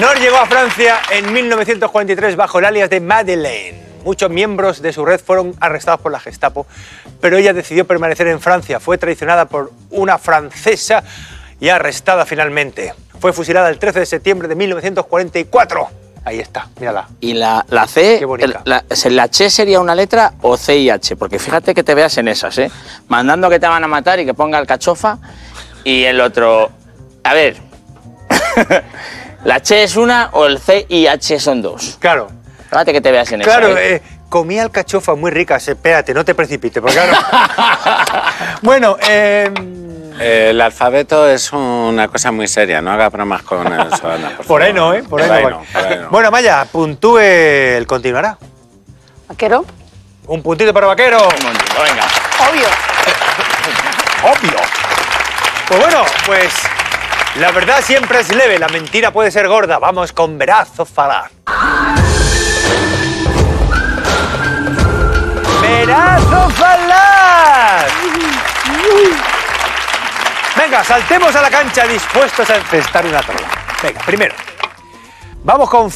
Nor 0.00 0.18
llegó 0.18 0.38
a 0.38 0.46
Francia 0.46 0.98
en 1.10 1.32
1943 1.32 2.34
bajo 2.34 2.58
el 2.58 2.64
alias 2.64 2.90
de 2.90 3.00
Madeleine. 3.00 3.89
Muchos 4.04 4.30
miembros 4.30 4.82
de 4.82 4.92
su 4.92 5.04
red 5.04 5.20
fueron 5.20 5.54
arrestados 5.60 6.00
por 6.00 6.12
la 6.12 6.20
Gestapo, 6.20 6.66
pero 7.20 7.36
ella 7.36 7.52
decidió 7.52 7.86
permanecer 7.86 8.26
en 8.28 8.40
Francia. 8.40 8.80
Fue 8.80 8.98
traicionada 8.98 9.46
por 9.46 9.72
una 9.90 10.18
francesa 10.18 11.02
y 11.60 11.68
arrestada 11.68 12.24
finalmente. 12.26 12.94
Fue 13.20 13.32
fusilada 13.32 13.68
el 13.68 13.78
13 13.78 14.00
de 14.00 14.06
septiembre 14.06 14.48
de 14.48 14.54
1944. 14.54 15.88
Ahí 16.24 16.38
está, 16.38 16.68
mírala. 16.78 17.08
Y 17.20 17.32
la, 17.34 17.64
la 17.70 17.86
C, 17.86 18.16
Qué 18.18 18.24
bonita. 18.26 18.60
el- 18.64 18.70
la, 18.70 18.84
la 19.10 19.22
H 19.22 19.48
sería 19.50 19.80
una 19.80 19.94
letra 19.94 20.34
o 20.42 20.56
C 20.56 20.76
y 20.76 20.90
H, 20.90 21.16
porque 21.16 21.38
fíjate 21.38 21.74
que 21.74 21.82
te 21.82 21.94
veas 21.94 22.16
en 22.18 22.28
esas, 22.28 22.56
¿eh? 22.58 22.70
Mandando 23.08 23.48
que 23.48 23.58
te 23.58 23.66
van 23.66 23.82
a 23.84 23.88
matar 23.88 24.20
y 24.20 24.26
que 24.26 24.34
ponga 24.34 24.58
el 24.58 24.66
cachofa 24.66 25.18
y 25.84 26.04
el 26.04 26.20
otro... 26.20 26.70
A 27.24 27.32
ver, 27.34 27.56
¿la 29.44 29.56
H 29.56 29.82
es 29.82 29.96
una 29.96 30.30
o 30.32 30.46
el 30.46 30.58
C 30.58 30.86
y 30.88 31.06
H 31.06 31.38
son 31.40 31.62
dos? 31.62 31.96
Claro, 32.00 32.28
Fíjate 32.70 32.92
que 32.92 33.00
te 33.00 33.10
veas 33.10 33.30
en 33.32 33.40
claro, 33.40 33.68
esa. 33.68 33.82
¿eh? 33.82 33.94
eh, 33.96 34.02
comía 34.28 34.62
alcachofas 34.62 35.16
muy 35.18 35.30
ricas. 35.30 35.66
Espérate, 35.66 36.14
no 36.14 36.24
te 36.24 36.34
precipites, 36.34 36.80
porque 36.80 36.96
claro. 36.96 37.12
bueno, 38.62 38.96
eh, 39.08 39.50
el 40.20 40.60
alfabeto 40.60 41.28
es 41.28 41.52
una 41.52 42.08
cosa 42.08 42.30
muy 42.30 42.46
seria, 42.46 42.80
no 42.80 42.92
haga 42.92 43.08
bromas 43.08 43.42
con 43.42 43.66
eso, 43.66 44.08
Ana, 44.10 44.36
por, 44.36 44.46
por 44.46 44.62
ahí 44.62 44.72
no, 44.72 44.94
¿eh? 44.94 45.02
Por 45.02 45.20
ahí, 45.20 45.28
no. 45.44 45.62
por 45.72 45.82
ahí 45.84 45.98
no. 45.98 46.10
Bueno, 46.10 46.30
Maya, 46.30 46.64
puntúe 46.70 47.18
el 47.18 47.86
continuará. 47.86 48.38
Vaquero, 49.28 49.64
Un 50.26 50.42
puntito 50.42 50.72
para 50.72 50.86
Vaquero. 50.88 51.18
Un 51.18 51.42
momentito, 51.42 51.82
venga. 51.82 52.04
obvio. 52.50 52.68
Obvio. 54.22 54.60
Pues 55.66 55.80
bueno, 55.80 56.04
pues 56.26 56.52
la 57.36 57.50
verdad 57.52 57.80
siempre 57.82 58.20
es 58.20 58.28
leve, 58.34 58.58
la 58.58 58.68
mentira 58.68 59.12
puede 59.12 59.30
ser 59.30 59.48
gorda. 59.48 59.78
Vamos 59.78 60.12
con 60.12 60.36
Verazo 60.36 60.84
Falar. 60.84 61.30
Verazo 65.80 66.50
Falar. 66.50 67.86
Venga, 70.54 70.84
saltemos 70.84 71.34
a 71.34 71.40
la 71.40 71.48
cancha 71.48 71.86
dispuestos 71.86 72.50
a 72.50 72.58
encestar 72.58 73.06
una 73.06 73.22
trola. 73.22 73.48
Venga, 73.82 74.00
primero. 74.04 74.34
Vamos 75.42 75.70
con 75.70 75.90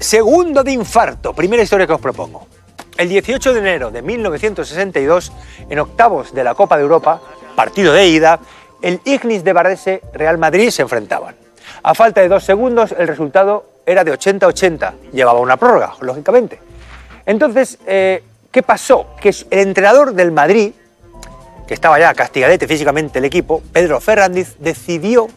segundo 0.00 0.64
de 0.64 0.72
infarto. 0.72 1.32
Primera 1.34 1.62
historia 1.62 1.86
que 1.86 1.92
os 1.92 2.00
propongo. 2.00 2.48
El 2.96 3.08
18 3.08 3.52
de 3.52 3.60
enero 3.60 3.92
de 3.92 4.02
1962, 4.02 5.30
en 5.70 5.78
octavos 5.78 6.34
de 6.34 6.42
la 6.42 6.56
Copa 6.56 6.76
de 6.76 6.82
Europa, 6.82 7.20
partido 7.54 7.92
de 7.92 8.08
ida, 8.08 8.40
el 8.82 9.00
Ignis 9.04 9.44
de 9.44 9.52
Bardese 9.52 10.02
Real 10.14 10.38
Madrid 10.38 10.70
se 10.70 10.82
enfrentaban. 10.82 11.36
A 11.84 11.94
falta 11.94 12.22
de 12.22 12.28
dos 12.28 12.42
segundos, 12.42 12.92
el 12.98 13.06
resultado 13.06 13.66
era 13.86 14.02
de 14.02 14.12
80-80. 14.12 14.94
Llevaba 15.12 15.38
una 15.38 15.56
prórroga, 15.56 15.94
lógicamente. 16.00 16.58
Entonces, 17.24 17.78
eh, 17.86 18.24
¿qué 18.50 18.62
pasó? 18.62 19.06
Que 19.20 19.30
el 19.50 19.58
entrenador 19.60 20.14
del 20.14 20.32
Madrid, 20.32 20.72
que 21.66 21.74
estaba 21.74 21.98
ya 21.98 22.14
castigadete 22.14 22.66
físicamente 22.66 23.18
el 23.18 23.24
equipo, 23.26 23.62
Pedro 23.72 24.00
Ferrandiz, 24.00 24.56
decidió 24.58 25.28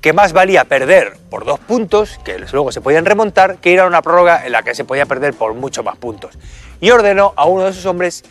que 0.00 0.12
más 0.12 0.32
valía 0.32 0.64
perder 0.64 1.16
por 1.30 1.44
dos 1.44 1.60
puntos, 1.60 2.18
que 2.24 2.38
luego 2.52 2.72
se 2.72 2.80
podían 2.80 3.04
remontar, 3.04 3.58
que 3.58 3.70
ir 3.70 3.78
a 3.80 3.86
una 3.86 4.02
prórroga 4.02 4.44
en 4.44 4.52
la 4.52 4.62
que 4.62 4.74
se 4.74 4.84
podía 4.84 5.06
perder 5.06 5.34
por 5.34 5.54
mucho 5.54 5.82
más 5.84 5.96
puntos. 5.96 6.36
Y 6.80 6.90
ordenó 6.90 7.32
a 7.36 7.46
uno 7.46 7.64
de 7.64 7.72
sus 7.72 7.86
hombres, 7.86 8.24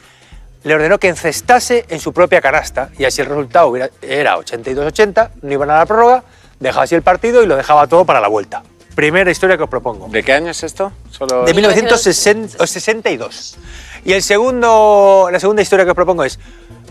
le 0.64 0.76
ordenó 0.76 0.98
que 1.00 1.08
encestase 1.08 1.86
en 1.90 2.00
su 2.00 2.12
propia 2.12 2.42
canasta, 2.42 2.90
y 2.98 3.06
así 3.06 3.22
el 3.22 3.28
resultado 3.28 3.68
hubiera- 3.68 3.90
era 4.02 4.38
82-80, 4.38 5.32
no 5.42 5.54
iban 5.54 5.70
a 5.70 5.78
la 5.78 5.86
prórroga, 5.86 6.24
dejaba 6.60 6.84
así 6.84 6.96
el 6.96 7.02
partido 7.04 7.42
y 7.44 7.46
lo 7.46 7.56
dejaba 7.56 7.88
todo 7.88 8.04
para 8.06 8.20
la 8.20 8.28
vuelta. 8.28 8.64
Primera 8.96 9.30
historia 9.30 9.58
que 9.58 9.64
os 9.64 9.70
propongo. 9.70 10.08
¿De 10.10 10.24
qué 10.24 10.34
año 10.34 10.52
es 10.52 10.64
esto? 10.64 10.92
Solo... 11.12 11.44
De 11.44 11.54
1962. 11.54 13.58
Y 14.06 14.14
el 14.14 14.22
segundo, 14.22 15.30
la 15.32 15.40
segunda 15.40 15.64
historia 15.64 15.84
que 15.84 15.96
propongo 15.96 16.24
es 16.24 16.38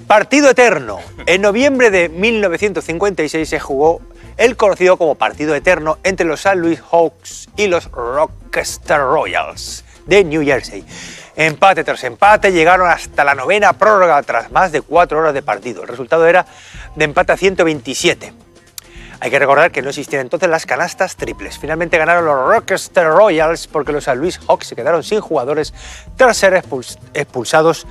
Partido 0.09 0.51
Eterno. 0.51 0.99
En 1.27 1.43
noviembre 1.43 1.93
de 1.93 2.09
1956 2.09 3.49
se 3.49 3.61
jugó 3.61 4.01
el 4.37 4.57
conocido 4.57 4.97
como 4.97 5.15
Partido 5.15 5.55
Eterno 5.55 5.99
entre 6.03 6.27
los 6.27 6.41
San 6.41 6.61
Louis 6.61 6.81
Hawks 6.81 7.49
y 7.57 7.69
los 7.69 7.89
Rochester 7.93 8.99
Royals 8.99 9.85
de 10.07 10.25
New 10.25 10.45
Jersey. 10.45 10.85
Empate 11.37 11.85
tras 11.85 12.03
empate, 12.03 12.51
llegaron 12.51 12.91
hasta 12.91 13.23
la 13.23 13.37
novena 13.37 13.75
prórroga 13.75 14.21
tras 14.25 14.51
más 14.51 14.73
de 14.73 14.83
cuatro 14.83 15.21
horas 15.21 15.35
de 15.35 15.43
partido. 15.43 15.83
El 15.83 15.89
resultado 15.89 16.27
era 16.27 16.47
de 16.97 17.05
empate 17.05 17.31
a 17.31 17.37
127. 17.37 18.44
Hay 19.25 19.31
que 19.31 19.39
recordar 19.39 19.73
que 19.73 19.81
no 19.81 19.89
existían 19.89 20.21
entonces 20.21 20.51
las 20.51 20.67
canastas 20.67 21.17
triples. 21.17 21.59
Finalmente 21.59 21.97
ganaron 21.97 22.27
los 22.27 22.47
Rochester 22.47 23.07
Royals 23.07 23.67
porque 23.67 23.91
los 23.91 24.05
San 24.05 24.19
Luis 24.19 24.39
Hawks 24.47 24.67
se 24.67 24.77
quedaron 24.77 25.03
sin 25.03 25.23
jugadores 25.23 25.73
tras 26.19 26.37
ser 26.37 26.53
expuls- 26.53 26.99
expulsados 27.15 27.87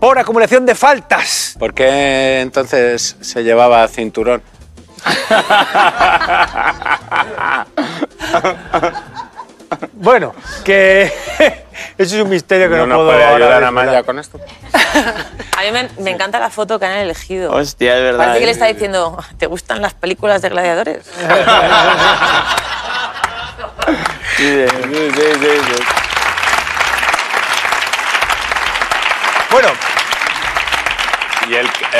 por 0.00 0.18
acumulación 0.18 0.64
de 0.64 0.74
faltas. 0.74 1.56
¿Por 1.58 1.74
qué 1.74 2.40
entonces 2.40 3.16
se 3.20 3.44
llevaba 3.44 3.86
cinturón? 3.86 4.42
Bueno, 9.92 10.34
que 10.64 11.04
eso 11.98 12.16
es 12.16 12.22
un 12.22 12.28
misterio 12.28 12.68
que 12.68 12.76
no, 12.76 12.86
¿No 12.86 12.96
nos 12.96 13.06
puedo 13.06 13.18
puede 13.18 13.24
ayudar 13.24 13.64
a. 13.64 13.70
Maya 13.70 14.02
con 14.02 14.18
esto? 14.18 14.38
A 15.56 15.62
mí 15.62 15.70
me, 15.72 15.88
me 15.98 16.10
encanta 16.10 16.38
la 16.40 16.50
foto 16.50 16.78
que 16.78 16.86
han 16.86 16.98
elegido. 16.98 17.52
Hostia, 17.52 17.96
es 17.96 18.02
verdad. 18.02 18.18
Parece 18.18 18.38
que 18.40 18.44
le 18.46 18.50
¿eh? 18.50 18.54
está 18.54 18.66
diciendo, 18.66 19.16
¿te 19.38 19.46
gustan 19.46 19.80
las 19.82 19.94
películas 19.94 20.42
de 20.42 20.48
gladiadores? 20.48 21.06
Sí, 24.36 24.66
sí, 24.66 25.10
sí, 25.14 25.22
sí, 25.40 25.60
sí. 25.66 25.82
Bueno, 29.50 29.68
Y 31.48 31.54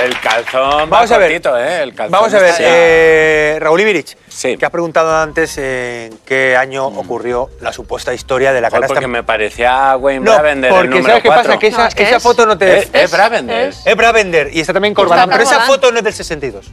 el, 0.04 0.10
el 0.12 0.20
calzón 0.20 0.90
Vamos 0.90 1.10
va 1.10 1.16
a 1.16 1.18
ver. 1.18 1.28
cortito, 1.42 1.58
¿eh? 1.58 1.82
El 1.82 1.94
calzón 1.94 2.12
vamos 2.12 2.34
a 2.34 2.38
ver, 2.38 2.54
eh, 2.58 3.58
Raúl 3.60 3.80
Ibirich, 3.80 4.16
Sí. 4.28 4.56
que 4.56 4.64
has 4.64 4.70
preguntado 4.70 5.14
antes 5.16 5.56
en 5.58 6.18
qué 6.24 6.56
año 6.56 6.86
ocurrió 6.86 7.50
la 7.60 7.72
supuesta 7.72 8.12
historia 8.14 8.52
de 8.52 8.60
la 8.60 8.68
Joder, 8.68 8.80
canasta. 8.82 8.94
porque 8.94 9.06
me 9.06 9.22
parecía 9.22 9.96
Wayne 9.96 10.24
No, 10.24 10.32
Bravender 10.32 10.70
el 10.70 10.76
porque 10.76 10.88
número 10.88 11.06
¿sabes 11.08 11.22
qué 11.22 11.28
pasa? 11.28 11.42
cuatro. 11.42 11.58
Que 11.60 11.66
esa, 11.68 11.78
No, 11.82 11.86
es 11.88 11.94
que 11.94 12.02
esa 12.04 12.16
es- 12.16 12.22
foto 12.22 12.46
no 12.46 12.58
te... 12.58 12.78
Es, 12.78 12.90
es 12.92 13.10
Bravender. 13.10 13.68
es- 13.68 13.82
Es 13.86 13.96
Bravender 13.96 14.50
y 14.52 14.60
está 14.60 14.72
también 14.72 14.94
Corbalán, 14.94 15.28
pero 15.30 15.42
esa 15.42 15.52
Corbalán. 15.56 15.74
foto 15.74 15.92
no 15.92 15.98
es 15.98 16.04
del 16.04 16.14
62. 16.14 16.66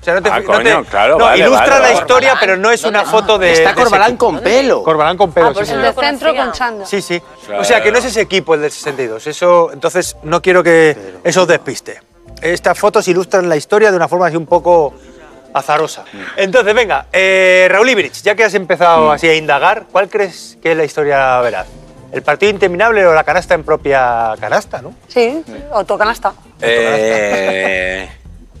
O 0.00 0.04
sea, 0.04 0.14
no 0.14 0.22
te, 0.22 0.30
Ah, 0.30 0.40
no 0.40 0.46
coño, 0.46 0.82
te- 0.82 0.90
claro, 0.90 1.16
no, 1.16 1.24
vale, 1.26 1.44
ilustra 1.44 1.78
vale, 1.78 1.92
la 1.92 2.00
historia, 2.00 2.36
pero 2.40 2.56
no 2.56 2.72
es 2.72 2.82
una 2.82 3.04
foto 3.04 3.38
de. 3.38 3.52
Está 3.52 3.68
de 3.68 3.74
Corbalán 3.82 4.08
equipo. 4.08 4.26
con 4.26 4.40
pelo. 4.40 4.82
Corbalán 4.82 5.16
con 5.16 5.30
pelo, 5.32 5.46
Ah, 5.46 5.52
por 5.52 5.64
sí. 5.64 5.72
El 5.72 5.82
de 5.82 5.92
centro 5.92 6.34
con 6.34 6.50
Chanda. 6.50 6.84
Sí, 6.86 7.00
sí. 7.00 7.22
Claro. 7.46 7.60
O 7.62 7.64
sea, 7.64 7.80
que 7.80 7.92
no 7.92 7.98
es 7.98 8.06
ese 8.06 8.20
equipo 8.20 8.54
el 8.56 8.62
del 8.62 8.72
62. 8.72 9.24
Eso, 9.28 9.70
entonces, 9.72 10.16
no 10.24 10.42
quiero 10.42 10.64
que 10.64 10.96
eso 11.22 11.42
os 11.42 11.46
despiste. 11.46 12.00
Estas 12.42 12.78
fotos 12.78 13.06
ilustran 13.08 13.48
la 13.48 13.56
historia 13.56 13.90
de 13.90 13.96
una 13.96 14.08
forma 14.08 14.26
así 14.26 14.36
un 14.36 14.46
poco 14.46 14.94
azarosa. 15.54 16.04
Entonces, 16.36 16.74
venga, 16.74 17.06
eh, 17.12 17.68
Raúl 17.70 17.88
Ibrich, 17.90 18.22
ya 18.22 18.34
que 18.34 18.44
has 18.44 18.54
empezado 18.54 19.12
así 19.12 19.28
a 19.28 19.34
indagar, 19.34 19.84
¿cuál 19.92 20.08
crees 20.08 20.58
que 20.62 20.72
es 20.72 20.76
la 20.76 20.84
historia 20.84 21.40
veraz? 21.40 21.66
¿El 22.10 22.22
partido 22.22 22.50
interminable 22.50 23.06
o 23.06 23.14
la 23.14 23.24
canasta 23.24 23.54
en 23.54 23.62
propia 23.64 24.34
canasta, 24.40 24.82
no? 24.82 24.94
Sí, 25.08 25.42
autocanasta. 25.72 26.32
Eh, 26.60 28.08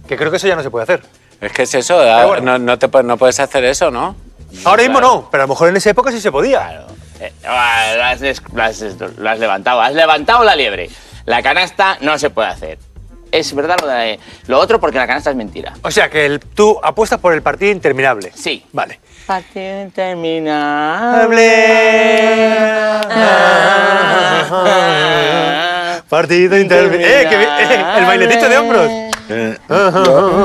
Que 0.08 0.16
creo 0.16 0.30
que 0.30 0.36
eso 0.38 0.46
ya 0.48 0.56
no 0.56 0.62
se 0.62 0.70
puede 0.70 0.84
hacer. 0.84 1.02
es 1.40 1.52
que 1.52 1.62
es 1.62 1.74
eso, 1.74 1.98
ah, 2.00 2.24
bueno. 2.26 2.58
no, 2.58 2.58
no 2.58 2.78
te, 2.78 2.88
no 3.02 3.16
puedes 3.16 3.40
hacer 3.40 3.64
eso, 3.64 3.90
¿no? 3.90 4.14
Ahora 4.64 4.82
mismo 4.82 5.00
no, 5.00 5.28
pero 5.30 5.44
a 5.44 5.46
lo 5.46 5.52
mejor 5.54 5.68
en 5.68 5.76
esa 5.76 5.90
época 5.90 6.10
sí 6.12 6.20
se 6.20 6.30
podía. 6.30 6.84
Eh, 7.20 7.32
ah, 7.46 7.92
lo, 7.96 8.04
has, 8.04 8.20
des- 8.20 8.42
lo 8.52 8.62
has- 8.62 8.80
lo 9.16 9.30
has 9.30 9.38
levantado. 9.38 9.80
Has 9.80 9.94
levantado 9.94 10.44
la 10.44 10.54
liebre. 10.54 10.90
La 11.24 11.42
canasta 11.42 11.96
no 12.00 12.18
se 12.18 12.30
puede 12.30 12.48
hacer. 12.48 12.78
Es 13.32 13.54
verdad 13.54 13.76
lo 13.80 13.88
de 13.88 14.20
lo 14.46 14.58
otro 14.60 14.78
porque 14.78 14.98
la 14.98 15.06
canasta 15.06 15.30
es 15.30 15.36
mentira. 15.36 15.72
O 15.82 15.90
sea, 15.90 16.08
que 16.10 16.26
el- 16.26 16.38
tú 16.38 16.78
apuestas 16.82 17.18
por 17.18 17.32
el 17.32 17.40
partido 17.42 17.72
interminable. 17.72 18.30
Sí. 18.34 18.64
Vale. 18.72 19.00
Partido 19.26 19.80
interminable. 19.82 21.52
Partido 26.08 26.58
interminable. 26.58 27.22
Eh, 27.22 27.28
que, 27.28 27.42
eh, 27.42 27.84
el 27.98 28.04
bailecito 28.04 28.48
de 28.48 28.58
hombros. 28.58 28.90
Yo, 29.28 29.36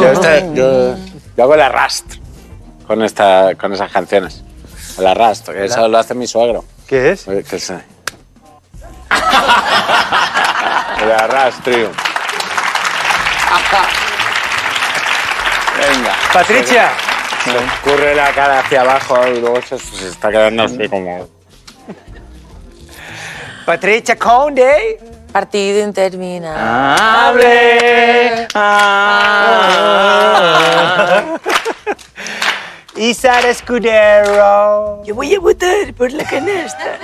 yo 0.02 0.54
yo- 0.54 0.96
yo 1.36 1.44
hago 1.44 1.56
el 1.56 1.72
rust 1.74 2.06
con, 2.88 3.04
esta, 3.04 3.54
con 3.56 3.74
esas 3.74 3.92
canciones. 3.92 4.44
El 4.98 5.06
arrastro, 5.08 5.54
que 5.54 5.66
eso 5.66 5.88
lo 5.90 5.98
hace 5.98 6.16
mi 6.16 6.26
suegro. 6.26 6.64
¿Qué 6.88 7.12
es? 7.12 7.28
Oye, 7.28 7.44
que 7.44 7.60
sé. 7.60 7.74
El 11.02 11.12
arrastro. 11.12 11.92
Venga. 15.78 16.14
Patricia. 16.34 16.92
Se 17.44 17.54
curre 17.90 18.16
la 18.16 18.32
cara 18.34 18.60
hacia 18.60 18.82
abajo 18.82 19.28
y 19.28 19.40
luego 19.40 19.62
se, 19.62 19.80
se 19.80 20.10
está 20.10 20.30
quedando 20.30 20.64
así 20.64 20.90
como... 20.90 21.28
Patricia 23.66 24.18
Conde. 24.18 25.00
Partido 25.32 25.84
interminable. 25.84 26.58
Hable. 27.04 28.48
Isar 32.96 33.46
Escudero. 33.46 35.04
Yo 35.04 35.14
voy 35.16 35.36
a 35.36 35.40
votar 35.40 35.94
por 35.96 36.12
la 36.12 36.24
canasta. 36.24 36.98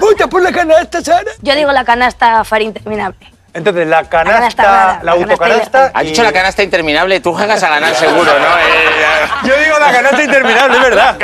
Vota 0.00 0.26
por 0.26 0.42
la 0.42 0.50
canasta, 0.50 1.02
Sara. 1.02 1.30
Yo 1.42 1.54
digo 1.54 1.70
la 1.72 1.84
canasta 1.84 2.42
far 2.44 2.62
interminable. 2.62 3.35
Entonces, 3.56 3.86
la 3.86 4.04
canasta 4.04 4.38
canasta, 4.38 4.62
la 4.62 5.14
la 5.14 5.14
canasta 5.14 5.32
autocanasta. 5.32 5.90
Has 5.94 6.04
dicho 6.04 6.22
la 6.22 6.32
canasta 6.32 6.62
interminable. 6.62 7.20
Tú 7.20 7.32
juegas 7.32 7.62
a 7.62 7.68
ganar 7.70 7.94
seguro, 7.94 8.24
¿no? 8.38 8.46
Eh, 8.58 9.48
Yo 9.48 9.56
digo 9.58 9.78
la 9.78 9.92
canasta 9.92 10.22
interminable, 10.22 10.76
es 10.76 10.82
verdad. 10.82 11.16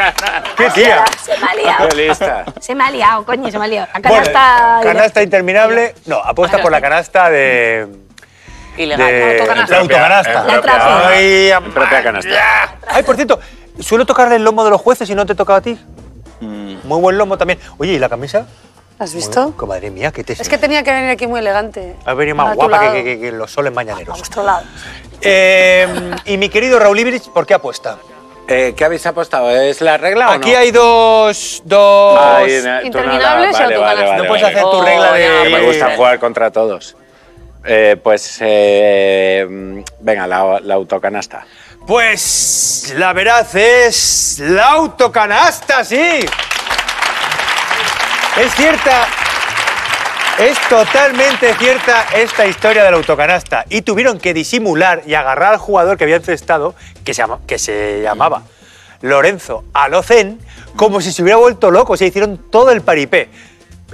¿Qué 0.57 0.71
tía? 0.71 1.05
Se 1.23 1.37
me 1.39 1.47
ha 1.47 1.55
liado. 1.55 1.89
¡Qué 1.89 1.97
lista! 1.97 2.45
Se 2.61 2.75
me 2.75 2.85
ha 2.85 2.91
liado, 2.91 3.25
coño, 3.25 3.51
se 3.51 3.59
me 3.59 3.65
ha 3.65 3.69
liado. 3.69 3.89
La 3.95 4.01
Bueno, 4.09 4.25
canasta... 4.25 4.81
canasta 4.83 5.23
interminable. 5.23 5.95
No, 6.07 6.17
apuesta 6.19 6.59
por 6.63 6.73
la 6.73 6.81
canasta 6.81 7.29
de. 7.31 7.87
Ilegal. 8.79 9.07
de 9.07 9.33
autocanasta. 9.41 9.75
La 9.75 9.81
autocanasta. 9.83 10.45
La 10.45 10.61
tráfico. 10.63 11.07
Ay, 11.09 11.51
En 11.51 11.71
propia 11.73 12.03
canasta. 12.03 12.75
Ay, 12.89 13.03
por 13.03 13.17
cierto, 13.17 13.39
suelo 13.81 14.07
tocarle 14.07 14.37
el 14.37 14.45
lomo 14.45 14.65
de 14.65 14.71
los 14.71 14.81
jueces 14.81 15.09
y 15.11 15.15
no 15.15 15.27
te 15.27 15.35
toca 15.35 15.57
a 15.57 15.61
ti. 15.61 15.79
Muy 16.41 17.01
buen 17.01 17.19
lomo 17.19 17.37
también. 17.37 17.59
Oye, 17.79 17.93
¿y 17.93 17.99
la 17.99 18.09
camisa? 18.09 18.47
¿Has 19.03 19.15
visto? 19.15 19.53
Muy- 19.59 19.69
Madre 19.69 19.91
mía, 19.91 20.13
qué 20.13 20.23
te 20.25 20.35
Es 20.35 20.49
que 20.49 20.59
tenía 20.59 20.83
que 20.83 20.93
venir 20.93 21.11
aquí 21.11 21.27
muy 21.27 21.41
elegante. 21.41 21.97
Ha 22.05 22.15
venido 22.15 22.35
A 22.41 22.45
más 22.45 22.53
tu 22.55 22.61
guapa 22.67 22.93
que, 22.93 23.03
que- 23.03 23.05
que- 23.05 23.21
que 23.21 23.33
los 23.33 23.51
soles 23.51 23.73
A 23.73 23.75
mañaneros. 23.75 24.17
vuestro 24.19 24.43
lado. 24.45 24.63
Eh, 25.21 25.87
y 26.27 26.37
mi 26.37 26.49
querido 26.49 26.79
Raúl 26.79 26.99
Ibrich, 27.01 27.29
¿por 27.31 27.47
qué 27.47 27.55
apuesta? 27.55 27.99
Eh, 28.49 28.75
¿Qué 28.77 28.85
habéis 28.85 29.07
apostado? 29.07 29.51
¿Es 29.51 29.81
la 29.81 29.97
regla 29.97 30.27
o 30.27 30.31
no? 30.33 30.37
Aquí 30.37 30.55
hay 30.55 30.71
dos. 30.73 31.63
dos 31.65 32.21
tú 32.83 32.87
Interminables 32.87 33.53
vale, 33.53 33.75
autocanasta. 33.75 33.81
vale, 33.81 34.03
vale, 34.09 34.23
no 34.23 34.29
puedes 34.29 34.43
vale. 34.43 34.55
hacer 34.57 34.71
tu 34.71 34.77
Oh, 34.77 34.85
regla 34.85 35.13
de. 35.13 35.21
ya, 35.23 35.43
Que 35.45 35.49
me 35.49 35.61
gusta 35.67 35.97
jugar 35.97 36.19
contra 36.19 36.51
todos. 36.51 36.97
Eh, 37.65 37.97
pues 38.03 38.39
eh, 38.41 39.83
venga, 40.01 40.27
la, 40.27 40.59
la 40.61 40.75
autocanasta. 40.75 41.47
Pues 41.87 42.93
la 42.97 43.13
veraz 43.13 43.55
es 43.55 44.39
la 44.41 44.71
autocanasta, 44.73 45.85
sí. 45.85 46.21
Es 48.39 48.55
cierta, 48.55 49.07
es 50.39 50.59
totalmente 50.69 51.55
cierta 51.55 52.07
esta 52.15 52.47
historia 52.47 52.83
de 52.85 52.91
la 52.91 52.97
autocanasta. 52.97 53.65
Y 53.69 53.83
tuvieron 53.83 54.19
que 54.19 54.33
disimular 54.33 55.03
y 55.07 55.15
agarrar 55.15 55.53
al 55.55 55.59
jugador 55.59 55.99
que 55.99 56.05
había 56.05 56.17
encestado, 56.17 56.75
que 57.05 57.13
se, 57.15 57.23
llama- 57.23 57.41
que 57.47 57.59
se 57.59 58.01
llamaba 58.03 58.43
Lorenzo 59.03 59.65
Alocén, 59.75 60.41
como 60.77 61.01
si 61.01 61.13
se 61.13 61.23
hubiera 61.23 61.37
vuelto 61.39 61.71
loco. 61.71 61.97
Se 61.97 62.07
hicieron 62.07 62.39
todo 62.51 62.71
el 62.71 62.81
paripé. 62.81 63.29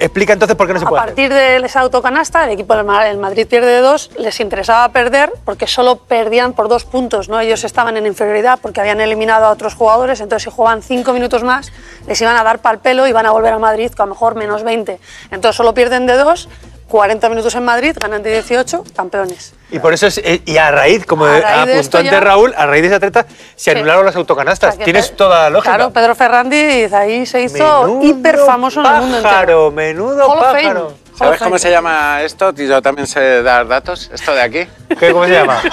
Explica 0.01 0.33
entonces 0.33 0.57
por 0.57 0.67
qué 0.67 0.75
no 0.75 0.79
se 0.79 0.87
A 0.87 0.89
puede 0.89 1.03
hacer. 1.03 1.15
partir 1.15 1.33
de 1.33 1.57
esa 1.57 1.81
autocanasta, 1.81 2.45
el 2.45 2.51
equipo 2.51 2.75
del 2.77 2.85
Ma- 2.85 3.09
el 3.09 3.19
Madrid 3.19 3.47
pierde 3.47 3.67
de 3.67 3.81
dos, 3.81 4.11
les 4.19 4.39
interesaba 4.41 4.89
perder 4.91 5.33
porque 5.45 5.67
solo 5.67 5.97
perdían 5.97 6.53
por 6.53 6.69
dos 6.69 6.85
puntos, 6.85 7.29
¿no? 7.29 7.41
Ellos 7.41 7.65
estaban 7.65 7.97
en 7.97 8.07
inferioridad 8.07 8.59
porque 8.63 8.81
habían 8.81 9.01
eliminado 9.01 9.47
a 9.47 9.51
otros 9.51 9.75
jugadores, 9.75 10.21
entonces 10.21 10.45
si 10.45 10.51
jugaban 10.55 10.83
cinco 10.83 11.13
minutos 11.13 11.43
más, 11.43 11.73
les 12.07 12.21
iban 12.21 12.37
a 12.37 12.45
dar 12.45 12.61
pal 12.61 12.79
pelo 12.79 13.07
y 13.07 13.11
iban 13.11 13.27
a 13.27 13.31
volver 13.33 13.53
a 13.53 13.59
Madrid 13.59 13.91
con 13.93 14.05
a 14.05 14.07
lo 14.07 14.15
mejor 14.15 14.35
menos 14.37 14.63
20. 14.63 15.01
Entonces 15.31 15.57
solo 15.57 15.75
pierden 15.75 16.07
de 16.07 16.15
dos, 16.17 16.49
40 16.89 17.29
minutos 17.29 17.55
en 17.55 17.65
Madrid, 17.65 17.95
ganan 18.01 18.23
de 18.23 18.31
18, 18.33 18.83
campeones. 18.97 19.55
Y 19.71 19.79
por 19.79 19.93
eso 19.93 20.07
es, 20.07 20.19
eh, 20.19 20.41
y 20.47 20.57
a 20.57 20.71
raíz, 20.71 21.05
como 21.05 21.27
A 21.27 21.33
raíz 21.41 21.67
de 21.67 21.73
apuntó 21.79 21.99
antes 21.99 22.13
ya- 22.13 22.21
Raúl, 22.21 22.55
a 22.57 22.67
raíz 22.67 22.83
de 22.83 22.89
esa 22.89 22.99
treta 22.99 23.27
se 23.55 23.71
anularon 23.73 24.07
las 24.07 24.17
autocanastas. 24.17 24.71
O 24.71 24.73
sea 24.73 24.79
que 24.79 24.85
Tienes 24.85 25.15
toda 25.15 25.43
la 25.45 25.51
lógica. 25.51 25.75
Claro, 25.77 25.93
Pedro 25.93 26.15
Ferrandiz 26.15 26.93
ahí 26.95 27.27
se 27.27 27.43
hizo 27.43 27.85
Menudo 27.85 28.03
hiper 28.03 28.39
famoso 28.39 28.81
en 28.81 28.87
el 28.87 28.93
mundo 29.01 29.17
entero. 29.19 29.31
pájaro, 29.35 29.71
menudo 29.71 30.27
Hall 30.27 30.39
pájaro. 30.41 30.87
Of 30.87 30.93
¿Sabes 31.19 31.41
cómo 31.41 31.59
se 31.59 31.71
llama 31.71 32.23
esto? 32.23 32.53
Yo 32.55 32.81
también 32.81 33.07
sé 33.07 33.43
dar 33.43 33.67
datos. 33.67 34.09
Esto 34.13 34.35
de 34.35 34.41
aquí. 34.41 34.69
¿Qué, 34.99 35.13
¿Cómo 35.13 35.25
se 35.27 35.33
llama? 35.33 35.61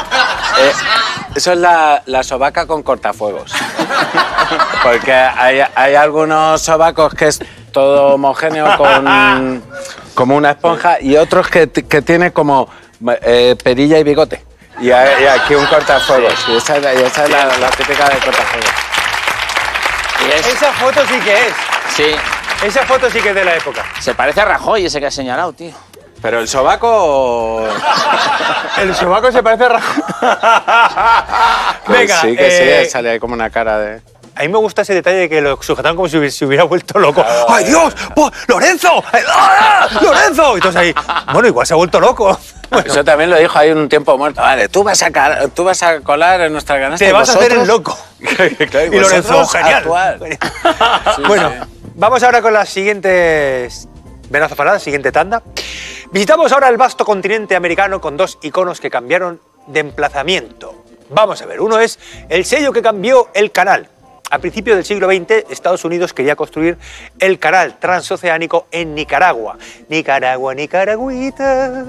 Eh, 0.58 0.72
eso 1.36 1.52
es 1.52 1.58
la, 1.58 2.02
la 2.06 2.24
sobaca 2.24 2.66
con 2.66 2.82
cortafuegos. 2.82 3.52
Porque 4.84 5.12
hay, 5.12 5.60
hay 5.76 5.96
algunos 5.96 6.62
sobacos 6.62 7.14
que 7.14 7.28
es 7.28 7.42
todo 7.76 8.14
homogéneo 8.16 8.78
con, 8.78 9.62
como 10.16 10.38
una 10.38 10.52
esponja 10.52 10.98
y 11.02 11.18
otros 11.18 11.50
que, 11.50 11.70
que 11.70 12.02
tiene 12.02 12.32
como 12.32 12.70
eh, 13.22 13.58
perilla 13.62 14.00
y 14.00 14.04
bigote. 14.06 14.42
Y, 14.80 14.92
hay- 14.92 15.24
y 15.24 15.28
aquí 15.28 15.56
un 15.56 15.66
cortafuegos. 15.66 16.34
Y 16.48 16.56
esa, 16.56 16.78
es 16.78 16.84
la- 16.84 16.94
y 16.94 17.02
esa 17.04 17.26
es 17.26 17.30
la, 17.30 17.46
la 17.58 17.70
típica 17.72 18.06
de 18.08 18.16
cortafuegos. 18.18 18.70
y 20.26 20.32
es- 20.40 20.48
Esa 20.48 20.72
foto 20.72 21.02
sí 21.06 21.20
que 21.20 21.34
es. 21.34 21.54
sí. 21.96 22.16
Esa 22.66 22.86
foto 22.86 23.10
sí 23.10 23.20
que 23.20 23.30
es 23.30 23.36
de 23.36 23.44
la 23.44 23.56
época. 23.56 23.84
Se 24.00 24.16
parece 24.16 24.40
a 24.40 24.46
Rajoy 24.46 24.86
ese 24.86 25.02
que 25.02 25.08
has 25.08 25.14
señalado, 25.14 25.52
tío. 25.52 25.74
Pero 26.22 26.40
el 26.40 26.48
sobaco. 26.48 27.68
El 28.78 28.96
sobaco 28.96 29.32
se 29.34 29.44
parece 29.44 29.66
a 29.66 29.70
Rajoy. 29.70 30.04
Pues 31.86 32.00
Venga, 32.00 32.22
sí, 32.22 32.36
que 32.36 32.48
eh, 32.82 32.86
sí, 32.86 32.90
sale 32.92 33.12
ahí 33.12 33.20
como 33.20 33.34
una 33.36 33.50
cara 33.50 33.78
de. 33.78 34.02
A 34.36 34.42
mí 34.42 34.50
me 34.50 34.58
gusta 34.58 34.82
ese 34.82 34.94
detalle 34.94 35.18
de 35.18 35.30
que 35.30 35.40
lo 35.42 35.62
sujetaron 35.62 35.96
como 35.96 36.10
si 36.10 36.18
hubiera, 36.18 36.32
se 36.32 36.46
hubiera 36.46 36.64
vuelto 36.66 37.00
loco. 37.00 37.24
¡Ay, 37.48 37.64
Dios! 37.66 37.96
¡Oh, 38.18 38.30
¡Lorenzo! 38.48 39.04
¡Ah! 39.30 39.88
¡Lorenzo! 40.02 40.54
Y 40.54 40.56
entonces 40.56 40.82
ahí, 40.82 40.96
bueno, 41.32 41.48
igual 41.48 41.66
se 41.66 41.74
ha 41.74 41.78
vuelto 41.78 42.00
loco. 42.00 42.38
Bueno, 42.68 42.92
Eso 42.92 43.04
también 43.04 43.30
lo 43.30 43.38
dijo 43.38 43.60
ahí 43.60 43.70
un 43.72 43.88
tiempo 43.88 44.18
muerto. 44.18 44.42
Vale, 44.42 44.68
tú 44.70 44.84
vas 44.84 45.02
a, 45.04 45.48
tú 45.50 45.64
vas 45.64 45.84
a 45.84 46.02
colar 46.02 46.42
en 46.42 46.52
nuestra 46.52 46.80
canasta. 46.80 47.06
te 47.06 47.14
vas 47.14 47.30
a 47.30 47.34
hacer 47.38 47.52
el 47.54 47.68
loco. 47.68 47.96
Claro, 48.72 48.94
Y 48.94 49.00
Lorenzo, 49.00 49.46
genial. 49.46 49.84
bueno, 51.28 51.52
vamos 51.96 52.24
ahora 52.24 52.42
con 52.42 52.54
las 52.54 52.68
siguientes 52.68 53.88
venazofanadas, 54.30 54.82
siguiente 54.82 55.12
tanda. 55.12 55.44
Visitamos 56.12 56.52
ahora 56.52 56.70
el 56.70 56.78
vasto 56.78 57.06
continente 57.06 57.56
americano 57.56 58.02
con 58.02 58.18
dos 58.18 58.40
iconos 58.42 58.82
que 58.82 58.90
cambiaron 58.90 59.40
de 59.68 59.82
emplazamiento. 59.82 60.84
Vamos 61.10 61.42
a 61.44 61.46
ver, 61.46 61.62
uno 61.62 61.80
es 61.80 62.00
el 62.30 62.46
sello 62.46 62.74
que 62.74 62.82
cambió 62.82 63.30
el 63.36 63.52
canal. 63.52 63.90
A 64.36 64.40
principios 64.40 64.76
del 64.76 64.84
siglo 64.84 65.08
XX, 65.08 65.50
Estados 65.50 65.86
Unidos 65.86 66.12
quería 66.12 66.36
construir 66.36 66.78
el 67.20 67.40
canal 67.40 67.80
transoceánico 67.80 68.68
en 68.70 68.94
Nicaragua. 68.94 69.58
Nicaragua, 69.88 70.54
Nicaragüita. 70.54 71.86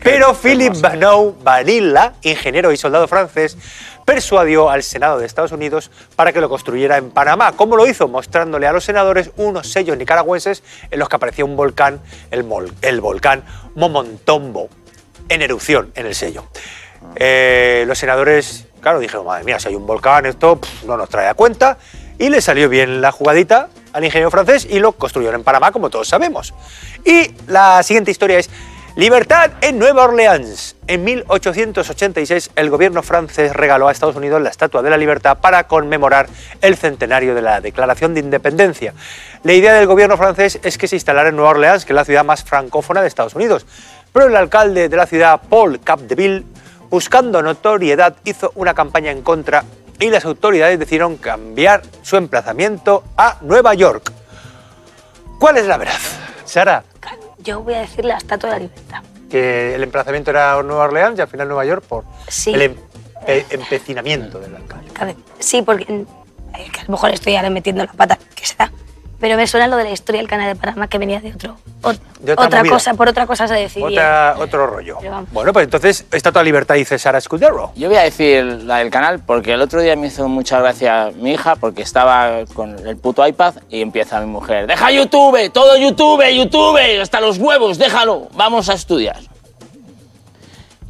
Pero 0.00 0.32
Philip 0.34 0.80
Banou 0.80 1.36
Vanilla, 1.42 2.12
ingeniero 2.22 2.70
y 2.70 2.76
soldado 2.76 3.08
francés, 3.08 3.58
persuadió 4.04 4.70
al 4.70 4.84
Senado 4.84 5.18
de 5.18 5.26
Estados 5.26 5.50
Unidos 5.50 5.90
para 6.14 6.32
que 6.32 6.40
lo 6.40 6.48
construyera 6.48 6.98
en 6.98 7.10
Panamá. 7.10 7.50
¿Cómo 7.56 7.76
lo 7.76 7.84
hizo? 7.88 8.06
Mostrándole 8.06 8.68
a 8.68 8.72
los 8.72 8.84
senadores 8.84 9.32
unos 9.38 9.68
sellos 9.68 9.96
nicaragüenses 9.98 10.62
en 10.88 11.00
los 11.00 11.08
que 11.08 11.16
aparecía 11.16 11.44
un 11.44 11.56
volcán, 11.56 12.00
el, 12.30 12.44
mol- 12.44 12.72
el 12.82 13.00
volcán 13.00 13.42
Momontombo, 13.74 14.68
en 15.28 15.42
erupción 15.42 15.90
en 15.96 16.06
el 16.06 16.14
sello. 16.14 16.44
Eh, 17.16 17.84
los 17.88 17.98
senadores, 17.98 18.66
claro, 18.86 19.00
dijeron, 19.00 19.26
madre 19.26 19.42
mía, 19.42 19.58
si 19.58 19.66
hay 19.66 19.74
un 19.74 19.84
volcán, 19.84 20.26
esto 20.26 20.60
no 20.86 20.96
nos 20.96 21.08
trae 21.08 21.26
a 21.26 21.34
cuenta. 21.34 21.76
Y 22.20 22.28
le 22.28 22.40
salió 22.40 22.68
bien 22.68 23.00
la 23.00 23.10
jugadita 23.10 23.68
al 23.92 24.04
ingeniero 24.04 24.30
francés 24.30 24.64
y 24.70 24.78
lo 24.78 24.92
construyeron 24.92 25.40
en 25.40 25.42
Panamá, 25.42 25.72
como 25.72 25.90
todos 25.90 26.06
sabemos. 26.06 26.54
Y 27.04 27.32
la 27.48 27.82
siguiente 27.82 28.12
historia 28.12 28.38
es 28.38 28.48
Libertad 28.94 29.50
en 29.60 29.80
Nueva 29.80 30.04
Orleans. 30.04 30.76
En 30.86 31.02
1886 31.02 32.52
el 32.54 32.70
gobierno 32.70 33.02
francés 33.02 33.54
regaló 33.54 33.88
a 33.88 33.90
Estados 33.90 34.14
Unidos 34.14 34.40
la 34.40 34.50
Estatua 34.50 34.82
de 34.82 34.90
la 34.90 34.96
Libertad 34.96 35.38
para 35.38 35.66
conmemorar 35.66 36.28
el 36.60 36.76
centenario 36.76 37.34
de 37.34 37.42
la 37.42 37.60
Declaración 37.60 38.14
de 38.14 38.20
Independencia. 38.20 38.94
La 39.42 39.52
idea 39.52 39.74
del 39.74 39.88
gobierno 39.88 40.16
francés 40.16 40.60
es 40.62 40.78
que 40.78 40.86
se 40.86 40.94
instalara 40.94 41.30
en 41.30 41.34
Nueva 41.34 41.50
Orleans, 41.50 41.84
que 41.84 41.92
es 41.92 41.96
la 41.96 42.04
ciudad 42.04 42.24
más 42.24 42.44
francófona 42.44 43.02
de 43.02 43.08
Estados 43.08 43.34
Unidos. 43.34 43.66
Pero 44.12 44.28
el 44.28 44.36
alcalde 44.36 44.88
de 44.88 44.96
la 44.96 45.06
ciudad, 45.06 45.40
Paul 45.50 45.80
Capdeville, 45.80 46.44
buscando 46.90 47.42
notoriedad, 47.42 48.16
hizo 48.24 48.52
una 48.54 48.74
campaña 48.74 49.10
en 49.10 49.22
contra 49.22 49.64
y 49.98 50.10
las 50.10 50.24
autoridades 50.24 50.78
decidieron 50.78 51.16
cambiar 51.16 51.82
su 52.02 52.16
emplazamiento 52.16 53.02
a 53.16 53.38
Nueva 53.42 53.74
York. 53.74 54.12
¿Cuál 55.38 55.56
es 55.58 55.66
la 55.66 55.76
verdad? 55.76 55.98
Sara, 56.44 56.84
Yo 57.38 57.60
voy 57.62 57.74
a 57.74 57.80
decir 57.80 58.04
la 58.04 58.16
Estatua 58.16 58.50
de 58.50 58.56
la 58.56 58.62
Libertad. 58.62 59.02
que 59.30 59.74
el 59.74 59.82
emplazamiento 59.82 60.30
era 60.30 60.62
Nueva 60.62 60.84
Orleans 60.84 61.18
y 61.18 61.22
al 61.22 61.28
final 61.28 61.48
Nueva 61.48 61.64
York 61.64 61.84
por 61.86 62.04
Sí. 62.28 62.54
el 62.54 62.76
empe- 62.76 63.44
empecinamiento 63.50 64.38
del 64.38 64.54
alcalde. 64.54 65.16
Sí, 65.40 65.62
porque 65.62 65.84
a 66.54 66.58
lo 66.86 66.92
mejor 66.92 67.10
estoy 67.10 67.34
ahora 67.36 67.50
metiendo 67.50 67.84
la 67.84 67.92
pata, 67.92 68.18
que 68.34 68.46
será. 68.46 68.70
Pero 69.18 69.36
me 69.36 69.46
suena 69.46 69.66
lo 69.66 69.76
de 69.76 69.84
la 69.84 69.90
historia 69.92 70.20
del 70.20 70.28
canal 70.28 70.48
de 70.52 70.56
Panamá 70.60 70.88
que 70.88 70.98
venía 70.98 71.20
de 71.20 71.32
otro. 71.32 71.56
ot- 71.82 71.98
De 72.20 72.32
otra 72.34 72.62
cosa, 72.64 72.92
por 72.92 73.08
otra 73.08 73.26
cosa 73.26 73.48
se 73.48 73.54
decidía. 73.54 73.86
Otra, 73.86 74.36
otro 74.38 74.66
rollo. 74.66 74.98
Bueno, 75.32 75.54
pues 75.54 75.64
entonces 75.64 76.04
Estatua 76.12 76.40
de 76.42 76.44
Libertad 76.44 76.74
dice 76.74 76.98
Sara 76.98 77.18
Scudero. 77.20 77.72
Yo 77.76 77.88
voy 77.88 77.96
a 77.96 78.02
decir 78.02 78.44
la 78.44 78.76
del 78.78 78.90
canal 78.90 79.20
porque 79.20 79.54
el 79.54 79.62
otro 79.62 79.80
día 79.80 79.96
me 79.96 80.08
hizo 80.08 80.28
mucha 80.28 80.60
gracia 80.60 81.12
mi 81.16 81.32
hija 81.32 81.56
porque 81.56 81.80
estaba 81.80 82.44
con 82.52 82.78
el 82.86 82.96
puto 82.98 83.26
iPad 83.26 83.54
y 83.70 83.80
empieza 83.80 84.20
mi 84.20 84.26
mujer, 84.26 84.66
deja 84.66 84.90
YouTube, 84.90 85.50
todo 85.50 85.78
YouTube, 85.78 86.22
YouTube, 86.34 86.78
hasta 87.00 87.18
los 87.20 87.38
huevos, 87.38 87.78
déjalo, 87.78 88.28
vamos 88.34 88.68
a 88.68 88.74
estudiar. 88.74 89.16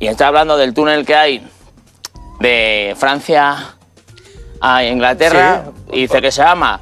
Y 0.00 0.08
está 0.08 0.26
hablando 0.26 0.56
del 0.56 0.74
túnel 0.74 1.06
que 1.06 1.14
hay 1.14 1.46
de 2.40 2.94
Francia 2.98 3.76
a 4.60 4.84
Inglaterra 4.84 5.66
y 5.92 6.02
dice 6.02 6.20
que 6.20 6.32
se 6.32 6.42
llama 6.42 6.80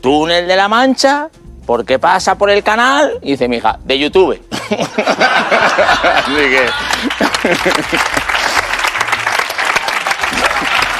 Túnel 0.00 0.46
de 0.48 0.56
la 0.56 0.68
Mancha 0.68 1.28
porque 1.66 1.98
pasa 1.98 2.36
por 2.36 2.50
el 2.50 2.62
canal 2.62 3.18
y 3.22 3.32
dice 3.32 3.46
mi 3.48 3.56
hija, 3.58 3.78
de 3.84 3.98
YouTube. 3.98 4.40
Así 4.50 6.34
que... 6.34 6.68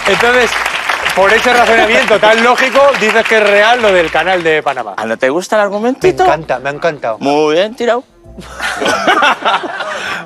Entonces, 0.07 0.51
por 1.15 1.33
ese 1.33 1.53
razonamiento 1.53 2.19
tan 2.19 2.43
lógico, 2.43 2.81
dices 3.01 3.25
que 3.27 3.39
es 3.39 3.43
real 3.49 3.81
lo 3.83 3.93
del 3.93 4.11
canal 4.11 4.43
de 4.43 4.63
Panamá. 4.63 4.95
¿A 4.97 5.07
no 5.07 5.17
te 5.17 5.29
gusta 5.31 5.57
el 5.57 5.61
Me 5.61 5.65
argumentito? 5.67 6.25
encanta, 6.25 6.59
me 6.59 6.71
ha 6.71 6.73
encantado. 6.73 7.19
Muy 7.19 7.55
bien, 7.55 7.75
tirado. 7.75 8.05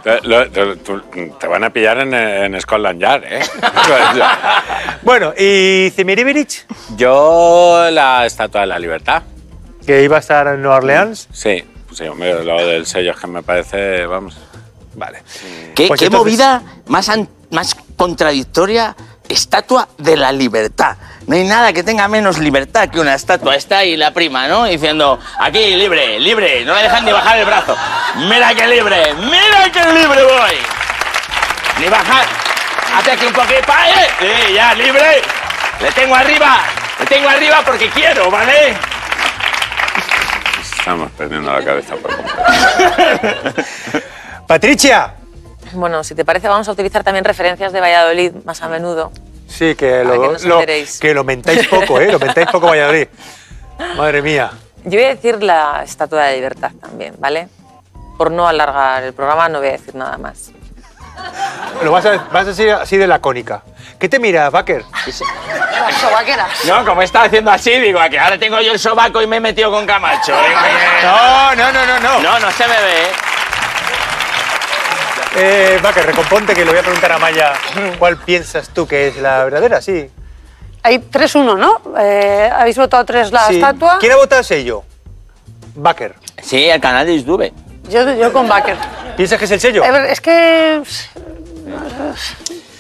Te, 0.02 0.20
lo- 0.22 0.50
te- 0.50 0.76
tú- 0.76 1.00
te 1.40 1.46
van 1.46 1.64
a 1.64 1.70
pillar 1.70 1.98
en, 2.00 2.12
en 2.14 2.60
Scotland 2.60 3.00
Yard, 3.00 3.24
¿eh? 3.24 3.40
Bueno, 5.02 5.32
¿y 5.36 5.90
Zimiribirich? 5.94 6.66
Yo 6.96 7.88
la 7.90 8.26
Estatua 8.26 8.62
de 8.62 8.66
la 8.68 8.78
Libertad. 8.78 9.22
Que 9.86 10.02
iba 10.02 10.16
a 10.16 10.20
estar 10.20 10.46
en 10.48 10.62
Nueva 10.62 10.76
Orleans. 10.78 11.28
Sí, 11.32 11.62
sí, 11.92 12.04
hombre, 12.04 12.42
lo 12.44 12.56
del 12.66 12.86
sello 12.86 13.12
es 13.12 13.18
que 13.18 13.26
me 13.26 13.42
parece, 13.42 14.06
vamos. 14.06 14.36
Vale. 14.94 15.22
¿Qué, 15.74 15.88
Pues 15.88 16.00
qué 16.00 16.06
entonces- 16.06 16.10
movida 16.38 16.62
más, 16.86 17.08
an- 17.08 17.28
más 17.50 17.74
contradictoria? 17.96 18.94
Estatua 19.28 19.88
de 19.98 20.16
la 20.18 20.32
libertad. 20.32 20.96
No 21.26 21.36
hay 21.36 21.44
nada 21.44 21.72
que 21.72 21.82
tenga 21.82 22.06
menos 22.06 22.38
libertad 22.38 22.88
que 22.90 23.00
una 23.00 23.14
estatua. 23.14 23.54
Está 23.54 23.78
ahí 23.78 23.96
la 23.96 24.12
prima, 24.12 24.46
¿no? 24.46 24.64
Diciendo, 24.64 25.18
aquí, 25.38 25.74
libre, 25.74 26.20
libre, 26.20 26.64
no 26.66 26.74
me 26.74 26.82
dejan 26.82 27.04
ni 27.04 27.12
bajar 27.12 27.38
el 27.38 27.46
brazo. 27.46 27.74
Mira 28.28 28.54
que 28.54 28.66
libre, 28.66 29.14
mira 29.14 29.72
que 29.72 29.84
libre 29.92 30.22
voy. 30.22 30.56
Ni 31.80 31.88
bajar. 31.88 32.26
Hace 32.94 33.12
aquí 33.12 33.24
un 33.24 33.32
poquito, 33.32 33.62
¡pa! 33.66 33.88
¡eh! 33.88 34.08
Sí, 34.20 34.54
ya, 34.54 34.74
libre. 34.74 35.22
Le 35.80 35.90
tengo 35.92 36.14
arriba, 36.14 36.60
le 37.00 37.06
tengo 37.06 37.28
arriba 37.28 37.62
porque 37.64 37.88
quiero, 37.88 38.30
¿vale? 38.30 38.74
Estamos 40.78 41.10
perdiendo 41.12 41.50
la 41.50 41.64
cabeza 41.64 41.96
por 41.96 42.14
completo. 42.14 43.62
Patricia. 44.46 45.14
Bueno, 45.72 46.04
si 46.04 46.14
te 46.14 46.24
parece, 46.24 46.48
vamos 46.48 46.68
a 46.68 46.72
utilizar 46.72 47.02
también 47.02 47.24
referencias 47.24 47.72
de 47.72 47.80
Valladolid 47.80 48.32
más 48.44 48.62
a 48.62 48.68
menudo. 48.68 49.10
Sí, 49.56 49.74
que 49.76 50.02
lo, 50.04 50.12
que 50.12 50.18
nos 50.28 50.44
lo- 50.44 50.60
que 51.00 51.14
lo 51.14 51.22
mentáis 51.24 51.68
poco, 51.68 52.00
¿eh? 52.00 52.10
Lo 52.10 52.18
mentáis 52.18 52.48
poco, 52.48 52.66
Valladolid. 52.68 53.06
Madre 53.96 54.20
mía. 54.22 54.50
Yo 54.84 54.98
voy 54.98 55.04
a 55.04 55.14
decir 55.14 55.42
la 55.42 55.82
Estatua 55.84 56.22
de 56.24 56.30
la 56.30 56.36
Libertad 56.36 56.70
también, 56.80 57.14
¿vale? 57.18 57.48
Por 58.18 58.30
no 58.30 58.46
alargar 58.48 59.02
el 59.04 59.12
programa, 59.12 59.48
no 59.48 59.58
voy 59.60 59.68
a 59.68 59.72
decir 59.72 59.94
nada 59.94 60.18
más. 60.18 60.50
Lo 61.82 61.92
vas 61.92 62.04
a, 62.06 62.16
vas 62.32 62.42
a 62.42 62.44
decir 62.46 62.70
así 62.72 62.96
de 62.96 63.06
lacónica. 63.06 63.62
¿Qué 63.98 64.08
te 64.08 64.18
miras, 64.18 64.50
Baker? 64.50 64.84
No, 66.66 66.84
como 66.84 67.02
está 67.02 67.22
haciendo 67.22 67.50
así, 67.50 67.70
digo, 67.78 68.00
que 68.10 68.18
ahora 68.18 68.38
tengo 68.38 68.60
yo 68.60 68.72
el 68.72 68.78
sobaco 68.78 69.22
y 69.22 69.26
me 69.26 69.36
he 69.36 69.40
metido 69.40 69.70
con 69.70 69.86
Camacho. 69.86 70.32
No, 71.02 71.54
no, 71.54 71.72
no, 71.72 71.86
no, 71.86 72.00
no. 72.00 72.20
No, 72.20 72.38
no 72.40 72.50
se 72.50 72.66
me 72.66 72.74
ve, 72.74 73.06
¿eh? 75.36 75.78
Baker, 75.82 76.06
recomponte 76.06 76.54
que 76.54 76.64
le 76.64 76.70
voy 76.70 76.78
a 76.80 76.82
preguntar 76.82 77.12
a 77.12 77.18
Maya 77.18 77.52
cuál 77.98 78.16
piensas 78.18 78.68
tú 78.70 78.86
que 78.86 79.08
es 79.08 79.16
la 79.18 79.44
verdadera, 79.44 79.80
sí. 79.80 80.10
Hay 80.82 80.98
3-1, 80.98 81.56
¿no? 81.58 81.80
Eh, 81.98 82.50
Habéis 82.54 82.76
votado 82.76 83.04
3 83.04 83.32
la 83.32 83.46
Sí. 83.48 83.54
estatua. 83.56 83.98
¿Quién 83.98 84.12
ha 84.12 84.16
votado 84.16 84.40
el 84.40 84.44
sello? 84.44 84.84
Baker. 85.74 86.14
Sí, 86.42 86.64
el 86.68 86.80
canal 86.80 87.06
de 87.06 87.16
YouTube. 87.22 87.52
Yo, 87.88 88.14
yo 88.14 88.32
con 88.32 88.48
Baker. 88.48 88.76
¿Piensas 89.16 89.38
que 89.38 89.44
es 89.46 89.50
el 89.50 89.60
sello? 89.60 89.82
Es 89.84 90.20
que. 90.20 90.82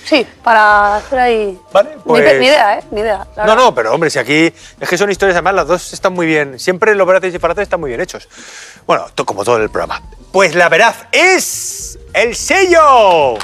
Sí, 0.04 0.26
para 0.42 0.96
hacer 0.96 1.18
ahí. 1.18 1.58
Vale, 1.72 1.96
Ni, 1.96 2.02
pues... 2.02 2.22
pe- 2.24 2.38
ni 2.38 2.46
idea, 2.46 2.78
¿eh? 2.78 2.84
Ni 2.90 3.00
idea. 3.00 3.18
No, 3.18 3.34
verdad. 3.36 3.56
no, 3.56 3.74
pero 3.74 3.94
hombre, 3.94 4.10
si 4.10 4.18
aquí 4.18 4.52
es 4.80 4.88
que 4.88 4.98
son 4.98 5.10
historias, 5.10 5.34
además 5.36 5.54
las 5.54 5.66
dos 5.66 5.92
están 5.94 6.12
muy 6.12 6.26
bien. 6.26 6.58
Siempre 6.58 6.94
los 6.94 7.06
veraces 7.06 7.28
y 7.28 7.32
disparates 7.32 7.62
están 7.62 7.80
muy 7.80 7.88
bien 7.88 8.00
hechos. 8.00 8.28
Bueno, 8.86 9.06
como 9.24 9.44
todo 9.44 9.56
el 9.56 9.70
programa. 9.70 10.02
Pues 10.30 10.54
la 10.54 10.68
veraz 10.68 11.06
es 11.12 11.98
el 12.12 12.36
sello. 12.36 13.36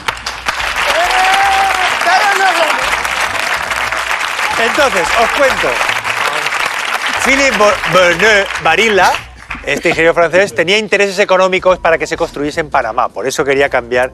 Entonces, 4.63 5.09
os 5.23 5.31
cuento. 5.39 5.69
Philippe 7.25 7.57
Bernard 7.93 8.47
Barilla, 8.63 9.13
este 9.65 9.91
ingeniero 9.91 10.15
francés, 10.15 10.55
tenía 10.55 10.77
intereses 10.79 11.19
económicos 11.19 11.79
para 11.79 11.97
que 11.99 12.07
se 12.07 12.17
construyese 12.17 12.61
en 12.61 12.71
Panamá. 12.71 13.09
Por 13.09 13.27
eso 13.27 13.45
quería 13.45 13.69
cambiar 13.69 14.13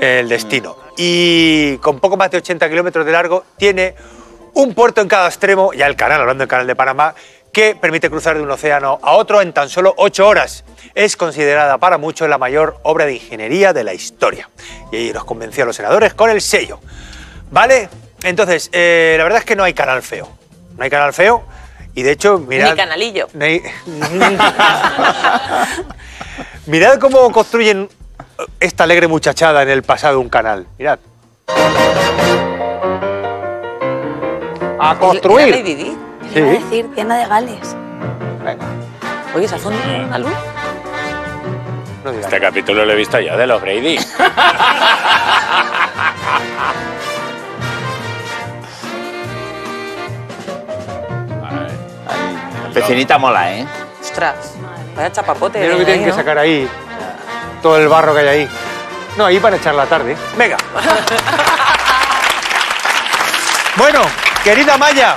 el 0.00 0.28
destino. 0.28 0.76
Y 0.96 1.76
con 1.78 2.00
poco 2.00 2.16
más 2.16 2.30
de 2.30 2.38
80 2.38 2.68
kilómetros 2.68 3.06
de 3.06 3.12
largo, 3.12 3.44
tiene 3.56 3.94
un 4.54 4.74
puerto 4.74 5.00
en 5.00 5.08
cada 5.08 5.28
extremo, 5.28 5.72
ya 5.72 5.86
el 5.86 5.96
canal, 5.96 6.20
hablando 6.20 6.42
del 6.42 6.48
canal 6.48 6.66
de 6.66 6.74
Panamá, 6.74 7.14
que 7.52 7.74
permite 7.74 8.10
cruzar 8.10 8.36
de 8.36 8.42
un 8.42 8.50
océano 8.50 8.98
a 9.02 9.12
otro 9.12 9.40
en 9.42 9.52
tan 9.52 9.68
solo 9.68 9.94
ocho 9.96 10.26
horas. 10.28 10.64
Es 10.94 11.16
considerada 11.16 11.78
para 11.78 11.98
muchos 11.98 12.28
la 12.28 12.38
mayor 12.38 12.78
obra 12.82 13.06
de 13.06 13.14
ingeniería 13.14 13.72
de 13.72 13.84
la 13.84 13.94
historia. 13.94 14.48
Y 14.92 14.96
ahí 14.96 15.12
los 15.12 15.24
convenció 15.24 15.64
a 15.64 15.66
los 15.66 15.76
senadores 15.76 16.14
con 16.14 16.30
el 16.30 16.40
sello. 16.40 16.80
¿Vale? 17.50 17.88
Entonces, 18.22 18.68
eh, 18.72 19.14
la 19.18 19.24
verdad 19.24 19.40
es 19.40 19.44
que 19.44 19.56
no 19.56 19.64
hay 19.64 19.74
canal 19.74 20.02
feo. 20.02 20.28
No 20.76 20.84
hay 20.84 20.90
canal 20.90 21.12
feo. 21.12 21.44
Y 21.94 22.02
de 22.02 22.12
hecho, 22.12 22.38
mirad... 22.38 22.70
Ni 22.70 22.76
canalillo. 22.76 23.28
no 23.32 23.44
hay- 23.44 23.62
mirad 26.66 26.98
cómo 26.98 27.30
construyen 27.32 27.88
esta 28.60 28.84
alegre 28.84 29.08
muchachada 29.08 29.62
en 29.62 29.68
el 29.70 29.82
pasado 29.82 30.14
de 30.14 30.20
un 30.20 30.28
canal. 30.28 30.66
Mirad. 30.78 30.98
A 34.78 34.96
construir. 34.98 35.48
¿Era 35.48 35.56
Lady 35.58 35.74
Di? 35.74 35.86
Iba 35.86 35.96
a 36.28 36.32
Sí. 36.32 36.40
decir 36.40 36.90
Diana 36.94 37.18
de 37.18 37.26
Gales. 37.26 37.76
Venga, 38.44 38.64
Oye, 39.34 39.46
¿se 39.48 39.58
fundido 39.58 39.84
la 40.10 40.18
luz? 40.18 40.30
no 42.04 42.10
digas. 42.12 42.24
Este 42.26 42.40
capítulo 42.40 42.84
lo 42.84 42.92
he 42.92 42.96
visto 42.96 43.20
yo 43.20 43.36
de 43.36 43.46
los 43.46 43.60
Brady. 43.60 43.98
Pecinita 52.74 53.18
mola, 53.18 53.52
¿eh? 53.52 53.66
Ostras, 54.00 54.54
vaya 54.96 55.10
chapapote. 55.12 55.58
Mira 55.60 55.72
lo 55.72 55.76
que 55.78 55.80
ahí, 55.82 55.86
tienen 55.86 56.04
que 56.04 56.10
¿no? 56.10 56.16
sacar 56.16 56.38
ahí. 56.38 56.68
Todo 57.62 57.76
el 57.78 57.88
barro 57.88 58.14
que 58.14 58.20
hay 58.20 58.28
ahí. 58.28 58.48
No, 59.16 59.26
ahí 59.26 59.38
van 59.38 59.54
a 59.54 59.56
echar 59.56 59.74
la 59.74 59.86
tarde. 59.86 60.16
Venga. 60.36 60.56
bueno, 63.76 64.00
querida 64.44 64.76
Maya. 64.78 65.16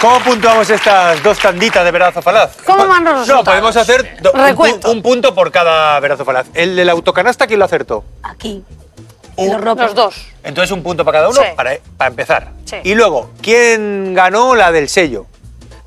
¿Cómo 0.00 0.20
puntuamos 0.20 0.68
estas 0.68 1.22
dos 1.22 1.38
tanditas 1.38 1.82
de 1.84 1.90
verazo 1.90 2.20
falaz? 2.20 2.56
¿Cómo 2.66 2.86
van 2.86 3.02
los 3.04 3.26
No, 3.26 3.42
podemos 3.42 3.74
hacer 3.76 4.18
do- 4.20 4.30
un, 4.32 4.40
pu- 4.40 4.44
Recuento. 4.46 4.90
un 4.92 5.02
punto 5.02 5.34
por 5.34 5.50
cada 5.50 5.98
verazo 6.00 6.24
falaz. 6.24 6.46
El 6.54 6.76
del 6.76 6.90
autocanasta, 6.90 7.46
¿quién 7.46 7.58
lo 7.58 7.64
acertó? 7.64 8.04
Aquí. 8.22 8.62
Un- 9.36 9.64
Los 9.64 9.94
dos. 9.94 10.26
Entonces 10.44 10.70
un 10.70 10.82
punto 10.82 11.04
para 11.04 11.18
cada 11.18 11.28
uno 11.30 11.40
Sí. 11.40 11.48
para, 11.56 11.72
para 11.96 12.10
empezar. 12.10 12.48
Sí. 12.66 12.76
Y 12.84 12.94
luego, 12.94 13.30
¿quién 13.42 14.14
ganó 14.14 14.54
la 14.54 14.70
del 14.70 14.88
sello? 14.88 15.26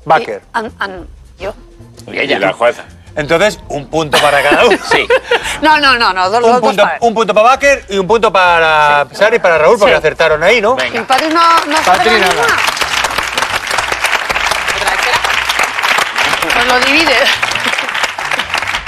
Baker. 0.04 0.42
Y- 0.44 0.48
an- 0.58 0.72
an- 0.80 1.06
¿Yo? 1.38 1.54
Y 2.08 2.16
Y 2.16 2.20
ella. 2.20 2.38
la 2.40 2.52
jueza. 2.52 2.82
Entonces, 3.16 3.58
un 3.68 3.86
punto 3.86 4.18
para 4.18 4.42
cada 4.42 4.66
uno. 4.66 4.78
Sí. 4.90 5.06
No, 5.62 5.78
no, 5.78 5.98
no, 5.98 6.12
no. 6.12 6.30
Dos, 6.30 6.42
Un 6.44 6.50
dos 6.52 6.60
punto, 6.60 6.88
un 7.00 7.14
punto 7.14 7.34
para 7.34 7.48
Baker 7.48 7.84
y 7.90 7.98
un 7.98 8.06
punto 8.06 8.32
para 8.32 9.06
Sara 9.12 9.36
y 9.36 9.38
para 9.38 9.58
Raúl, 9.58 9.78
porque 9.78 9.94
Sí. 9.94 9.98
acertaron 9.98 10.42
ahí, 10.42 10.60
¿no? 10.60 10.76
Venga. 10.76 11.00
¿Y 11.00 11.04
Patri 11.04 11.28
no, 11.28 11.64
no 11.66 11.76
Patri 11.84 12.10
nada. 12.12 12.46
Pues 16.54 16.66
lo 16.66 16.80
divide. 16.80 17.14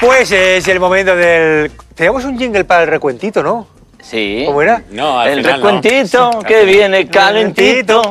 Pues 0.01 0.31
es 0.33 0.67
el 0.69 0.81
momento 0.81 1.15
del. 1.15 1.71
Teníamos 1.95 2.25
un 2.25 2.39
jingle 2.39 2.65
para 2.65 2.83
el 2.83 2.89
recuentito, 2.89 3.43
¿no? 3.43 3.67
Sí. 4.03 4.43
¿Cómo 4.47 4.63
era? 4.63 4.83
No, 4.91 5.21
al 5.21 5.29
El 5.29 5.39
final 5.39 5.51
no. 5.53 5.57
recuentito 5.67 6.39
que 6.47 6.65
viene 6.65 7.09
calentito. 7.09 8.03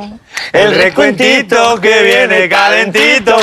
El 0.54 0.76
recuentito 0.76 1.80
que 1.82 2.02
viene 2.02 2.48
calentito. 2.48 3.38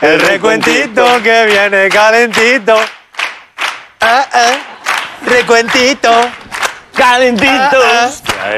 El 0.00 0.20
recuentito 0.20 1.22
que 1.24 1.46
viene 1.46 1.88
calentito. 1.88 2.76
Ah, 4.00 4.26
ah. 4.32 4.56
Recuentito. 5.26 6.30
Calentito. 6.98 7.80
Ah, 7.82 8.10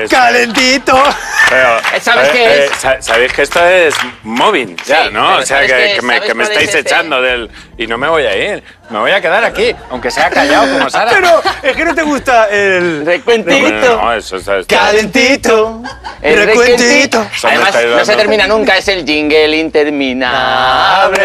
es- 0.02 0.10
Calentito. 0.10 1.02
Pero, 1.48 1.68
¿Sabes 2.00 2.28
eh, 2.28 2.32
qué 2.32 2.44
eh, 2.44 2.64
es? 2.64 2.70
sa- 2.78 3.02
Sabéis 3.02 3.32
que 3.32 3.42
esto 3.42 3.64
es 3.66 3.94
moving, 4.22 4.76
ya, 4.86 5.04
Sí, 5.04 5.10
¿no? 5.12 5.36
O 5.36 5.42
sea, 5.42 5.46
¿sabes 5.58 5.72
que, 5.72 5.76
qué? 5.78 5.94
que 5.96 6.02
me, 6.02 6.14
¿Sabes 6.14 6.28
que 6.28 6.34
me 6.34 6.44
cuál 6.44 6.52
estáis 6.52 6.68
es 6.68 6.74
ese? 6.76 6.88
echando 6.88 7.20
del... 7.22 7.50
Y 7.76 7.86
no 7.86 7.98
me 7.98 8.08
voy 8.08 8.24
a 8.24 8.36
ir. 8.36 8.62
Me 8.90 8.98
voy 8.98 9.10
a 9.12 9.20
quedar 9.20 9.44
aquí, 9.44 9.74
aunque 9.90 10.10
sea 10.10 10.30
callado 10.30 10.72
como 10.72 10.90
Sara. 10.90 11.10
Pero 11.12 11.42
es 11.62 11.76
que 11.76 11.84
no 11.84 11.94
te 11.94 12.02
gusta 12.02 12.48
el. 12.50 13.04
Recuentito. 13.06 14.00
No, 14.02 14.12
eso 14.12 14.36
está... 14.36 14.62
Calentito. 14.64 15.82
El 16.22 16.44
recuentito. 16.46 17.26
Además, 17.44 17.74
no 17.96 18.04
se 18.04 18.16
termina 18.16 18.46
nunca, 18.46 18.76
es 18.76 18.88
el 18.88 19.04
jingle 19.06 19.56
interminable. 19.56 21.18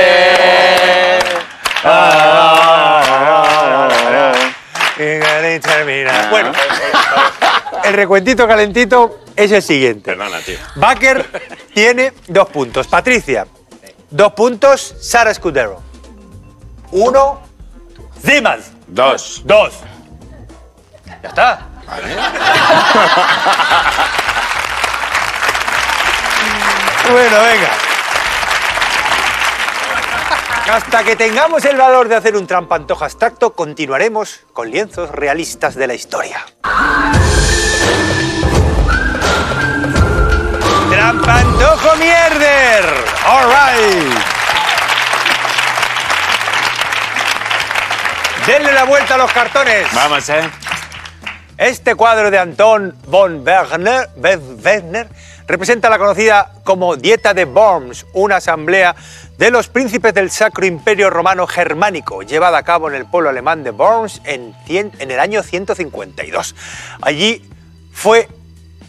Termina. 1.81 3.34
Bueno, 6.29 6.51
el 7.83 7.93
recuentito 7.93 8.47
calentito 8.47 9.19
es 9.35 9.51
el 9.51 9.61
siguiente. 9.61 10.11
Perdona, 10.11 10.39
tío. 10.39 10.57
Baker 10.75 11.25
tiene 11.73 12.13
dos 12.27 12.49
puntos. 12.49 12.87
Patricia, 12.87 13.45
dos 14.09 14.33
puntos. 14.33 14.95
Sara 15.01 15.33
Scudero. 15.33 15.81
Uno. 16.91 17.41
Ziman. 18.25 18.61
Dos. 18.87 19.41
Dos. 19.43 19.73
Ya 21.21 21.29
está. 21.29 21.67
bueno, 27.11 27.41
venga. 27.41 27.94
Hasta 30.71 31.03
que 31.03 31.15
tengamos 31.15 31.63
el 31.65 31.77
valor 31.77 32.07
de 32.07 32.15
hacer 32.15 32.35
un 32.35 32.47
trampantojo 32.47 33.05
abstracto, 33.05 33.53
continuaremos 33.53 34.41
con 34.51 34.71
lienzos 34.71 35.11
realistas 35.11 35.75
de 35.75 35.85
la 35.85 35.93
historia. 35.93 36.43
¡Trampantojo 40.89 41.95
mierder! 41.97 42.83
All 43.27 43.45
right. 43.45 44.35
Denle 48.47 48.73
la 48.73 48.85
vuelta 48.85 49.15
a 49.15 49.17
los 49.19 49.31
cartones. 49.31 49.87
Vamos, 49.93 50.27
¿eh? 50.29 50.49
Este 51.57 51.95
cuadro 51.95 52.31
de 52.31 52.39
Anton 52.39 52.97
von 53.05 53.47
Werner, 53.47 54.09
Werner 54.17 55.07
representa 55.47 55.89
la 55.89 55.97
conocida 55.97 56.51
como 56.63 56.95
Dieta 56.95 57.33
de 57.33 57.45
Worms, 57.45 58.05
una 58.13 58.37
asamblea 58.37 58.95
de 59.37 59.51
los 59.51 59.67
príncipes 59.67 60.13
del 60.13 60.31
Sacro 60.31 60.65
Imperio 60.65 61.09
Romano 61.09 61.45
Germánico, 61.45 62.21
llevada 62.21 62.57
a 62.57 62.63
cabo 62.63 62.89
en 62.89 62.95
el 62.95 63.05
pueblo 63.05 63.29
alemán 63.29 63.63
de 63.63 63.71
Worms 63.71 64.21
en, 64.23 64.55
el 64.69 65.19
año 65.19 65.43
152. 65.43 66.55
Allí 67.01 67.43
fue 67.91 68.29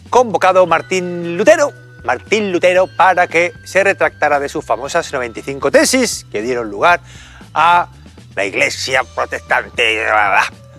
convocado 0.09 0.65
Martín 0.65 1.37
Lutero, 1.37 1.73
Martín 2.05 2.51
Lutero, 2.51 2.87
para 2.95 3.27
que 3.27 3.51
se 3.65 3.83
retractara 3.83 4.39
de 4.39 4.47
sus 4.47 4.63
famosas 4.63 5.11
95 5.11 5.69
tesis 5.69 6.25
que 6.31 6.41
dieron 6.41 6.69
lugar 6.69 7.01
a 7.53 7.89
la 8.35 8.45
Iglesia 8.45 9.03
protestante. 9.03 10.05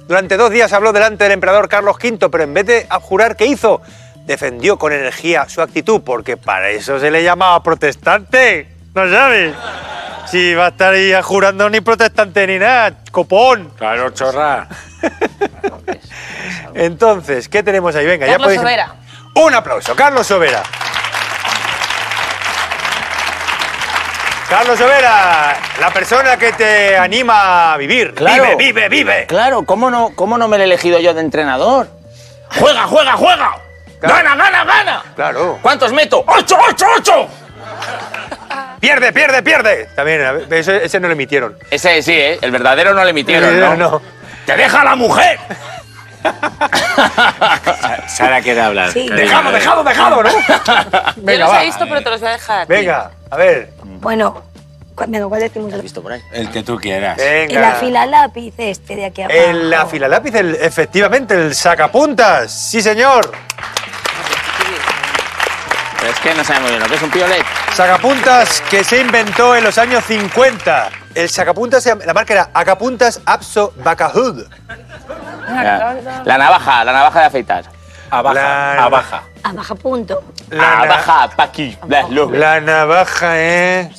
Durante 0.06 0.38
dos 0.38 0.50
días 0.50 0.72
habló 0.72 0.94
delante 0.94 1.24
del 1.24 1.34
emperador 1.34 1.68
Carlos 1.68 1.96
V, 2.02 2.30
pero 2.30 2.44
en 2.44 2.54
vez 2.54 2.64
de 2.64 2.86
abjurar, 2.88 3.36
¿qué 3.36 3.44
hizo? 3.44 3.82
Defendió 4.24 4.78
con 4.78 4.92
energía 4.92 5.46
su 5.50 5.60
actitud, 5.60 6.00
porque 6.02 6.38
para 6.38 6.70
eso 6.70 6.98
se 6.98 7.10
le 7.10 7.22
llamaba 7.22 7.62
protestante. 7.62 8.78
¿No 8.99 9.09
sabes? 9.09 9.55
Si 10.26 10.55
va 10.55 10.66
a 10.66 10.68
estar 10.70 10.92
ahí 10.92 11.12
jurando 11.22 11.70
ni 11.70 11.80
protestante 11.80 12.44
ni 12.49 12.59
nada, 12.59 12.94
copón. 13.12 13.70
Claro, 13.78 14.11
chorra. 14.11 14.66
Entonces, 16.74 17.49
¿qué 17.49 17.62
tenemos 17.62 17.94
ahí? 17.94 18.07
Venga, 18.07 18.26
ya 18.26 18.32
Carlos 18.32 18.46
podéis... 18.46 18.61
Sobera. 18.61 18.94
Un 19.36 19.55
aplauso, 19.55 19.94
Carlos 19.94 20.26
Sobera. 20.26 20.64
Carlos 24.49 24.76
Sobera, 24.76 25.57
la 25.78 25.90
persona 25.92 26.36
que 26.36 26.53
te 26.55 26.99
anima 26.99 27.74
a 27.74 27.76
vivir. 27.76 28.14
Claro. 28.14 28.42
Vive, 28.42 28.57
vive, 28.57 28.88
vive. 28.88 29.26
Claro, 29.26 29.62
¿cómo 29.62 29.90
no, 29.90 30.11
¿cómo 30.16 30.38
no 30.38 30.49
me 30.49 30.57
lo 30.57 30.64
he 30.64 30.66
elegido 30.66 30.99
yo 30.99 31.14
de 31.14 31.20
entrenador? 31.20 31.88
¡Juega, 32.59 32.82
juega, 32.88 33.12
juega! 33.12 33.61
Claro. 34.01 34.16
¡Gana, 34.16 34.34
gana, 34.34 34.64
gana! 34.64 35.03
Claro. 35.14 35.59
¿Cuántos 35.62 35.92
meto? 35.92 36.24
¡Ocho, 36.26 36.59
ocho, 36.68 36.86
ocho! 36.96 37.28
Pierde, 38.81 39.12
pierde, 39.12 39.43
pierde. 39.43 39.89
También, 39.97 40.22
a 40.24 40.33
ver, 40.33 40.53
ese, 40.53 40.85
ese 40.85 41.01
no 41.01 41.09
lo 41.09 41.12
emitieron. 41.14 41.57
Ese 41.70 42.03
sí, 42.03 42.12
¿eh? 42.12 42.39
El 42.43 42.51
verdadero 42.51 42.95
no 42.95 43.03
le 43.05 43.11
emitieron, 43.11 43.59
¿no? 43.59 43.76
no. 43.76 44.03
¡Te 44.47 44.57
deja 44.57 44.85
la 44.85 44.95
mujer! 44.97 45.39
Sara 48.09 48.41
quiere 48.43 48.61
hablar. 48.61 48.93
Sí. 48.93 49.09
Dejado, 49.09 49.51
dejado, 49.53 49.85
dejado, 49.85 50.22
¿no? 50.22 50.31
Yo 50.31 51.12
Venga, 51.16 51.45
los 51.45 51.53
va. 51.55 51.62
he 51.62 51.66
visto, 51.66 51.85
pero 51.89 52.03
te 52.03 52.11
los 52.11 52.20
voy 52.20 52.29
a 52.29 52.33
dejar. 52.33 52.61
a 52.61 52.66
ti. 52.66 52.72
Venga, 52.72 53.11
a 53.31 53.37
ver. 53.37 53.72
Bueno, 53.85 54.43
cu- 54.95 55.05
venga, 55.09 55.26
¿cuál 55.29 55.41
decimos? 55.41 55.72
¿Has 55.72 55.83
visto 55.83 56.03
por 56.03 56.12
ahí? 56.12 56.20
El 56.33 56.51
que 56.51 56.62
tú 56.62 56.76
quieras. 56.79 57.18
En 57.18 57.49
Venga. 57.49 57.61
la 57.61 57.72
fila 57.76 58.07
lápiz 58.07 58.55
este 58.59 58.97
de 58.97 59.05
aquí 59.07 59.22
abajo. 59.22 59.39
En 59.39 59.70
la 59.70 59.87
fila 59.87 60.09
lápiz, 60.09 60.35
el- 60.35 60.55
efectivamente, 60.57 61.35
el 61.35 61.55
sacapuntas. 61.55 62.51
Sí, 62.53 62.83
señor. 62.83 63.31
Pero 66.01 66.12
es 66.12 66.20
que 66.20 66.34
no 66.34 66.44
sabemos 66.44 66.70
bien 66.70 66.80
lo 66.82 66.88
que 66.88 66.94
es 66.94 67.03
un 67.03 67.11
piolet. 67.11 67.44
Sacapuntas 67.74 68.61
que 68.70 68.84
se 68.84 69.01
inventó 69.01 69.57
en 69.57 69.64
los 69.64 69.78
años 69.78 70.05
50. 70.05 70.90
El 71.14 71.28
sacapuntas, 71.28 71.82
se 71.82 71.88
llama- 71.90 72.05
la 72.05 72.14
marca 72.14 72.32
era 72.34 72.51
Acapuntas 72.55 73.20
Abso 73.26 73.72
Bacahud. 73.82 74.46
La, 75.49 75.96
la 76.24 76.38
navaja, 76.38 76.84
la 76.84 76.92
navaja 76.92 77.20
de 77.20 77.26
afeitar. 77.26 77.64
A 78.11 78.22
baja, 78.22 78.34
La- 78.34 78.84
a 78.84 78.88
baja. 78.88 79.22
A 79.42 79.53
baja 79.53 79.74
punto. 79.74 80.22
La, 80.51 80.72
Ah, 80.72 80.76
na- 80.82 80.86
baja, 80.86 81.28
pa' 81.36 81.42
aquí. 81.44 81.76
Las 81.88 82.09
luces. 82.11 82.38
la 82.38 82.61
navaja, 82.61 83.38
¿eh? 83.38 83.90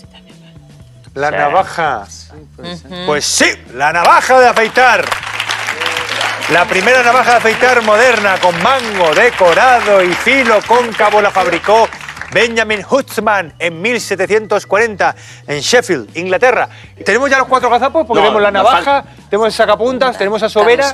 La 1.15 1.29
Sí. 1.29 1.35
navaja. 1.35 2.03
Pues 3.05 3.25
sí, 3.25 3.45
la 3.73 3.91
navaja 3.91 4.39
de 4.39 4.47
afeitar. 4.47 5.05
La 6.51 6.65
primera 6.65 7.03
navaja 7.03 7.31
de 7.31 7.37
afeitar 7.37 7.81
moderna 7.83 8.37
con 8.41 8.55
mango 8.63 9.13
decorado 9.13 10.03
y 10.03 10.11
filo 10.13 10.55
cóncavo 10.67 11.21
la 11.21 11.29
fabricó 11.29 11.87
Benjamin 12.31 12.83
Huntsman 12.89 13.53
en 13.59 13.79
1740 13.81 15.15
en 15.47 15.59
Sheffield, 15.59 16.17
Inglaterra. 16.17 16.67
¿Tenemos 17.05 17.29
ya 17.29 17.37
los 17.37 17.47
cuatro 17.47 17.69
gazapos? 17.69 18.05
Porque 18.07 18.19
No, 18.19 18.27
tenemos 18.27 18.41
la 18.41 18.51
navaja, 18.51 19.03
tenemos 19.29 19.47
el 19.47 19.53
sacapuntas, 19.53 20.17
tenemos 20.17 20.41
a 20.41 20.49
Sobera. 20.49 20.91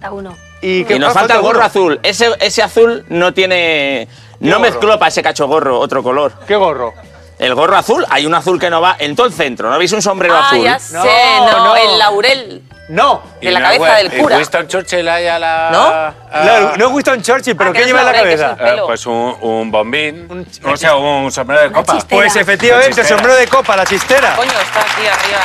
Da 0.00 0.10
uno. 0.10 0.36
y, 0.62 0.84
que 0.84 0.96
Y 0.96 0.98
nos 0.98 1.12
falta 1.12 1.34
el 1.34 1.40
gorro 1.42 1.58
uno. 1.58 1.66
azul. 1.66 2.00
Ese, 2.02 2.30
ese 2.40 2.62
azul 2.62 3.04
no 3.08 3.34
tiene. 3.34 4.08
No 4.40 4.52
gorro? 4.52 4.60
mezcló 4.60 4.98
para 4.98 5.08
ese 5.08 5.22
cacho 5.22 5.46
gorro 5.46 5.78
otro 5.78 6.02
color. 6.02 6.32
¿Qué 6.46 6.56
gorro? 6.56 6.94
El 7.38 7.54
gorro 7.54 7.76
azul, 7.76 8.06
hay 8.10 8.26
un 8.26 8.34
azul 8.34 8.60
que 8.60 8.70
no 8.70 8.80
va 8.80 8.96
en 8.98 9.16
todo 9.16 9.26
el 9.26 9.32
centro. 9.32 9.68
¿No 9.70 9.76
veis 9.78 9.92
un 9.92 10.00
sombrero 10.02 10.36
Ah, 10.36 10.46
azul? 10.48 10.62
ya 10.62 10.78
sé, 10.78 10.94
No, 10.94 11.04
no, 11.50 11.64
no. 11.64 11.76
el 11.76 11.98
laurel 11.98 12.62
No. 12.88 13.22
de 13.40 13.50
la 13.50 13.58
no 13.60 13.66
cabeza 13.66 13.94
del 13.96 14.12
cura. 14.12 14.36
Winston 14.36 14.68
Churchill 14.68 15.08
ahí 15.08 15.26
a 15.26 15.38
la... 15.40 15.68
¿No? 15.72 15.82
a- 15.86 16.14
Claro, 16.42 16.76
no 16.76 16.86
es 16.86 16.92
Winston 16.92 17.22
Churchill, 17.22 17.56
pero 17.56 17.70
Ah, 17.70 17.72
¿qué 17.72 17.84
lleva 17.86 18.00
en 18.00 18.06
la 18.06 18.12
cabeza? 18.12 18.56
Eh, 18.60 18.76
pues 18.86 19.04
un, 19.06 19.36
un 19.40 19.70
bombín. 19.70 20.26
Un- 20.30 20.46
o 20.72 20.76
sea, 20.76 20.94
un 20.94 21.32
sombrero 21.32 21.62
de 21.62 21.72
copa. 21.72 21.94
chistera. 21.94 22.20
Pues 22.20 22.36
efectivamente, 22.36 22.90
chistera. 22.90 23.08
sombrero 23.08 23.36
de 23.36 23.48
copa, 23.48 23.76
la 23.76 23.84
chistera. 23.86 24.36
Coño, 24.36 24.50
está 24.52 24.80
aquí 24.80 25.06
arriba. 25.06 25.40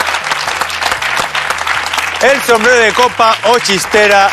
El 2.33 2.41
sombrero 2.41 2.77
de 2.77 2.91
copa 2.93 3.33
o 3.45 3.57
chistera 3.59 4.29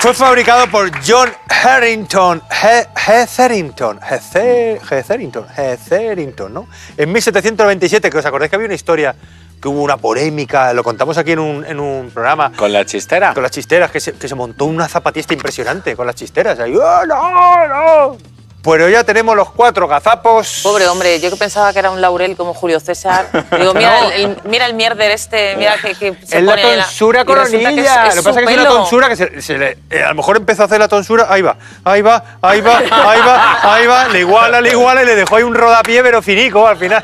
fue 0.00 0.14
fabricado 0.14 0.68
por 0.70 0.90
John 1.06 1.30
Harrington, 1.48 2.40
He- 2.50 2.86
Hetherington, 3.06 3.98
Hetherington, 4.08 5.46
Hetherington, 5.56 6.54
¿no? 6.54 6.68
En 6.96 7.10
1797, 7.12 8.10
que 8.10 8.18
os 8.18 8.24
acordáis 8.24 8.48
que 8.50 8.56
había 8.56 8.66
una 8.66 8.74
historia, 8.74 9.14
que 9.60 9.68
hubo 9.68 9.82
una 9.82 9.96
polémica, 9.96 10.72
lo 10.72 10.84
contamos 10.84 11.18
aquí 11.18 11.32
en 11.32 11.40
un, 11.40 11.64
en 11.64 11.80
un 11.80 12.10
programa, 12.10 12.52
Con 12.56 12.72
la 12.72 12.84
chistera. 12.86 13.34
con 13.34 13.42
las 13.42 13.50
chisteras, 13.52 13.90
que 13.90 13.98
se, 14.00 14.12
que 14.12 14.28
se 14.28 14.34
montó 14.36 14.66
una 14.66 14.86
zapatista 14.88 15.34
impresionante 15.34 15.96
con 15.96 16.06
las 16.06 16.14
chisteras. 16.14 16.60
Ahí, 16.60 16.76
¡oh, 16.76 17.06
no, 17.06 17.66
no! 17.68 18.16
Pero 18.62 18.88
ya 18.88 19.04
tenemos 19.04 19.36
los 19.36 19.50
cuatro 19.50 19.86
gazapos. 19.86 20.60
Pobre 20.64 20.86
hombre, 20.88 21.20
yo 21.20 21.30
que 21.30 21.36
pensaba 21.36 21.72
que 21.72 21.78
era 21.78 21.90
un 21.90 22.00
laurel 22.00 22.36
como 22.36 22.52
Julio 22.54 22.80
César. 22.80 23.26
Digo, 23.58 23.72
mira, 23.72 24.06
el, 24.08 24.12
el- 24.12 24.36
mira 24.44 24.66
el 24.66 24.74
mierder 24.74 25.10
este, 25.12 25.54
mira 25.56 25.76
que, 25.80 25.94
que 25.94 26.14
se 26.26 26.38
Es 26.38 26.42
la 26.44 26.52
pone 26.52 26.64
ahí 26.64 26.80
tonsura 26.80 27.20
que 27.20 27.26
coronilla. 27.26 28.06
es- 28.06 28.08
es 28.10 28.16
lo 28.16 28.22
que 28.22 28.28
pasa 28.28 28.40
es 28.40 28.46
que 28.46 28.52
es 28.54 28.60
una 28.60 28.68
tonsura 28.68 29.08
que 29.08 29.16
se, 29.16 29.42
se 29.42 29.58
le, 29.58 29.78
eh, 29.90 30.02
a 30.02 30.08
lo 30.08 30.16
mejor 30.16 30.36
empezó 30.36 30.62
a 30.62 30.64
hacer 30.66 30.80
la 30.80 30.88
tonsura. 30.88 31.26
Ahí 31.30 31.40
va, 31.40 31.56
ahí 31.84 32.02
va, 32.02 32.22
ahí 32.42 32.60
va, 32.60 32.78
ahí 32.78 33.20
va, 33.20 33.74
ahí 33.74 33.86
va. 33.86 34.08
Le 34.08 34.20
iguala, 34.20 34.60
le 34.60 34.70
iguala 34.70 35.02
y 35.02 35.06
le 35.06 35.14
dejó 35.14 35.36
ahí 35.36 35.44
un 35.44 35.54
rodapié, 35.54 36.02
pero 36.02 36.20
finico 36.20 36.66
al 36.66 36.76
final. 36.76 37.02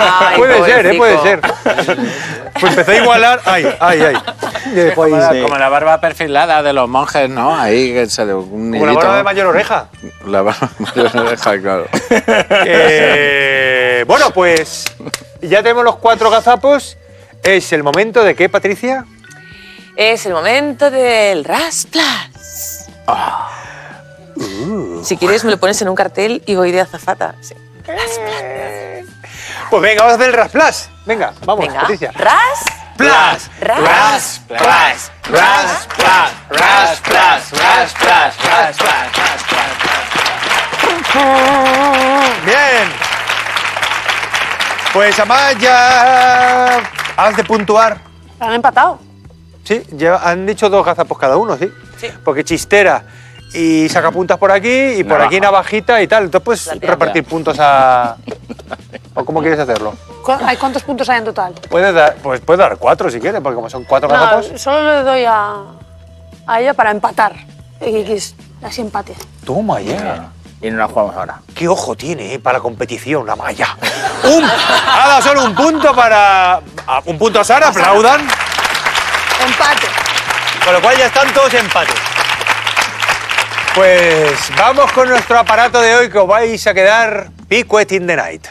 Ay, 0.00 0.38
puede 0.38 0.64
ser, 0.64 0.86
¿eh? 0.86 0.94
Puede 0.96 1.18
ser. 1.22 1.40
Pues 2.60 2.72
empezó 2.72 2.90
a 2.90 2.96
igualar. 2.96 3.40
Ay, 3.44 3.76
ay, 3.80 4.00
ay. 4.02 4.92
Como 4.94 5.16
la, 5.16 5.28
como 5.42 5.58
la 5.58 5.68
barba 5.68 6.00
perfilada 6.00 6.62
de 6.62 6.72
los 6.72 6.88
monjes, 6.88 7.28
¿no? 7.30 7.56
Ahí 7.56 7.92
que 7.92 8.06
se 8.08 8.26
le 8.26 8.34
un 8.34 8.72
Como 8.72 8.86
la 8.86 8.92
barba 8.92 9.16
de 9.18 9.22
mayor 9.22 9.46
oreja. 9.46 9.88
La 10.26 10.42
barba 10.42 10.70
mayor 10.78 11.16
oreja, 11.16 11.60
claro. 11.60 11.86
Eh, 12.66 14.04
bueno, 14.06 14.30
pues 14.30 14.84
ya 15.40 15.62
tenemos 15.62 15.84
los 15.84 15.96
cuatro 15.96 16.30
gazapos. 16.30 16.96
Es 17.42 17.72
el 17.72 17.82
momento 17.82 18.24
de 18.24 18.34
qué, 18.34 18.48
Patricia? 18.48 19.04
Es 19.96 20.26
el 20.26 20.32
momento 20.32 20.90
del 20.90 21.44
Rasplas. 21.44 22.88
Ah. 23.06 23.48
Si 25.02 25.16
quieres 25.16 25.44
me 25.44 25.50
lo 25.50 25.58
pones 25.58 25.80
en 25.82 25.88
un 25.88 25.94
cartel 25.94 26.42
y 26.46 26.54
voy 26.54 26.70
de 26.70 26.80
azafata. 26.80 27.34
Sí. 27.40 27.54
Pues 29.70 29.82
venga, 29.82 30.02
vamos 30.02 30.12
a 30.12 30.14
hacer 30.16 30.28
el 30.28 30.34
rasplas. 30.34 30.90
Venga, 31.04 31.32
vamos, 31.44 31.66
Venga. 31.66 31.80
Patricia. 31.80 32.12
Ras. 32.14 32.64
Plas, 32.96 33.50
Ras. 33.60 33.80
ras, 33.80 34.40
plas, 34.48 35.12
ras, 35.30 35.86
plas, 35.94 36.32
ras, 36.50 37.00
plas, 37.00 37.50
ras, 37.52 37.92
plas, 37.92 37.94
ras, 37.94 38.76
plas, 38.76 38.76
ras, 38.76 39.42
plas. 39.44 39.98
Bien. 42.44 42.88
Pues 44.92 45.18
Amaya, 45.20 46.78
has 47.16 47.36
de 47.36 47.44
puntuar. 47.44 47.98
Han 48.40 48.54
empatado. 48.54 48.98
Sí, 49.62 49.82
han 50.22 50.46
dicho 50.46 50.68
dos 50.68 50.84
gazapos 50.84 51.18
cada 51.18 51.36
uno, 51.36 51.56
¿sí? 51.56 51.70
Sí. 52.00 52.10
Porque 52.24 52.42
chistera 52.42 53.04
y 53.54 53.88
sacapuntas 53.88 54.36
por 54.38 54.50
aquí 54.52 54.68
y 54.68 55.02
por 55.04 55.12
Navaja. 55.12 55.26
aquí 55.26 55.40
navajita 55.40 56.02
y 56.02 56.06
tal. 56.08 56.24
Entonces 56.24 56.44
puedes 56.44 56.80
repartir 56.80 57.24
puntos 57.24 57.56
a... 57.60 58.16
¿O 59.14 59.24
cómo 59.24 59.40
quieres 59.40 59.58
hacerlo? 59.58 59.94
¿Cu- 60.22 60.32
hay 60.44 60.56
¿Cuántos 60.56 60.82
puntos 60.82 61.08
hay 61.08 61.18
en 61.18 61.24
total? 61.24 61.54
Puedes 61.68 61.92
dar, 61.94 62.14
pues 62.22 62.40
puedes 62.40 62.58
dar 62.58 62.76
cuatro 62.76 63.10
si 63.10 63.18
quieres, 63.20 63.40
porque 63.40 63.56
como 63.56 63.68
son 63.70 63.84
cuatro 63.84 64.08
No, 64.08 64.14
gazapos... 64.14 64.60
solo 64.60 64.82
le 64.98 65.02
doy 65.02 65.24
a, 65.26 65.54
a 66.46 66.60
ella 66.60 66.74
para 66.74 66.90
empatar. 66.90 67.34
Y 67.80 68.04
que 68.04 68.14
es 68.14 68.34
así 68.62 68.80
empate. 68.80 69.14
Toma 69.44 69.80
ya. 69.80 70.28
Y 70.60 70.70
no 70.70 70.78
la 70.78 70.88
jugamos 70.88 71.14
ahora. 71.16 71.40
Qué 71.54 71.68
ojo 71.68 71.96
tiene 71.96 72.34
eh, 72.34 72.38
para 72.40 72.58
la 72.58 72.62
competición, 72.62 73.24
la 73.26 73.36
Maya. 73.36 73.76
Un, 74.24 74.44
ha 74.44 75.08
dado 75.08 75.22
solo 75.22 75.44
un 75.44 75.54
punto 75.54 75.94
para. 75.94 76.60
Un 77.06 77.16
punto 77.16 77.38
a 77.40 77.44
Sara, 77.44 77.68
aplaudan. 77.68 78.20
Empate. 78.22 79.86
Con 80.64 80.72
lo 80.74 80.80
cual 80.80 80.96
ya 80.98 81.06
están 81.06 81.32
todos 81.32 81.54
empates. 81.54 81.94
Pues 83.78 84.50
vamos 84.56 84.90
con 84.90 85.08
nuestro 85.08 85.38
aparato 85.38 85.80
de 85.80 85.94
hoy 85.94 86.10
que 86.10 86.18
os 86.18 86.26
vais 86.26 86.66
a 86.66 86.74
quedar 86.74 87.28
Piquet 87.48 87.92
in 87.92 88.08
the 88.08 88.16
Night. 88.16 88.44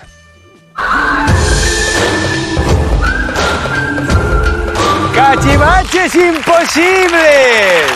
¡Cachivaches 5.13 6.15
imposibles! 6.15 7.91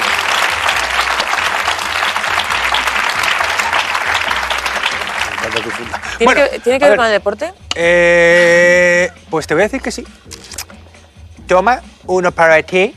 ¿Tiene 6.18 6.34
Bueno, 6.34 6.50
que, 6.52 6.60
¿tiene 6.60 6.80
que 6.80 6.84
ver 6.86 6.90
ver. 6.92 6.98
con 6.98 7.06
el 7.06 7.12
deporte? 7.14 7.54
Eh, 7.76 9.10
pues 9.30 9.48
te 9.48 9.54
voy 9.54 9.62
a 9.62 9.68
decir 9.68 9.82
que 9.82 9.92
sí. 9.92 10.06
Toma, 11.48 11.82
uno 12.08 12.34
para 12.34 12.62
ti, 12.62 12.94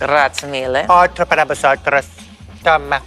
Ratsmil, 0.00 0.74
¿eh? 0.74 0.84
otro 0.88 1.24
para 1.24 1.44
vosotros. 1.44 2.04
Toma, 2.64 3.02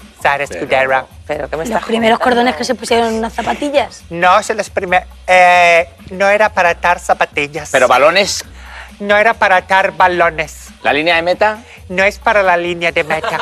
Pero 1.28 1.50
que 1.50 1.58
me 1.58 1.66
Los 1.66 1.84
primeros 1.84 2.20
cordones 2.20 2.56
que 2.56 2.64
se 2.64 2.76
pusieron 2.76 3.08
en 3.10 3.14
unas 3.16 3.34
zapatillas. 3.34 4.04
No 4.10 4.42
se 4.44 4.54
los 4.54 4.70
primeros. 4.70 5.08
Eh, 5.28 5.90
no 6.12 6.28
era 6.30 6.50
para 6.50 6.70
atar 6.70 7.00
zapatillas. 7.00 7.70
Pero 7.72 7.88
balones, 7.88 8.44
No 9.00 9.18
era 9.18 9.34
para 9.34 9.58
atar 9.58 9.92
balones. 9.92 10.70
la 10.84 10.94
línea 10.94 11.16
de 11.16 11.22
meta. 11.22 11.58
No 11.90 12.04
es 12.04 12.18
para 12.20 12.44
la 12.44 12.56
línea 12.58 12.92
de 12.92 13.04
meta. 13.04 13.40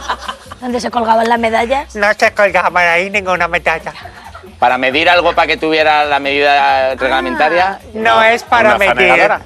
Donde 0.60 0.80
se 0.80 0.90
colgaban 0.90 1.28
las 1.28 1.38
medallas. 1.38 1.94
No 1.94 2.12
se 2.14 2.32
colgaba 2.32 2.80
ahí 2.92 3.10
ninguna 3.10 3.46
medalla. 3.48 3.92
Para 4.58 4.76
medir 4.76 5.08
algo 5.08 5.34
para 5.34 5.46
que 5.46 5.56
tuviera 5.56 6.04
la 6.04 6.18
medida 6.18 6.94
reglamentaria. 6.96 7.78
No, 7.94 8.22
es 8.22 8.42
para 8.42 8.76
medir. 8.76 8.94
fanegadora. 8.94 9.40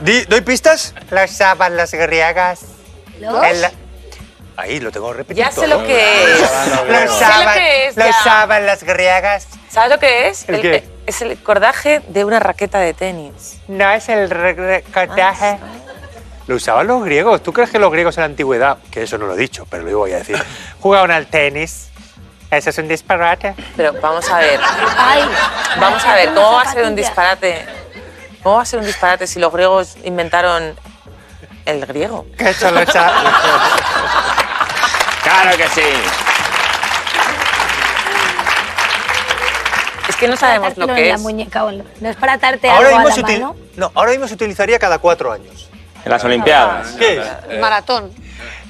¿Doy 0.00 0.40
pistas? 0.42 0.94
Lo 1.10 1.24
usaban 1.24 1.76
las 1.76 1.92
griegas. 1.92 2.60
¿Los? 3.18 3.44
El- 3.44 3.66
Ahí 4.60 4.78
lo 4.78 4.92
tengo 4.92 5.12
repetido. 5.12 5.46
Ya 5.46 5.52
sé 5.52 5.66
lo 5.66 5.82
que 5.84 6.24
es. 6.24 6.40
Lo 6.88 7.12
usaban, 7.12 7.54
que 7.54 7.86
es, 7.86 7.96
lo 7.96 8.08
usaban 8.08 8.66
las 8.66 8.84
griegas. 8.84 9.48
¿Sabes 9.70 9.90
lo 9.90 9.98
que 9.98 10.28
es? 10.28 10.48
¿El 10.48 10.60
qué? 10.60 10.84
Es 11.06 11.22
el 11.22 11.42
cordaje 11.42 12.02
de 12.08 12.24
una 12.24 12.40
raqueta 12.40 12.78
de 12.78 12.92
tenis. 12.92 13.58
No 13.68 13.90
es 13.90 14.08
el 14.10 14.28
recortaje. 14.28 15.58
Lo 16.46 16.56
usaban 16.56 16.86
los 16.86 17.04
griegos. 17.04 17.42
¿Tú 17.42 17.52
crees 17.52 17.70
que 17.70 17.78
los 17.78 17.90
griegos 17.90 18.18
en 18.18 18.22
la 18.22 18.26
antigüedad, 18.26 18.78
que 18.90 19.04
eso 19.04 19.16
no 19.16 19.26
lo 19.26 19.34
he 19.34 19.38
dicho, 19.38 19.66
pero 19.70 19.82
lo 19.84 19.96
voy 19.98 20.12
a 20.12 20.18
decir, 20.18 20.36
jugaban 20.80 21.10
al 21.10 21.26
tenis? 21.26 21.88
Eso 22.50 22.70
es 22.70 22.78
un 22.78 22.88
disparate. 22.88 23.54
Pero 23.76 23.94
vamos 24.00 24.28
a 24.28 24.38
ver. 24.38 24.60
Ay, 24.98 25.22
Vamos 25.78 26.04
a 26.04 26.14
ver, 26.14 26.34
¿cómo 26.34 26.52
va 26.52 26.62
a 26.62 26.72
ser 26.72 26.84
un 26.84 26.96
disparate? 26.96 27.64
¿Cómo 28.42 28.56
va 28.56 28.62
a 28.62 28.66
ser 28.66 28.80
un 28.80 28.86
disparate 28.86 29.26
si 29.26 29.38
los 29.38 29.52
griegos 29.52 29.96
inventaron 30.02 30.74
el 31.64 31.86
griego? 31.86 32.26
Que 32.36 32.50
eso 32.50 32.70
lo 32.70 32.80
Claro 35.30 35.56
que 35.56 35.68
sí. 35.68 35.80
Es 40.08 40.16
que 40.16 40.28
no 40.28 40.36
sabemos 40.36 40.76
lo 40.76 40.86
que 40.88 41.02
en 41.02 41.08
la 41.10 41.14
es. 41.14 41.20
muñeca 41.20 41.64
o 41.64 41.70
No 41.72 41.84
es 42.08 42.16
para 42.16 42.32
atarte 42.34 42.68
ahora, 42.68 42.88
algo 42.88 42.98
a 43.00 43.04
mismo 43.04 43.08
la 43.08 43.14
se 43.14 43.20
util- 43.22 43.40
mano. 43.40 43.56
no, 43.76 43.92
ahora 43.94 44.10
mismo 44.10 44.26
se 44.28 44.34
utilizaría 44.34 44.78
cada 44.78 44.98
cuatro 44.98 45.32
años. 45.32 45.68
En 46.04 46.10
las 46.10 46.24
Olimpiadas. 46.24 46.92
¿Qué? 46.98 47.22
Maratón. 47.60 48.10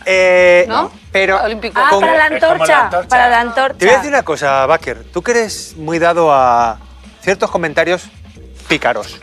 Eh, 0.05 0.65
¿No? 0.69 0.91
Pero 1.13 1.43
Olímpico. 1.43 1.81
Ah, 1.83 1.89
Con- 1.91 2.01
para 2.01 2.13
la 2.29 2.37
es 2.37 2.43
como 2.43 2.55
la 2.55 2.55
antorcha. 2.55 2.85
antorcha. 2.85 3.09
Para 3.09 3.29
la 3.31 3.41
antorcha. 3.41 3.79
te 3.79 3.85
voy 3.87 3.95
a 3.95 3.97
decir 3.99 4.11
una 4.13 4.23
cosa, 4.23 4.67
Baker. 4.67 5.05
Tú 5.13 5.23
que 5.23 5.31
eres 5.33 5.75
muy 5.77 5.99
dado 5.99 6.33
a 6.33 6.79
ciertos 7.23 7.51
comentarios 7.51 8.03
pícaros. 8.69 9.19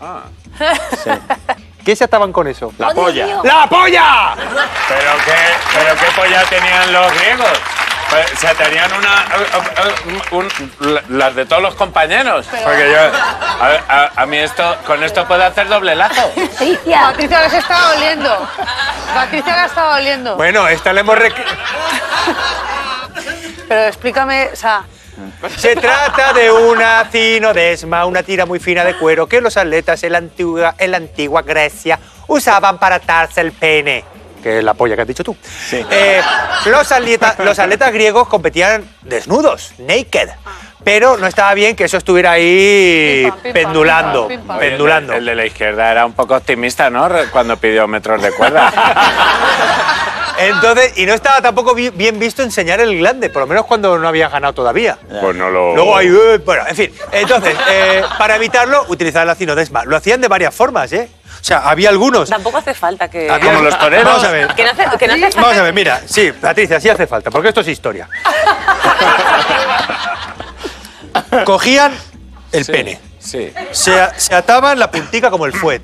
¿Qué 1.84 1.96
se 1.96 2.04
ataban 2.04 2.32
con 2.32 2.46
eso? 2.46 2.72
La 2.78 2.88
¡Oh, 2.88 3.10
Dios 3.10 3.28
polla. 3.30 3.40
¡La 3.42 3.66
polla! 3.68 4.34
¿Pero 4.88 5.10
qué, 5.24 5.34
pero 5.74 5.94
qué 5.96 6.06
polla 6.20 6.44
tenían 6.44 6.92
los 6.92 7.12
griegos? 7.14 7.50
Pues, 8.10 8.30
se 8.38 8.54
tenían 8.54 8.90
una... 8.92 9.24
un- 10.32 10.48
un- 10.80 11.00
las 11.18 11.34
de 11.34 11.46
todos 11.46 11.62
los 11.62 11.74
compañeros. 11.74 12.46
Porque 12.62 12.90
yo... 12.92 12.98
A, 13.00 13.80
a- 13.88 14.10
a 14.22 14.26
mí 14.26 14.36
esto... 14.36 14.76
Con 14.86 15.02
esto 15.02 15.26
puedo 15.26 15.42
hacer 15.44 15.66
doble 15.68 15.94
lazo. 15.96 16.30
Patricia, 16.34 17.00
Patricia, 17.06 17.42
que 17.44 17.50
se 17.50 17.58
está 17.58 17.90
oliendo. 17.92 18.48
Patricia, 19.14 19.54
que 19.54 19.64
está 19.64 19.88
oliendo. 19.94 20.36
Bueno, 20.36 20.68
esta 20.68 20.92
le 20.92 21.00
hemos... 21.00 21.16
rec- 21.16 21.34
Pero 23.68 23.80
explícame, 23.86 24.50
o 24.52 24.56
sea, 24.56 24.82
Se 25.56 25.76
trata 25.76 26.32
de 26.32 26.50
una 26.50 27.04
cinodesma, 27.10 28.06
una 28.06 28.22
tira 28.22 28.46
muy 28.46 28.58
fina 28.58 28.84
de 28.84 28.94
cuero 28.96 29.26
que 29.26 29.40
los 29.40 29.56
atletas 29.56 30.02
en 30.04 30.12
la 30.12 30.18
antigua, 30.18 30.74
en 30.78 30.90
la 30.90 30.96
antigua 30.96 31.42
Grecia 31.42 31.98
usaban 32.28 32.78
para 32.78 32.96
atarse 32.96 33.40
el 33.40 33.52
pene. 33.52 34.04
Que 34.42 34.58
es 34.58 34.64
la 34.64 34.74
polla 34.74 34.96
que 34.96 35.02
has 35.02 35.08
dicho 35.08 35.22
tú. 35.22 35.36
Eh, 35.72 36.20
los, 36.66 36.90
atleta- 36.90 37.36
los 37.44 37.58
atletas 37.58 37.92
griegos 37.92 38.26
competían 38.26 38.84
desnudos, 39.02 39.72
naked. 39.78 40.30
Pero 40.84 41.16
no 41.16 41.28
estaba 41.28 41.54
bien 41.54 41.76
que 41.76 41.84
eso 41.84 41.96
estuviera 41.98 42.32
ahí 42.32 43.22
Pim, 43.22 43.30
pam, 43.30 43.40
pim, 43.42 43.52
pam, 43.52 43.52
pendulando, 43.52 44.28
pim. 44.28 44.50
Oye. 44.50 44.66
El, 45.14 45.18
el 45.18 45.24
de 45.26 45.34
la 45.36 45.46
izquierda 45.46 45.92
era 45.92 46.04
un 46.04 46.12
poco 46.14 46.34
optimista, 46.34 46.90
¿no? 46.90 47.08
Cuando 47.30 47.56
pidió 47.56 47.86
metros 47.86 48.20
de 48.20 48.32
cuerda. 48.32 48.72
Entonces, 50.48 50.92
y 50.96 51.06
no 51.06 51.14
estaba 51.14 51.40
tampoco 51.40 51.74
bi- 51.74 51.90
bien 51.90 52.18
visto 52.18 52.42
enseñar 52.42 52.80
el 52.80 52.98
glande, 52.98 53.30
por 53.30 53.42
lo 53.42 53.46
menos 53.46 53.64
cuando 53.66 53.98
no 53.98 54.08
habían 54.08 54.30
ganado 54.30 54.52
todavía. 54.52 54.98
Pues 55.20 55.34
no 55.36 55.50
lo... 55.50 55.74
Luego 55.74 55.96
hay. 55.96 56.08
eh, 56.08 56.38
bueno, 56.44 56.64
en 56.68 56.76
fin. 56.76 56.92
Entonces, 57.12 57.56
eh, 57.70 58.02
para 58.18 58.36
evitarlo, 58.36 58.84
utilizaban 58.88 59.26
la 59.28 59.34
cinodesma. 59.34 59.84
Lo 59.84 59.96
hacían 59.96 60.20
de 60.20 60.28
varias 60.28 60.54
formas, 60.54 60.92
¿eh? 60.92 61.08
O 61.40 61.44
sea, 61.44 61.58
había 61.68 61.88
algunos. 61.88 62.28
Tampoco 62.28 62.58
hace 62.58 62.74
falta 62.74 63.08
que... 63.10 63.28
había- 63.30 63.52
Como 63.52 63.62
los 63.64 63.78
toreros. 63.78 64.04
Vamos 64.04 64.24
a 64.24 64.30
ver. 64.30 64.48
Que 64.54 64.64
no 64.64 64.70
hace, 64.70 64.84
que 64.98 65.06
no 65.08 65.12
hace 65.14 65.22
falta 65.22 65.40
Vamos 65.40 65.56
a 65.58 65.62
ver, 65.62 65.74
mira, 65.74 66.00
sí, 66.06 66.32
Patricia, 66.32 66.80
sí 66.80 66.88
hace 66.88 67.06
falta, 67.06 67.30
porque 67.30 67.48
esto 67.48 67.60
es 67.62 67.68
historia. 67.68 68.08
Cogían 71.44 71.92
el 72.52 72.64
Sí, 72.64 72.72
pene, 72.72 73.00
Sí. 73.18 73.52
se, 73.70 74.08
se 74.16 74.34
ataban 74.34 74.78
la 74.78 74.90
puntica 74.90 75.30
como 75.30 75.46
el 75.46 75.52
fuet, 75.52 75.82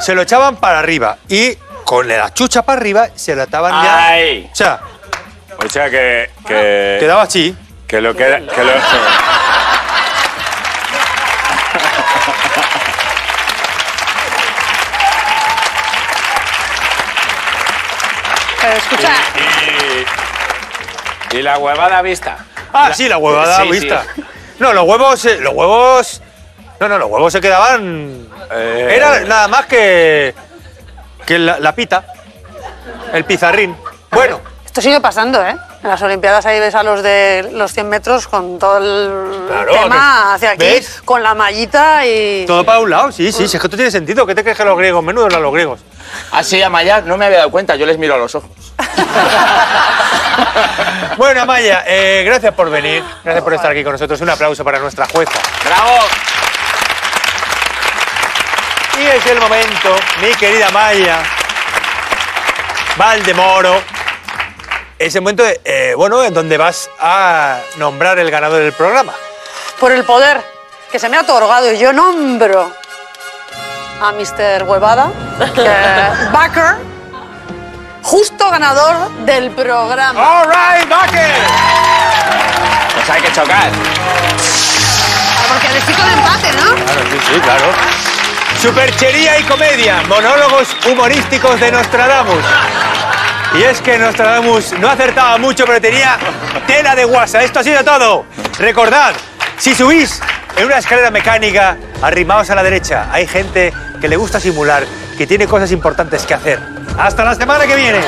se 0.00 0.14
lo 0.14 0.22
echaban 0.22 0.56
para 0.56 0.78
arriba 0.80 1.18
y 1.28 1.56
con 1.84 2.08
la 2.08 2.32
chucha 2.32 2.62
para 2.62 2.80
arriba 2.80 3.08
se 3.14 3.34
lo 3.36 3.42
ataban 3.42 3.84
ya. 3.84 4.06
¡Ay! 4.08 4.48
O 4.52 4.54
sea, 4.56 4.80
O 5.64 5.68
sea 5.68 5.90
que... 5.90 6.30
Que, 6.46 6.96
quedaba 7.00 7.22
así. 7.22 7.56
que 7.86 8.00
lo 8.00 8.14
que... 8.14 8.24
que 8.54 8.64
lo, 8.64 8.72
pero 18.60 18.76
escucha, 18.76 19.12
y, 21.32 21.36
y 21.36 21.42
la 21.42 21.58
huevada 21.58 22.00
vista. 22.02 22.38
Ah, 22.72 22.92
sí, 22.94 23.08
la 23.08 23.18
huevada 23.18 23.62
Sí, 23.62 23.70
vista. 23.70 24.04
No, 24.58 24.72
los 24.72 24.84
huevos, 24.88 25.24
eh, 25.26 25.38
los 25.40 25.52
huevos. 25.54 26.22
No, 26.80 26.88
no, 26.88 26.98
los 26.98 27.10
huevos 27.10 27.32
se 27.32 27.40
quedaban. 27.40 28.26
Eh, 28.52 28.94
Era 28.96 29.20
nada 29.20 29.48
más 29.48 29.66
que. 29.66 30.34
Que 31.24 31.38
la, 31.38 31.58
la 31.58 31.74
pita. 31.74 32.04
El 33.12 33.24
pizarrín. 33.24 33.76
Bueno, 34.10 34.40
esto 34.64 34.80
sigue 34.80 35.00
pasando, 35.00 35.44
¿eh? 35.44 35.56
En 35.82 35.90
las 35.90 36.00
Olimpiadas 36.02 36.46
ahí 36.46 36.58
ves 36.60 36.74
a 36.74 36.82
los 36.82 37.02
de 37.02 37.50
los 37.52 37.72
100 37.72 37.88
metros 37.88 38.26
con 38.26 38.58
todo 38.58 38.78
el 38.78 39.46
Claro, 39.46 39.72
tema 39.72 40.34
hacia 40.34 40.52
aquí, 40.52 40.64
¿ves? 40.64 41.02
con 41.04 41.22
la 41.22 41.34
mallita 41.34 42.06
y... 42.06 42.44
todo 42.46 42.64
para 42.64 42.78
un 42.80 42.88
lado, 42.88 43.12
sí, 43.12 43.30
sí, 43.30 43.46
sí, 43.46 43.56
es 43.56 43.60
que 43.60 43.66
esto 43.66 43.76
tiene 43.76 43.90
sentido. 43.90 44.26
¿Qué 44.26 44.34
te 44.34 44.42
crees 44.42 44.56
que 44.56 44.64
los 44.64 44.78
griegos? 44.78 45.04
Menudo 45.04 45.26
eran 45.26 45.42
los 45.42 45.52
griegos. 45.52 45.80
Así, 46.32 46.62
Amaya, 46.62 47.02
no 47.02 47.16
me 47.18 47.26
había 47.26 47.38
dado 47.38 47.50
cuenta, 47.50 47.76
yo 47.76 47.84
les 47.84 47.98
miro 47.98 48.14
a 48.14 48.18
los 48.18 48.34
ojos. 48.34 48.50
Bueno, 51.16 51.42
Amaya, 51.42 51.84
eh, 51.86 52.24
gracias 52.26 52.52
por 52.54 52.70
venir. 52.70 53.04
Gracias 53.22 53.44
por 53.44 53.54
estar 53.54 53.70
aquí 53.70 53.84
con 53.84 53.92
nosotros. 53.92 54.20
Un 54.20 54.30
aplauso 54.30 54.64
para 54.64 54.80
nuestra 54.80 55.06
jueza. 55.06 55.32
¡Bravo! 55.64 55.98
Es 59.14 59.26
el 59.26 59.38
momento, 59.40 59.96
mi 60.20 60.34
querida 60.34 60.70
Maya, 60.70 61.18
Valdemoro, 62.96 63.80
es 64.98 65.14
el 65.14 65.22
momento, 65.22 65.44
de, 65.44 65.60
eh, 65.64 65.94
bueno, 65.96 66.22
en 66.24 66.34
donde 66.34 66.56
vas 66.58 66.90
a 67.00 67.58
nombrar 67.76 68.18
el 68.18 68.30
ganador 68.30 68.60
del 68.60 68.72
programa. 68.72 69.12
Por 69.78 69.92
el 69.92 70.04
poder 70.04 70.42
que 70.90 70.98
se 70.98 71.08
me 71.08 71.16
ha 71.16 71.20
otorgado 71.20 71.70
y 71.72 71.78
yo 71.78 71.92
nombro 71.92 72.72
a 74.02 74.12
Mr. 74.12 74.64
Huevada, 74.64 75.10
que- 75.54 75.62
Baker, 76.32 76.76
justo 78.02 78.50
ganador 78.50 79.10
del 79.24 79.50
programa. 79.52 80.40
All 80.40 80.46
right, 80.48 80.88
Baker. 80.88 81.34
Pues 82.94 83.10
hay 83.10 83.22
que 83.22 83.32
chocar. 83.32 83.70
Porque 85.48 85.68
pico 85.86 86.02
de 86.02 86.12
empate, 86.14 86.52
¿no? 86.52 86.74
Claro, 86.84 87.02
sí, 87.10 87.18
sí, 87.34 87.40
claro. 87.40 87.66
Superchería 88.64 89.38
y 89.38 89.42
comedia, 89.42 90.02
monólogos 90.08 90.74
humorísticos 90.90 91.60
de 91.60 91.70
Nostradamus. 91.70 92.42
Y 93.58 93.62
es 93.62 93.78
que 93.82 93.98
Nostradamus 93.98 94.72
no 94.78 94.88
acertaba 94.88 95.36
mucho, 95.36 95.66
pero 95.66 95.82
tenía 95.82 96.16
tela 96.66 96.94
de 96.94 97.04
guasa. 97.04 97.42
Esto 97.42 97.60
ha 97.60 97.62
sido 97.62 97.84
todo. 97.84 98.24
Recordad, 98.58 99.12
si 99.58 99.74
subís 99.74 100.18
en 100.56 100.64
una 100.64 100.78
escalera 100.78 101.10
mecánica, 101.10 101.76
arrimaos 102.00 102.48
a 102.48 102.54
la 102.54 102.62
derecha. 102.62 103.08
Hay 103.12 103.26
gente 103.26 103.70
que 104.00 104.08
le 104.08 104.16
gusta 104.16 104.40
simular, 104.40 104.86
que 105.18 105.26
tiene 105.26 105.46
cosas 105.46 105.70
importantes 105.70 106.24
que 106.24 106.32
hacer. 106.32 106.58
Hasta 106.96 107.22
la 107.22 107.34
semana 107.34 107.66
que 107.66 107.76
viene. 107.76 108.00